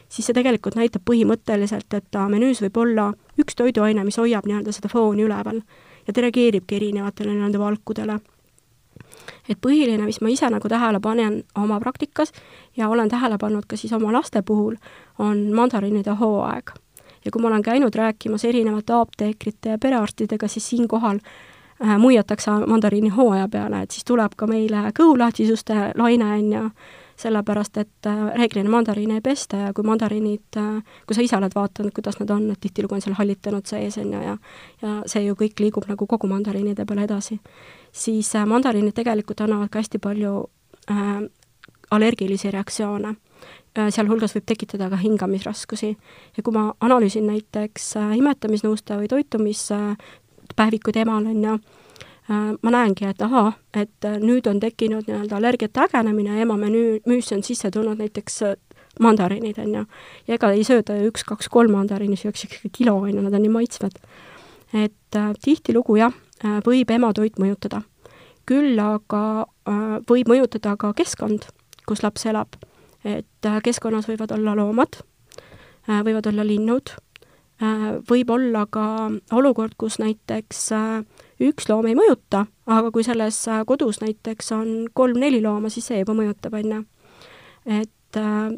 siis 0.10 0.28
see 0.28 0.36
tegelikult 0.38 0.78
näitab 0.78 1.02
põhimõtteliselt, 1.10 1.90
et 1.98 2.06
ta 2.14 2.28
menüüs 2.30 2.62
võib 2.62 2.78
olla 2.78 3.08
üks 3.42 3.58
toiduaine, 3.58 4.04
mis 4.06 4.20
hoiab 4.22 4.46
nii-öelda 4.46 4.74
seda 4.76 4.92
fooni 4.92 5.26
üleval. 5.26 5.64
Ja 6.08 6.14
ta 6.14 6.22
reageeribki 6.22 6.78
erinevatele 6.78 7.34
nii-öelda 7.34 7.60
valkudele. 7.60 8.20
et 9.50 9.58
põhiline, 9.64 10.04
mis 10.06 10.20
ma 10.22 10.30
ise 10.30 10.50
nagu 10.52 10.70
tähele 10.70 11.00
panen 11.00 11.44
oma 11.56 11.80
praktikas 11.80 12.32
ja 12.78 12.90
olen 12.90 13.10
tähele 13.10 13.38
pannud 13.38 13.66
ka 13.68 13.78
siis 13.78 13.94
oma 13.94 14.12
laste 14.12 14.42
puhul, 14.42 14.76
on 15.20 15.54
mandariinide 15.54 16.16
hooaeg. 16.20 16.72
Ja 17.26 17.32
kui 17.32 17.42
ma 17.42 17.48
olen 17.48 17.64
käinud 17.64 17.96
rääkimas 17.96 18.46
erinevate 18.46 18.94
apteekrite 18.94 19.70
ja 19.70 19.78
perearstidega, 19.78 20.48
siis 20.48 20.70
siinkohal 20.70 21.20
muiatakse 21.80 22.52
mandariini 22.68 23.10
hooaja 23.14 23.48
peale, 23.48 23.84
et 23.84 23.92
siis 23.92 24.06
tuleb 24.06 24.34
ka 24.38 24.48
meile 24.50 24.88
kõhulahtisuse 24.98 25.92
laine, 25.96 26.32
on 26.40 26.54
ju, 26.54 26.70
sellepärast 27.18 27.78
et 27.78 28.08
äh, 28.08 28.18
reeglina 28.38 28.70
mandariine 28.70 29.18
ei 29.18 29.22
pesta 29.26 29.58
ja 29.58 29.74
kui 29.74 29.86
mandariinid, 29.86 30.58
äh, 30.58 31.00
kui 31.08 31.18
sa 31.18 31.24
ise 31.26 31.38
oled 31.38 31.54
vaadanud, 31.56 31.94
kuidas 31.96 32.20
nad 32.22 32.30
on, 32.34 32.46
et 32.54 32.62
tihtilugu 32.62 32.98
on 32.98 33.02
seal 33.02 33.18
hallitanud 33.18 33.66
sees, 33.66 33.98
on 33.98 34.12
ju, 34.14 34.22
ja 34.22 34.36
ja 34.82 34.98
see 35.10 35.26
ju 35.26 35.38
kõik 35.38 35.58
liigub 35.64 35.88
nagu 35.90 36.08
kogu 36.08 36.30
mandariinide 36.30 36.86
peale 36.86 37.08
edasi, 37.08 37.40
siis 37.92 38.30
äh, 38.36 38.46
mandariinid 38.46 38.94
tegelikult 38.98 39.42
annavad 39.42 39.74
ka 39.74 39.82
hästi 39.82 40.02
palju 40.04 40.36
äh, 40.92 41.24
allergilisi 41.92 42.52
reaktsioone 42.54 43.16
äh,. 43.16 43.90
sealhulgas 43.90 44.36
võib 44.38 44.46
tekitada 44.46 44.90
ka 44.90 45.02
hingamisraskusi. 45.02 45.98
ja 46.38 46.44
kui 46.44 46.54
ma 46.54 46.70
analüüsin 46.82 47.28
näiteks 47.28 47.96
äh, 47.98 48.14
imetamisnõustaja 48.22 49.02
või 49.02 49.10
toitumispäevikuid 50.48 50.96
emal, 51.04 51.26
on 51.26 51.44
ju, 51.44 51.58
Äh, 52.30 52.58
ma 52.62 52.72
näengi, 52.72 53.06
et 53.08 53.22
ahaa, 53.24 53.54
et 53.72 54.04
äh, 54.04 54.18
nüüd 54.20 54.50
on 54.52 54.58
tekkinud 54.60 55.06
nii-öelda 55.08 55.38
allergiate 55.38 55.86
ägenemine 55.86 56.42
ema 56.44 56.58
menüü, 56.60 56.98
müüsse 57.08 57.38
on 57.38 57.44
sisse 57.48 57.70
tulnud 57.72 58.02
näiteks 58.04 58.42
äh, 58.44 58.58
mandariinid, 59.00 59.56
on 59.64 59.76
ju. 59.78 59.84
ja 60.28 60.36
ega 60.36 60.50
ei 60.52 60.66
sööda 60.68 60.98
ju 61.00 61.08
üks, 61.08 61.24
kaks, 61.24 61.48
kolm 61.48 61.72
mandariini, 61.72 62.20
süüakse 62.20 62.50
ikkagi 62.50 62.74
kilo, 62.82 62.98
on 63.00 63.14
ju, 63.14 63.24
nad 63.24 63.32
on 63.32 63.46
nii 63.46 63.54
maitsvad. 63.54 63.96
et 64.76 65.16
äh, 65.16 65.30
tihtilugu 65.40 65.96
jah 66.02 66.18
võib 66.68 66.92
ematoit 66.92 67.40
mõjutada. 67.40 67.80
küll 68.44 68.76
aga 68.76 69.24
äh, 69.64 69.88
võib 70.12 70.28
mõjutada 70.28 70.76
ka 70.76 70.92
keskkond, 71.00 71.48
kus 71.88 72.04
laps 72.04 72.28
elab. 72.28 72.60
et 73.06 73.46
äh, 73.48 73.62
keskkonnas 73.64 74.12
võivad 74.12 74.36
olla 74.36 74.56
loomad 74.56 75.00
võivad 75.88 76.28
olla 76.28 76.44
linnud 76.44 76.92
võib 78.10 78.30
olla 78.30 78.68
ka 78.70 79.10
olukord, 79.34 79.74
kus 79.78 79.98
näiteks 80.00 80.60
äh, 80.78 81.02
üks 81.42 81.70
loom 81.70 81.88
ei 81.90 81.98
mõjuta, 81.98 82.46
aga 82.70 82.92
kui 82.94 83.06
selles 83.06 83.40
äh, 83.50 83.64
kodus 83.66 84.02
näiteks 84.02 84.52
on 84.54 84.72
kolm-neli 84.94 85.42
looma, 85.42 85.72
siis 85.74 85.90
see 85.90 86.02
juba 86.02 86.14
mõjutab, 86.18 86.58
on 86.58 86.72
ju. 86.72 86.82
et 87.82 88.20
äh, 88.22 88.50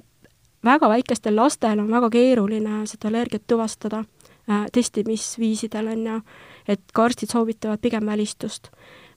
väga 0.66 0.90
väikestel 0.92 1.36
lastel 1.36 1.80
on 1.80 1.92
väga 1.92 2.10
keeruline 2.12 2.86
seda 2.88 3.08
allergiat 3.08 3.46
tuvastada 3.48 4.04
äh, 4.04 4.66
testimisviisidel, 4.76 5.94
on 5.96 6.08
ju, 6.08 6.22
et 6.68 6.82
ka 6.94 7.08
arstid 7.08 7.32
soovitavad 7.32 7.80
pigem 7.80 8.06
välistust. 8.06 8.72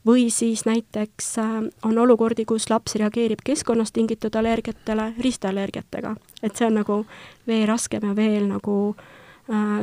või 0.07 0.31
siis 0.31 0.65
näiteks 0.67 1.39
äh, 1.39 1.57
on 1.83 1.99
olukordi, 1.99 2.45
kus 2.45 2.71
laps 2.71 2.95
reageerib 2.95 3.43
keskkonnast 3.45 3.95
tingitud 3.95 4.35
allergiatele 4.35 5.15
risteallergiatega. 5.19 6.15
et 6.43 6.55
see 6.57 6.67
on 6.67 6.79
nagu 6.79 7.05
veel 7.47 7.67
raskem 7.67 8.07
ja 8.07 8.17
veel 8.17 8.47
nagu 8.47 8.95
äh, 8.95 9.05
Äh, 9.05 9.22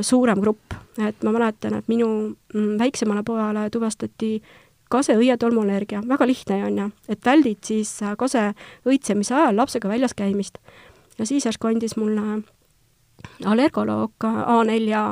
suurem 0.02 0.40
grupp, 0.42 0.74
et 0.98 1.22
ma 1.22 1.30
mäletan, 1.34 1.76
et 1.78 1.88
minu 1.88 2.08
mm, 2.54 2.78
väiksemale 2.80 3.22
pojale 3.22 3.68
tuvastati 3.70 4.40
kase 4.90 5.14
õietolmuallergia, 5.18 6.02
väga 6.08 6.26
lihtne 6.26 6.62
on 6.66 6.78
ju, 6.78 6.86
et 7.08 7.26
väldid 7.26 7.62
siis 7.66 7.92
äh, 8.02 8.16
kase 8.18 8.50
õitsemise 8.88 9.36
ajal 9.38 9.60
lapsega 9.60 9.88
väljas 9.88 10.16
käimist. 10.18 10.58
ja 11.18 11.26
siis 11.26 11.46
järsku 11.46 11.68
andis 11.68 11.96
mulle 11.96 12.42
allergoloog 13.44 14.24
A4 14.24 15.02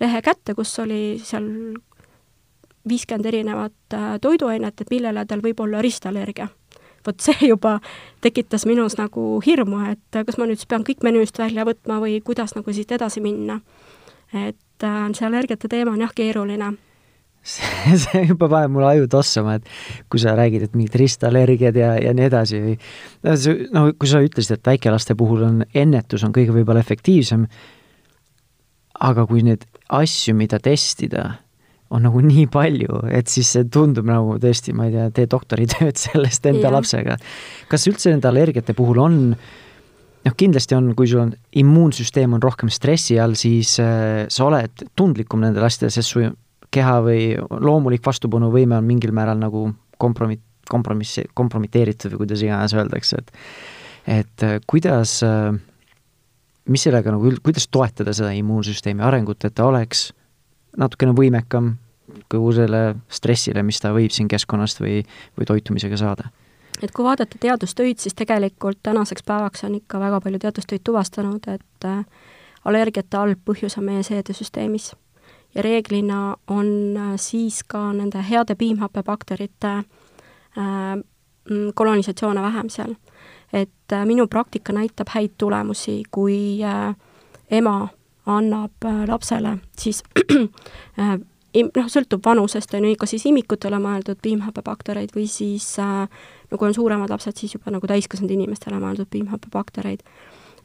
lehe 0.00 0.22
kätte, 0.22 0.54
kus 0.54 0.78
oli 0.78 1.20
seal 1.22 1.46
viiskümmend 2.88 3.26
erinevat 3.26 3.94
äh, 3.94 4.16
toiduainet, 4.20 4.80
et 4.80 4.90
millele 4.90 5.26
tal 5.26 5.44
võib 5.44 5.60
olla 5.60 5.82
ristallergia. 5.82 6.48
vot 7.06 7.20
see 7.20 7.48
juba 7.52 7.78
tekitas 8.20 8.66
minus 8.66 8.98
nagu 8.98 9.40
hirmu, 9.46 9.84
et 9.92 10.24
kas 10.26 10.38
ma 10.38 10.48
nüüd 10.48 10.58
siis 10.58 10.68
pean 10.68 10.84
kõik 10.84 11.06
menüüst 11.06 11.38
välja 11.38 11.64
võtma 11.64 12.00
või 12.02 12.18
kuidas 12.20 12.56
nagu 12.58 12.72
siit 12.72 12.92
edasi 12.92 13.20
minna 13.20 13.60
et 14.32 14.86
äh, 14.86 15.02
see 15.16 15.26
allergiate 15.26 15.68
teema 15.68 15.92
on 15.94 16.04
jah 16.04 16.14
keeruline 16.14 16.70
see, 17.42 17.96
see 18.04 18.24
juba 18.28 18.48
paneb 18.52 18.74
mul 18.74 18.86
aju 18.88 19.08
tossama, 19.10 19.58
et 19.58 19.68
kui 20.12 20.22
sa 20.22 20.36
räägid, 20.38 20.66
et 20.66 20.76
mingid 20.76 20.96
ristallergiad 21.00 21.76
ja, 21.78 21.92
ja 22.00 22.14
nii 22.16 22.28
edasi 22.28 22.62
või 22.64 22.78
no 23.74 23.86
kui 23.96 24.10
sa 24.10 24.22
ütlesid, 24.24 24.58
et 24.58 24.72
väikelaste 24.72 25.16
puhul 25.18 25.46
on 25.48 25.62
ennetus 25.74 26.24
on 26.26 26.34
kõige 26.36 26.54
võib-olla 26.56 26.84
efektiivsem, 26.84 27.46
aga 29.00 29.24
kui 29.28 29.44
neid 29.46 29.64
asju, 29.88 30.36
mida 30.36 30.60
testida, 30.62 31.24
on 31.90 32.04
nagu 32.06 32.20
nii 32.22 32.44
palju, 32.52 33.00
et 33.10 33.32
siis 33.32 33.48
see 33.56 33.64
tundub 33.72 34.06
nagu 34.06 34.36
tõesti, 34.42 34.74
ma 34.76 34.86
ei 34.86 34.94
tea, 34.94 35.08
tee 35.16 35.30
doktoritööd 35.30 35.98
sellest 36.04 36.46
enda 36.46 36.68
ja. 36.68 36.76
lapsega. 36.76 37.16
kas 37.72 37.88
üldse 37.90 38.12
nende 38.12 38.30
allergiate 38.30 38.76
puhul 38.78 39.00
on 39.02 39.18
äh, 39.32 39.48
noh, 40.26 40.36
kindlasti 40.36 40.76
on, 40.76 40.92
kui 40.98 41.08
sul 41.10 41.22
on 41.24 41.32
immuunsüsteem 41.62 42.36
on 42.36 42.42
rohkem 42.42 42.70
stressi 42.72 43.18
all, 43.20 43.36
siis 43.38 43.76
äh, 43.82 44.26
sa 44.32 44.46
oled 44.46 44.84
tundlikum 44.98 45.42
nendele 45.44 45.68
asjadele, 45.68 45.94
sest 45.94 46.14
su 46.14 46.24
keha 46.70 47.00
või 47.04 47.24
loomulik 47.38 48.04
vastupanuvõime 48.06 48.78
on 48.78 48.86
mingil 48.86 49.14
määral 49.16 49.40
nagu 49.40 49.66
kompromi-, 50.00 50.40
kompromissi, 50.70 51.26
kompromiteeritud 51.34 52.14
või 52.14 52.24
kuidas 52.24 52.44
iganes 52.46 52.76
öeldakse, 52.76 53.20
et 53.22 53.36
et 54.10 54.46
äh, 54.46 54.58
kuidas 54.70 55.18
äh,, 55.26 55.52
mis 56.70 56.86
sellega 56.86 57.12
nagu 57.12 57.28
üld-, 57.30 57.42
kuidas 57.44 57.68
toetada 57.68 58.14
seda 58.16 58.32
immuunsüsteemi 58.38 59.04
arengut, 59.04 59.44
et 59.44 59.54
ta 59.56 59.68
oleks 59.68 60.10
natukene 60.78 61.14
võimekam 61.16 61.74
kogu 62.30 62.52
selle 62.54 62.82
stressile, 63.10 63.62
mis 63.66 63.78
ta 63.82 63.92
võib 63.94 64.12
siin 64.14 64.28
keskkonnast 64.30 64.80
või, 64.82 65.00
või 65.38 65.46
toitumisega 65.46 65.98
saada 65.98 66.30
et 66.82 66.90
kui 66.90 67.04
vaadata 67.04 67.38
teadustöid, 67.40 67.98
siis 67.98 68.14
tegelikult 68.14 68.78
tänaseks 68.82 69.22
päevaks 69.26 69.64
on 69.64 69.74
ikka 69.74 70.00
väga 70.00 70.20
palju 70.20 70.38
teadustöid 70.38 70.80
tuvastanud, 70.84 71.46
et 71.48 71.84
äh, 71.84 72.04
allergiate 72.64 73.16
algpõhjus 73.16 73.78
on 73.78 73.84
meie 73.84 74.02
seedesüsteemis. 74.02 74.94
ja 75.54 75.62
reeglina 75.62 76.36
on 76.48 76.96
äh, 76.96 77.12
siis 77.16 77.62
ka 77.64 77.92
nende 77.92 78.24
heade 78.30 78.54
piimhappebakterite 78.54 79.68
äh, 79.68 79.84
mm, 81.50 81.72
kolonisatsioone 81.74 82.42
vähem 82.42 82.68
seal. 82.68 82.94
et 83.52 83.92
minu 84.04 84.26
praktika 84.26 84.72
näitab 84.72 85.08
häid 85.10 85.30
tulemusi, 85.38 86.02
kui 86.10 86.60
ema 87.50 87.88
annab 88.26 88.86
lapsele 89.08 89.58
siis 89.78 90.04
noh, 91.54 91.88
sõltub 91.90 92.24
vanusest, 92.24 92.74
on 92.74 92.86
ju, 92.88 92.96
kas 93.00 93.14
siis 93.14 93.26
imikutele 93.30 93.80
mõeldud 93.82 94.20
piimhappebaktereid 94.22 95.14
või 95.16 95.26
siis 95.30 95.72
äh, 95.82 96.06
no 96.50 96.58
kui 96.58 96.70
on 96.70 96.76
suuremad 96.76 97.10
lapsed, 97.10 97.36
siis 97.38 97.54
juba 97.54 97.72
nagu 97.74 97.86
täiskasvanud 97.90 98.34
inimestele 98.34 98.80
mõeldud 98.82 99.10
piimhappebaktereid. 99.10 100.02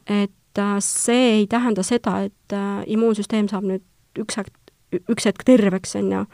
et 0.06 0.58
äh, 0.58 0.76
see 0.80 1.28
ei 1.40 1.46
tähenda 1.46 1.82
seda, 1.82 2.20
et 2.28 2.52
äh, 2.52 2.82
immuunsüsteem 2.86 3.48
saab 3.48 3.66
nüüd 3.66 3.84
üks 4.18 4.38
hetk, 4.38 4.54
üks 5.10 5.26
hetk 5.28 5.44
terveks, 5.44 5.96
on 5.96 6.12
ju, 6.12 6.24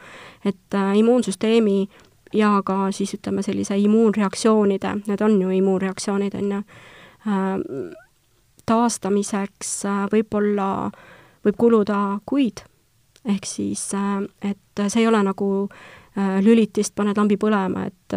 et 0.45 0.77
äh, 0.77 0.93
immuunsüsteemi 0.99 1.87
ja 2.33 2.61
ka 2.65 2.91
siis 2.91 3.13
ütleme, 3.17 3.43
sellise 3.45 3.77
immuunreaktsioonide, 3.77 4.95
need 5.07 5.21
on 5.21 5.41
ju 5.41 5.49
immuunreaktsioonid, 5.57 6.37
on 6.39 6.51
ju, 6.51 6.61
äh, 7.27 7.97
taastamiseks 8.69 9.73
äh, 9.89 10.05
võib-olla, 10.13 10.69
võib 11.43 11.59
kuluda 11.59 11.99
kuid, 12.29 12.63
ehk 13.25 13.45
siis, 13.45 13.93
äh, 13.93 14.23
et 14.41 14.87
see 14.87 15.01
ei 15.01 15.07
ole 15.07 15.23
nagu 15.23 15.69
lülitist, 16.45 16.93
paned 16.93 17.17
lambi 17.17 17.39
põlema, 17.41 17.87
et 17.87 18.13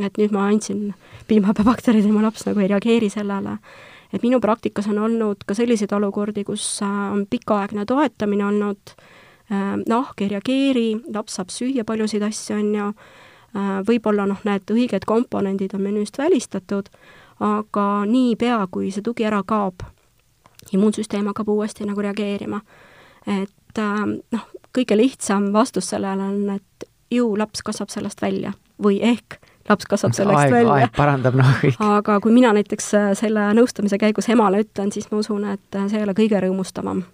et 0.00 0.18
nüüd 0.18 0.32
ma 0.32 0.46
andsin 0.48 0.92
piimhappebakterid 1.28 2.06
ja 2.06 2.12
mu 2.12 2.22
laps 2.24 2.46
nagu 2.48 2.60
ei 2.62 2.70
reageeri 2.70 3.10
sellele. 3.12 3.58
et 4.12 4.22
minu 4.22 4.40
praktikas 4.40 4.86
on 4.92 4.98
olnud 4.98 5.44
ka 5.48 5.54
selliseid 5.56 5.92
olukordi, 5.96 6.44
kus 6.44 6.82
äh, 6.84 7.12
on 7.12 7.24
pikaaegne 7.30 7.86
toetamine 7.88 8.44
olnud, 8.44 8.92
äh, 9.48 9.78
nahk 9.88 10.20
ei 10.20 10.28
reageeri, 10.28 10.88
laps 11.14 11.38
saab 11.38 11.48
süüa 11.48 11.84
paljusid 11.88 12.22
asju, 12.22 12.58
on 12.58 12.74
ju, 12.74 12.88
äh, 13.56 13.70
võib-olla 13.88 14.26
noh, 14.28 14.42
need 14.44 14.68
õiged 14.68 15.08
komponendid 15.08 15.72
on 15.72 15.80
menüüst 15.86 16.20
välistatud, 16.20 16.92
aga 17.40 17.86
niipea, 18.04 18.66
kui 18.70 18.92
see 18.92 19.00
tugi 19.00 19.24
ära 19.24 19.40
kaob, 19.48 19.80
immuunsüsteem 20.76 21.32
hakkab 21.32 21.48
uuesti 21.48 21.88
nagu 21.88 22.04
reageerima. 22.04 22.60
et 23.26 23.61
noh, 23.78 24.48
kõige 24.74 24.96
lihtsam 24.96 25.52
vastus 25.52 25.92
sellele 25.92 26.22
on, 26.22 26.50
et 26.56 26.88
ju 27.12 27.32
laps 27.38 27.62
kasvab 27.62 27.92
sellest 27.92 28.22
välja 28.22 28.52
või 28.82 28.98
ehk 29.04 29.38
laps 29.68 29.86
kasvab 29.86 30.14
sellest 30.16 30.38
aeg, 30.38 30.52
välja. 30.52 30.74
aeg 30.74 30.94
parandab 30.96 31.36
noh 31.38 31.50
kõik. 31.62 31.78
aga 31.86 32.18
kui 32.24 32.34
mina 32.34 32.52
näiteks 32.56 32.88
äh, 32.98 33.10
selle 33.18 33.50
nõustamise 33.56 33.98
käigus 34.00 34.28
emale 34.32 34.62
ütlen, 34.64 34.92
siis 34.94 35.10
ma 35.10 35.20
usun, 35.22 35.44
et 35.52 35.78
äh, 35.78 35.88
see 35.90 36.00
ei 36.00 36.06
ole 36.06 36.16
kõige 36.18 36.40
rõõmustavam 36.42 37.04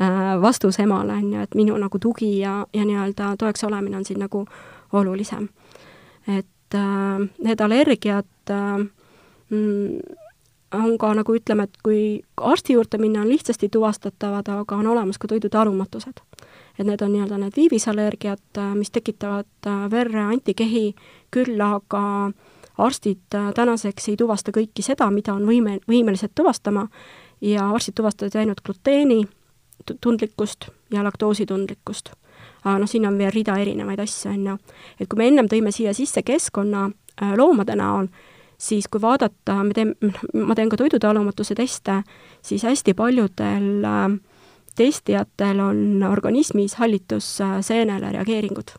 äh, 0.00 0.34
vastus 0.42 0.80
emale, 0.82 1.20
on 1.20 1.32
ju, 1.32 1.46
et 1.46 1.54
minu 1.58 1.78
nagu 1.80 2.00
tugi 2.02 2.38
ja, 2.40 2.58
ja 2.74 2.84
nii-öelda 2.88 3.34
toeks 3.38 3.64
olemine 3.68 4.00
on 4.00 4.04
siin 4.08 4.20
nagu 4.24 4.46
olulisem. 4.92 5.48
et 6.26 6.74
äh, 6.74 7.28
need 7.44 7.60
allergiad 7.60 8.50
äh, 8.50 8.78
mm, 9.50 10.16
on 10.74 10.98
ka 10.98 11.12
nagu 11.14 11.34
ütleme, 11.34 11.62
et 11.62 11.76
kui 11.84 12.22
arsti 12.36 12.72
juurde 12.72 12.98
minna, 12.98 13.20
on 13.22 13.28
lihtsasti 13.28 13.68
tuvastatavad, 13.68 14.48
aga 14.48 14.76
on 14.76 14.86
olemas 14.86 15.18
ka 15.18 15.28
toidutalumatused 15.28 16.24
et 16.78 16.86
need 16.86 17.02
on 17.02 17.12
nii-öelda 17.12 17.38
need 17.40 17.56
viivisallergiad, 17.56 18.58
äh, 18.58 18.74
mis 18.74 18.90
tekitavad 18.90 19.66
äh, 19.66 19.86
verre 19.90 20.20
antikehi, 20.20 20.94
küll 21.30 21.60
aga 21.60 22.02
arstid 22.78 23.34
äh, 23.34 23.52
tänaseks 23.54 24.10
ei 24.12 24.16
tuvasta 24.20 24.52
kõiki 24.52 24.84
seda, 24.84 25.08
mida 25.10 25.34
on 25.34 25.46
võime, 25.48 25.78
võimelised 25.88 26.34
tuvastama 26.36 26.86
ja 27.40 27.70
arstid 27.72 27.96
tuvastavad 27.96 28.36
ainult 28.36 28.60
gluteeni, 28.64 29.24
gluteeniitundlikkust 29.24 30.70
ja 30.92 31.04
laktoositundlikkust. 31.04 32.12
aga 32.64 32.78
noh, 32.78 32.88
siin 32.88 33.06
on 33.06 33.18
veel 33.18 33.32
rida 33.32 33.56
erinevaid 33.56 34.00
asju, 34.00 34.30
on 34.30 34.46
ju. 34.46 34.58
et 35.00 35.08
kui 35.08 35.18
me 35.18 35.28
ennem 35.28 35.48
tõime 35.48 35.72
siia 35.72 35.94
sisse 35.94 36.22
keskkonna 36.22 36.90
loomade 37.36 37.76
näol, 37.76 38.08
siis 38.58 38.88
kui 38.88 39.00
vaadata, 39.00 39.60
me 39.64 39.74
teeme, 39.74 39.94
ma 40.34 40.54
teen 40.54 40.70
ka 40.72 40.76
toidutalumatuse 40.80 41.54
teste, 41.54 42.02
siis 42.42 42.64
hästi 42.64 42.94
paljudel 42.94 43.84
äh, 43.84 44.08
testijatel 44.76 45.60
on 45.60 46.02
organismis 46.10 46.74
hallitusseenele 46.74 48.12
reageeringud. 48.12 48.70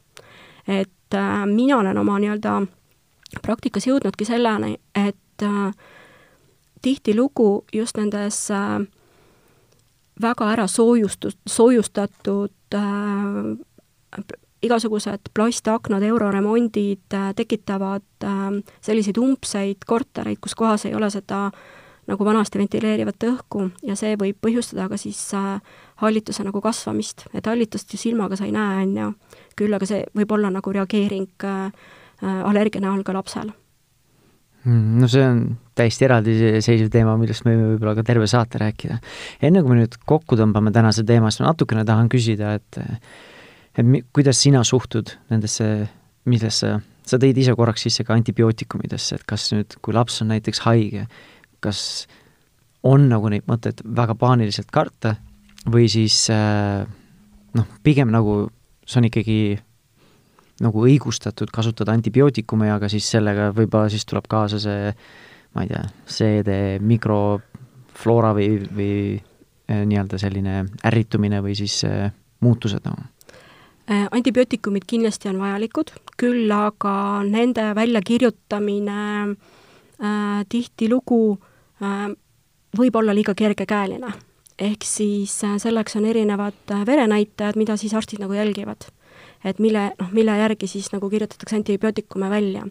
et 0.68 1.14
äh, 1.14 1.46
mina 1.46 1.78
olen 1.78 1.98
oma 1.98 2.20
nii-öelda 2.20 2.62
praktikas 3.42 3.88
jõudnudki 3.88 4.26
selleni, 4.26 4.78
et 4.96 5.44
äh, 5.44 5.72
tihtilugu 6.82 7.66
just 7.74 7.98
nendes 7.98 8.52
äh, 8.52 8.82
väga 10.22 10.52
ära 10.54 10.68
soojustus, 10.68 11.38
soojustatud 11.50 12.76
äh, 12.76 12.82
igasugused 14.64 15.30
plastaknad, 15.34 16.04
euroremondid 16.04 17.14
äh, 17.14 17.34
tekitavad 17.36 18.06
äh, 18.24 18.48
selliseid 18.82 19.20
umbseid 19.22 19.86
kortereid, 19.86 20.40
kus 20.42 20.56
kohas 20.58 20.88
ei 20.88 20.96
ole 20.98 21.10
seda 21.14 21.48
nagu 22.08 22.26
vanasti 22.26 22.60
ventileerivat 22.62 23.26
õhku 23.28 23.68
ja 23.86 23.98
see 24.00 24.16
võib 24.20 24.40
põhjustada 24.42 24.88
ka 24.90 24.98
siis 24.98 25.20
äh, 25.38 25.60
hallituse 26.02 26.46
nagu 26.48 26.62
kasvamist, 26.64 27.28
et 27.34 27.46
hallitust 27.46 27.94
ju 27.94 28.02
silmaga 28.02 28.40
sa 28.40 28.48
ei 28.48 28.56
näe, 28.56 28.84
on 28.88 28.98
ju, 28.98 29.14
küll 29.60 29.78
aga 29.78 29.90
see 29.90 30.04
võib 30.18 30.34
olla 30.38 30.52
nagu 30.54 30.74
reageering 30.74 31.48
allergia 32.18 32.82
näol 32.82 33.04
ka 33.06 33.14
lapsel. 33.14 33.52
Mm, 34.66 34.98
no 35.04 35.08
see 35.12 35.22
on 35.22 35.42
täiesti 35.78 36.08
eraldiseisev 36.08 36.90
teema, 36.92 37.14
millest 37.20 37.46
me 37.46 37.54
võime 37.54 37.68
võib-olla 37.76 37.94
ka 38.00 38.04
terve 38.08 38.26
saate 38.28 38.58
rääkida. 38.62 38.98
enne 39.42 39.62
kui 39.62 39.76
me 39.76 39.84
nüüd 39.84 39.98
kokku 40.10 40.40
tõmbame 40.40 40.74
tänase 40.74 41.06
teema, 41.06 41.30
siis 41.30 41.44
ma 41.44 41.52
natukene 41.52 41.86
tahan 41.86 42.10
küsida, 42.10 42.56
et 42.58 42.80
et 43.78 43.86
mi-, 43.86 44.04
kuidas 44.14 44.42
sina 44.42 44.64
suhtud 44.68 45.14
nendesse, 45.32 45.88
millesse, 46.28 46.74
sa 47.08 47.20
tõid 47.22 47.38
ise 47.40 47.56
korraks 47.56 47.88
sisse 47.88 48.04
ka 48.04 48.16
antibiootikumidesse, 48.18 49.20
et 49.20 49.28
kas 49.30 49.52
nüüd, 49.54 49.78
kui 49.82 49.96
laps 49.96 50.22
on 50.24 50.34
näiteks 50.34 50.64
haige, 50.66 51.06
kas 51.64 51.82
on 52.88 53.08
nagu 53.12 53.30
neid 53.32 53.48
mõtteid 53.50 53.82
väga 53.86 54.16
paaniliselt 54.20 54.72
karta 54.74 55.16
või 55.72 55.88
siis 55.92 56.26
äh, 56.34 56.84
noh, 57.58 57.72
pigem 57.84 58.12
nagu 58.14 58.46
see 58.88 59.02
on 59.02 59.08
ikkagi 59.10 59.40
nagu 60.64 60.84
õigustatud 60.88 61.52
kasutada 61.54 61.94
antibiootikume, 61.94 62.70
aga 62.74 62.90
siis 62.90 63.08
sellega 63.12 63.52
võib-olla 63.56 63.92
siis 63.94 64.08
tuleb 64.10 64.26
kaasa 64.30 64.60
see, 64.62 64.94
ma 65.54 65.66
ei 65.66 65.72
tea, 65.72 65.84
seede 66.10 66.58
mikrofloora 66.82 68.34
või, 68.38 68.50
või 68.66 68.94
äh, 69.18 69.84
nii-öelda 69.84 70.22
selline 70.22 70.64
ärritumine 70.88 71.44
või 71.46 71.58
siis 71.60 71.84
äh, 71.88 72.10
muutused 72.42 72.88
nagu. 72.88 73.04
äh, 73.04 73.17
antibiootikumid 73.88 74.84
kindlasti 74.88 75.30
on 75.32 75.38
vajalikud, 75.40 75.94
küll 76.20 76.52
aga 76.52 77.24
nende 77.24 77.70
väljakirjutamine 77.76 79.02
äh, 79.32 80.42
tihtilugu 80.50 81.22
äh, 81.82 82.10
võib 82.78 83.00
olla 83.00 83.16
liiga 83.16 83.36
kergekäeline 83.38 84.12
ehk 84.58 84.86
siis 84.86 85.38
äh, 85.46 85.58
selleks 85.62 85.96
on 85.96 86.06
erinevad 86.06 86.58
äh, 86.72 86.86
verenäitajad, 86.86 87.58
mida 87.58 87.78
siis 87.78 87.94
arstid 87.94 88.20
nagu 88.20 88.34
jälgivad. 88.34 88.90
et 89.46 89.60
mille, 89.60 89.92
noh, 90.00 90.08
mille 90.12 90.34
järgi 90.38 90.68
siis 90.68 90.92
nagu 90.92 91.10
kirjutatakse 91.10 91.56
antibiootikume 91.56 92.30
välja. 92.30 92.68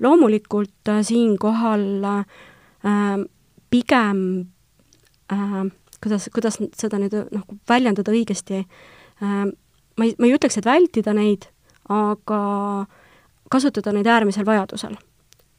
loomulikult 0.00 0.88
äh, 0.88 1.02
siinkohal 1.02 2.04
äh, 2.04 2.24
pigem 3.70 4.46
äh, 5.32 5.66
kuidas, 6.02 6.30
kuidas 6.34 6.58
seda 6.76 6.98
nüüd 6.98 7.14
noh, 7.30 7.44
väljendada 7.68 8.12
õigesti 8.12 8.64
äh,, 8.64 9.44
ma 9.98 10.04
ei, 10.06 10.14
ma 10.18 10.26
ei 10.26 10.34
ütleks, 10.36 10.58
et 10.58 10.66
vältida 10.66 11.14
neid, 11.16 11.48
aga 11.88 12.40
kasutada 13.50 13.92
neid 13.92 14.06
äärmisel 14.06 14.46
vajadusel. 14.46 14.96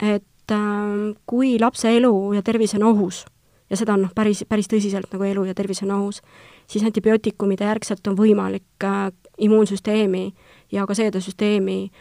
et 0.02 0.52
äh, 0.52 1.16
kui 1.26 1.60
lapse 1.60 1.90
elu 1.98 2.34
ja 2.34 2.42
tervis 2.42 2.76
on 2.76 2.84
ohus 2.84 3.26
ja 3.70 3.78
seda 3.78 3.94
on 3.94 4.06
noh, 4.06 4.14
päris, 4.16 4.44
päris 4.50 4.68
tõsiselt 4.68 5.12
nagu 5.14 5.24
elu 5.24 5.44
ja 5.48 5.56
tervis 5.56 5.84
on 5.86 5.92
ohus, 5.96 6.22
siis 6.68 6.84
antibiootikumide 6.84 7.66
järgselt 7.66 8.08
on 8.08 8.18
võimalik 8.20 8.84
äh, 8.84 9.12
immuunsüsteemi 9.38 10.34
ja 10.72 10.86
ka 10.88 10.96
seedesüsteemi 10.98 11.92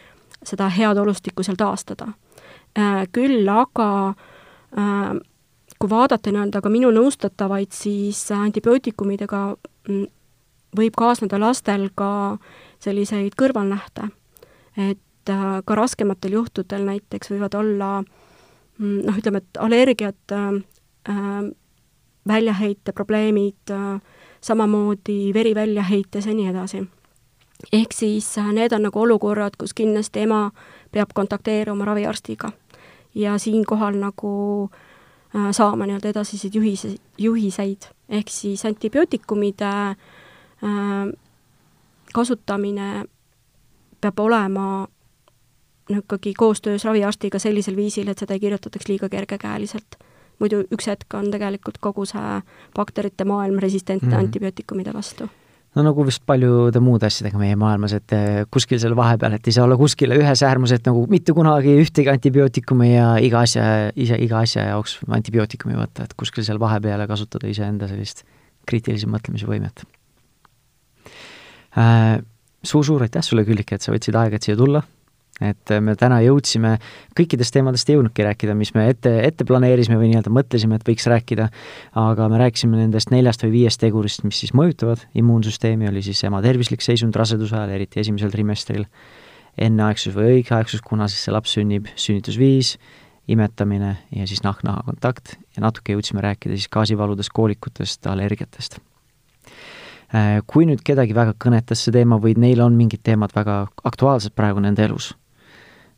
seda 0.43 0.69
head 0.73 0.97
olustikku 0.97 1.43
seal 1.43 1.59
taastada 1.59 2.11
äh,. 2.77 3.07
Küll 3.11 3.47
aga 3.49 3.89
äh, 4.77 5.19
kui 5.79 5.89
vaadata 5.89 6.31
nii-öelda 6.31 6.61
ka 6.61 6.69
minu 6.69 6.91
nõustatavaid, 6.93 7.71
siis 7.73 8.19
antibiootikumidega 8.35 9.41
mm, 9.89 10.05
võib 10.77 10.95
kaasneda 10.97 11.39
lastel 11.39 11.89
ka 11.95 12.37
selliseid 12.79 13.35
kõrvalnähte. 13.39 14.09
et 14.77 15.29
äh, 15.29 15.61
ka 15.65 15.75
raskematel 15.75 16.31
juhtudel 16.31 16.85
näiteks 16.85 17.31
võivad 17.31 17.55
olla 17.55 18.03
mm, 18.77 19.01
noh, 19.05 19.17
ütleme, 19.17 19.37
et 19.37 19.57
allergiad 19.59 20.31
äh, 20.31 20.61
äh 21.09 21.51
väljaheite 22.27 22.91
probleemid, 22.93 23.71
äh, 23.71 24.01
samamoodi 24.41 25.33
veriväljaheitees 25.33 26.25
ja 26.25 26.33
nii 26.33 26.47
edasi. 26.47 26.83
ehk 27.73 27.91
siis 27.93 28.37
äh, 28.37 28.53
need 28.53 28.71
on 28.71 28.81
nagu 28.81 29.01
olukorrad, 29.01 29.57
kus 29.57 29.73
kindlasti 29.73 30.19
ema 30.19 30.51
peab 30.91 31.09
kontakteeruma 31.13 31.85
raviarstiga 31.85 32.51
ja 33.15 33.37
siinkohal 33.37 33.93
nagu 33.93 34.69
äh, 35.35 35.51
saama 35.51 35.85
nii-öelda 35.85 36.09
edasiseid 36.09 36.55
juhise, 36.55 36.95
juhiseid, 37.17 37.81
ehk 38.09 38.29
siis 38.29 38.65
antibiootikumide 38.65 39.95
kasutamine 42.13 43.05
peab 44.01 44.19
olema 44.19 44.87
ikkagi 45.89 46.33
koostöös 46.37 46.85
raviarstiga 46.85 47.39
sellisel 47.39 47.75
viisil, 47.75 48.07
et 48.07 48.17
seda 48.17 48.33
ei 48.33 48.39
kirjutataks 48.39 48.87
liiga 48.87 49.09
kergekäeliselt 49.09 49.97
muidu 50.41 50.63
üks 50.73 50.89
hetk 50.91 51.13
on 51.17 51.29
tegelikult 51.33 51.77
kogu 51.83 52.07
see 52.09 52.39
bakterite 52.77 53.27
maailm 53.27 53.61
resistentne 53.61 54.09
mm 54.09 54.13
-hmm. 54.13 54.25
antibiootikumide 54.25 54.93
vastu 54.93 55.29
no 55.75 55.83
nagu 55.87 56.05
vist 56.07 56.23
paljude 56.25 56.79
muude 56.83 57.07
asjadega 57.07 57.39
meie 57.39 57.55
maailmas, 57.55 57.93
et 57.93 58.13
eh, 58.15 58.41
kuskil 58.51 58.79
seal 58.79 58.95
vahepeal, 58.95 59.37
et 59.37 59.47
ei 59.47 59.55
saa 59.55 59.63
olla 59.63 59.77
kuskile 59.79 60.17
ühes 60.19 60.43
äärmus, 60.43 60.73
et 60.75 60.89
nagu 60.89 61.05
mitte 61.07 61.33
kunagi 61.37 61.77
ühtegi 61.83 62.11
antibiootikumi 62.11 62.89
ja 62.95 63.07
iga 63.23 63.45
asja, 63.47 63.63
ise 63.95 64.19
iga 64.19 64.43
asja 64.43 64.67
jaoks 64.73 64.99
antibiootikumi 65.07 65.79
võtta, 65.79 66.03
et 66.03 66.13
kuskil 66.19 66.43
seal 66.43 66.59
vahepeale 66.59 67.07
kasutada 67.07 67.47
iseenda 67.47 67.87
sellist 67.87 68.25
kriitilise 68.67 69.07
mõtlemise 69.07 69.47
võimet 69.47 69.85
äh,. 69.85 70.00
Suur-suur 71.75 73.05
aitäh 73.05 73.23
sulle, 73.25 73.45
Külliki, 73.47 73.77
et 73.77 73.85
sa 73.85 73.93
võtsid 73.93 74.17
aega, 74.17 74.37
et 74.37 74.47
siia 74.47 74.57
tulla. 74.59 74.83
Et 75.41 75.71
me 75.81 75.95
täna 75.97 76.19
jõudsime, 76.21 76.75
kõikidest 77.17 77.55
teemadest 77.55 77.89
ei 77.89 77.95
jõudnudki 77.95 78.25
rääkida, 78.27 78.53
mis 78.57 78.75
me 78.75 78.83
ette, 78.91 79.09
ette 79.25 79.45
planeerisime 79.47 79.97
või 79.97 80.11
nii-öelda 80.11 80.29
mõtlesime, 80.33 80.77
et 80.77 80.85
võiks 80.85 81.07
rääkida, 81.09 81.47
aga 81.97 82.27
me 82.29 82.37
rääkisime 82.43 82.77
nendest 82.77 83.09
neljast 83.09 83.41
või 83.47 83.55
viiest 83.55 83.81
tegurist, 83.81 84.21
mis 84.27 84.43
siis 84.43 84.53
mõjutavad 84.57 85.01
immuunsüsteemi, 85.17 85.89
oli 85.89 86.03
siis 86.05 86.21
ema 86.29 86.43
tervislik 86.45 86.85
seisund 86.85 87.17
raseduse 87.17 87.57
ajal, 87.57 87.73
eriti 87.73 88.03
esimesel 88.03 88.29
trimestril, 88.35 88.85
enneaegsus 89.57 90.13
või 90.13 90.37
õigeaegsus, 90.37 90.85
kuna 90.85 91.09
siis 91.09 91.25
see 91.25 91.33
laps 91.33 91.57
sünnib, 91.57 91.89
sünnitusviis, 91.97 92.75
imetamine 93.31 93.95
ja 94.13 94.29
siis 94.29 94.45
nahk-naha 94.45 94.85
kontakt. 94.91 95.39
Ja 95.57 95.65
natuke 95.65 95.97
jõudsime 95.97 96.21
rääkida 96.21 96.53
siis 96.53 96.69
gaasivaludest, 96.69 97.33
koolikutest, 97.33 98.05
allergiatest. 98.13 98.77
äh, 98.77 98.90
kui 100.47 100.65
nüüd 100.67 100.81
kedagi 100.83 101.15
väga 101.15 101.37
kõnetas 101.39 101.85
see 101.85 101.93
teema 101.95 102.17
või 102.19 102.33
neil 102.35 102.59
on 102.59 102.75
mingid 102.75 102.99
teemad 103.03 103.31
väga 103.31 103.61
aktuaalsed 103.87 104.33
praegu 104.35 104.59
nende 104.59 104.83
elus, 104.83 105.13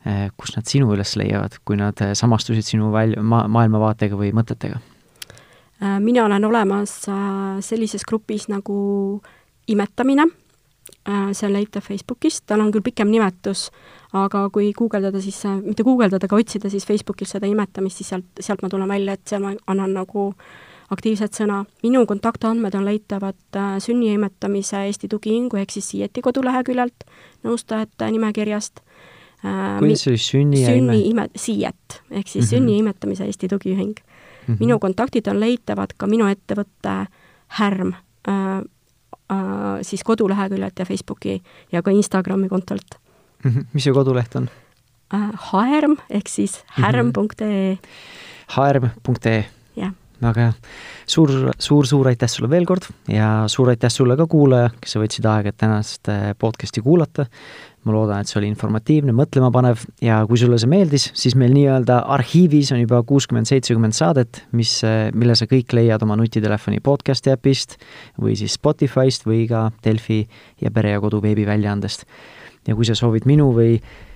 Eh, 0.03 0.27
kus 0.35 0.51
nad 0.57 0.67
sinu 0.67 0.89
üles 0.91 1.13
leiavad, 1.15 1.53
kui 1.63 1.77
nad 1.79 1.95
eh, 2.03 2.09
samastusid 2.11 2.65
sinu 2.67 2.89
väl-, 2.91 3.15
ma-, 3.23 3.45
maailmavaatega 3.47 4.17
või 4.19 4.33
mõtetega? 4.35 4.81
Äh, 5.79 5.99
mina 6.03 6.25
olen 6.25 6.43
olemas 6.43 7.05
äh, 7.07 7.61
sellises 7.63 8.03
grupis 8.03 8.49
nagu 8.51 8.75
imetamine, 9.71 10.25
äh, 11.07 11.29
see 11.31 11.47
on 11.47 11.55
leitav 11.55 11.87
Facebookist, 11.87 12.43
tal 12.51 12.65
on 12.65 12.73
küll 12.75 12.83
pikem 12.83 13.07
nimetus, 13.13 13.69
aga 14.11 14.49
kui 14.51 14.73
guugeldada, 14.75 15.23
siis, 15.23 15.39
mitte 15.63 15.87
guugeldada, 15.87 16.27
aga 16.27 16.41
otsida 16.43 16.73
siis 16.73 16.83
Facebookis 16.89 17.37
seda 17.37 17.47
imetamist, 17.47 18.01
siis 18.01 18.11
sealt, 18.11 18.27
sealt 18.43 18.59
ma 18.59 18.73
tulen 18.75 18.91
välja, 18.91 19.15
et 19.15 19.23
seal 19.31 19.47
ma 19.47 19.55
annan 19.71 19.95
nagu 20.01 20.33
aktiivset 20.93 21.33
sõna. 21.33 21.65
minu 21.83 22.05
kontaktandmed 22.05 22.75
on 22.75 22.85
leitavad 22.85 23.59
sünni 23.83 24.07
ja 24.07 24.13
imetamise 24.19 24.85
Eesti 24.85 25.09
Tugiühingu 25.11 25.57
ehk 25.57 25.71
siis 25.71 25.89
Sieti 25.89 26.21
koduleheküljelt, 26.21 27.03
nõustajate 27.43 28.11
nimekirjast 28.11 28.83
Äh, 29.43 29.79
kuidas 29.79 30.05
see 30.05 30.13
oli, 30.13 30.19
sünni 30.23 30.59
ja 30.61 30.71
sünni 30.71 31.01
ime, 31.09 31.25
siiet, 31.35 31.97
ehk 32.09 32.27
siis 32.27 32.45
mm 32.45 32.45
-hmm. 32.45 32.49
sünni 32.49 32.77
imetamise 32.77 33.25
Eesti 33.25 33.47
Tugiühing 33.47 33.95
mm. 33.99 34.53
-hmm. 34.53 34.57
minu 34.59 34.79
kontaktid 34.79 35.27
on 35.27 35.39
leitavad 35.39 35.91
ka 35.97 36.07
minu 36.07 36.25
ettevõtte 36.25 37.07
Härm 37.47 37.91
äh, 38.27 38.57
äh, 39.31 39.81
siis 39.81 40.03
koduleheküljelt 40.03 40.79
ja 40.79 40.85
Facebooki 40.85 41.43
ja 41.71 41.81
ka 41.81 41.91
Instagrami 41.91 42.49
kontolt 42.49 42.95
mm. 43.43 43.51
-hmm. 43.51 43.65
mis 43.73 43.83
see 43.83 43.93
koduleht 43.93 44.35
on 44.35 44.49
äh,? 45.13 45.31
Haerm 45.33 45.95
ehk 46.09 46.27
siis 46.27 46.63
härm.ee 46.67 47.77
Haerm.ee 48.47 49.35
jah. 49.35 49.53
Väga 50.27 50.47
hea. 50.47 50.53
suur, 51.09 51.31
suur, 51.59 51.87
suur 51.87 52.09
aitäh 52.11 52.29
sulle 52.31 52.49
veel 52.51 52.65
kord 52.69 52.87
ja 53.11 53.45
suur 53.51 53.73
aitäh 53.73 53.91
sulle 53.91 54.17
ka, 54.19 54.27
kuulaja, 54.29 54.71
kes 54.81 54.95
sa 54.95 55.01
võtsid 55.01 55.27
aega, 55.29 55.53
tänast 55.57 56.09
äh, 56.11 56.31
podcast'i 56.39 56.83
kuulata. 56.83 57.27
ma 57.83 57.91
loodan, 57.91 58.23
et 58.23 58.31
see 58.31 58.37
oli 58.39 58.47
informatiivne, 58.47 59.11
mõtlemapanev 59.11 59.81
ja 60.05 60.21
kui 60.27 60.39
sulle 60.39 60.55
see 60.55 60.69
meeldis, 60.71 61.09
siis 61.19 61.33
meil 61.35 61.51
nii-öelda 61.51 61.97
arhiivis 62.15 62.71
on 62.71 62.79
juba 62.79 63.01
kuuskümmend, 63.03 63.49
seitsekümmend 63.49 63.97
saadet, 63.97 64.39
mis, 64.55 64.77
äh, 64.87 65.09
mille 65.11 65.35
sa 65.35 65.49
kõik 65.51 65.75
leiad 65.75 66.05
oma 66.05 66.15
nutitelefoni 66.19 66.79
podcast'i 66.83 67.33
äpist 67.33 67.75
või 68.15 68.37
siis 68.39 68.55
Spotify'st 68.55 69.27
või 69.27 69.43
ka 69.51 69.67
Delfi 69.83 70.23
ja 70.63 70.71
Pere 70.71 70.95
ja 70.95 71.03
Kodu 71.03 71.19
veebiväljaandest. 71.23 72.07
ja 72.67 72.75
kui 72.75 72.87
sa 72.87 72.95
soovid 72.95 73.27
minu 73.27 73.51
või 73.51 73.75
Eh, 73.75 74.12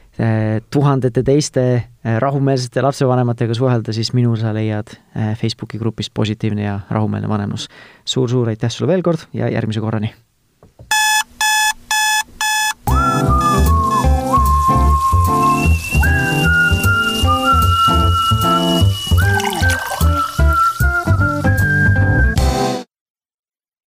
tuhandete 0.74 1.24
teiste 1.24 1.64
eh, 1.74 2.16
rahumeelsete 2.20 2.82
lapsevanematega 2.82 3.54
suhelda, 3.58 3.94
siis 3.94 4.14
minu 4.18 4.36
sa 4.40 4.54
leiad 4.56 4.94
eh, 4.94 5.34
Facebooki 5.38 5.78
grupist 5.78 6.14
Positiivne 6.14 6.64
ja 6.64 6.80
rahumeelne 6.90 7.30
vanemlus 7.30 7.68
suur,. 7.68 8.28
suur-suur 8.28 8.50
aitäh 8.50 8.72
sulle 8.74 8.94
veel 8.94 9.06
kord 9.06 9.28
ja 9.34 9.52
järgmise 9.52 9.84
korrani! 9.84 10.14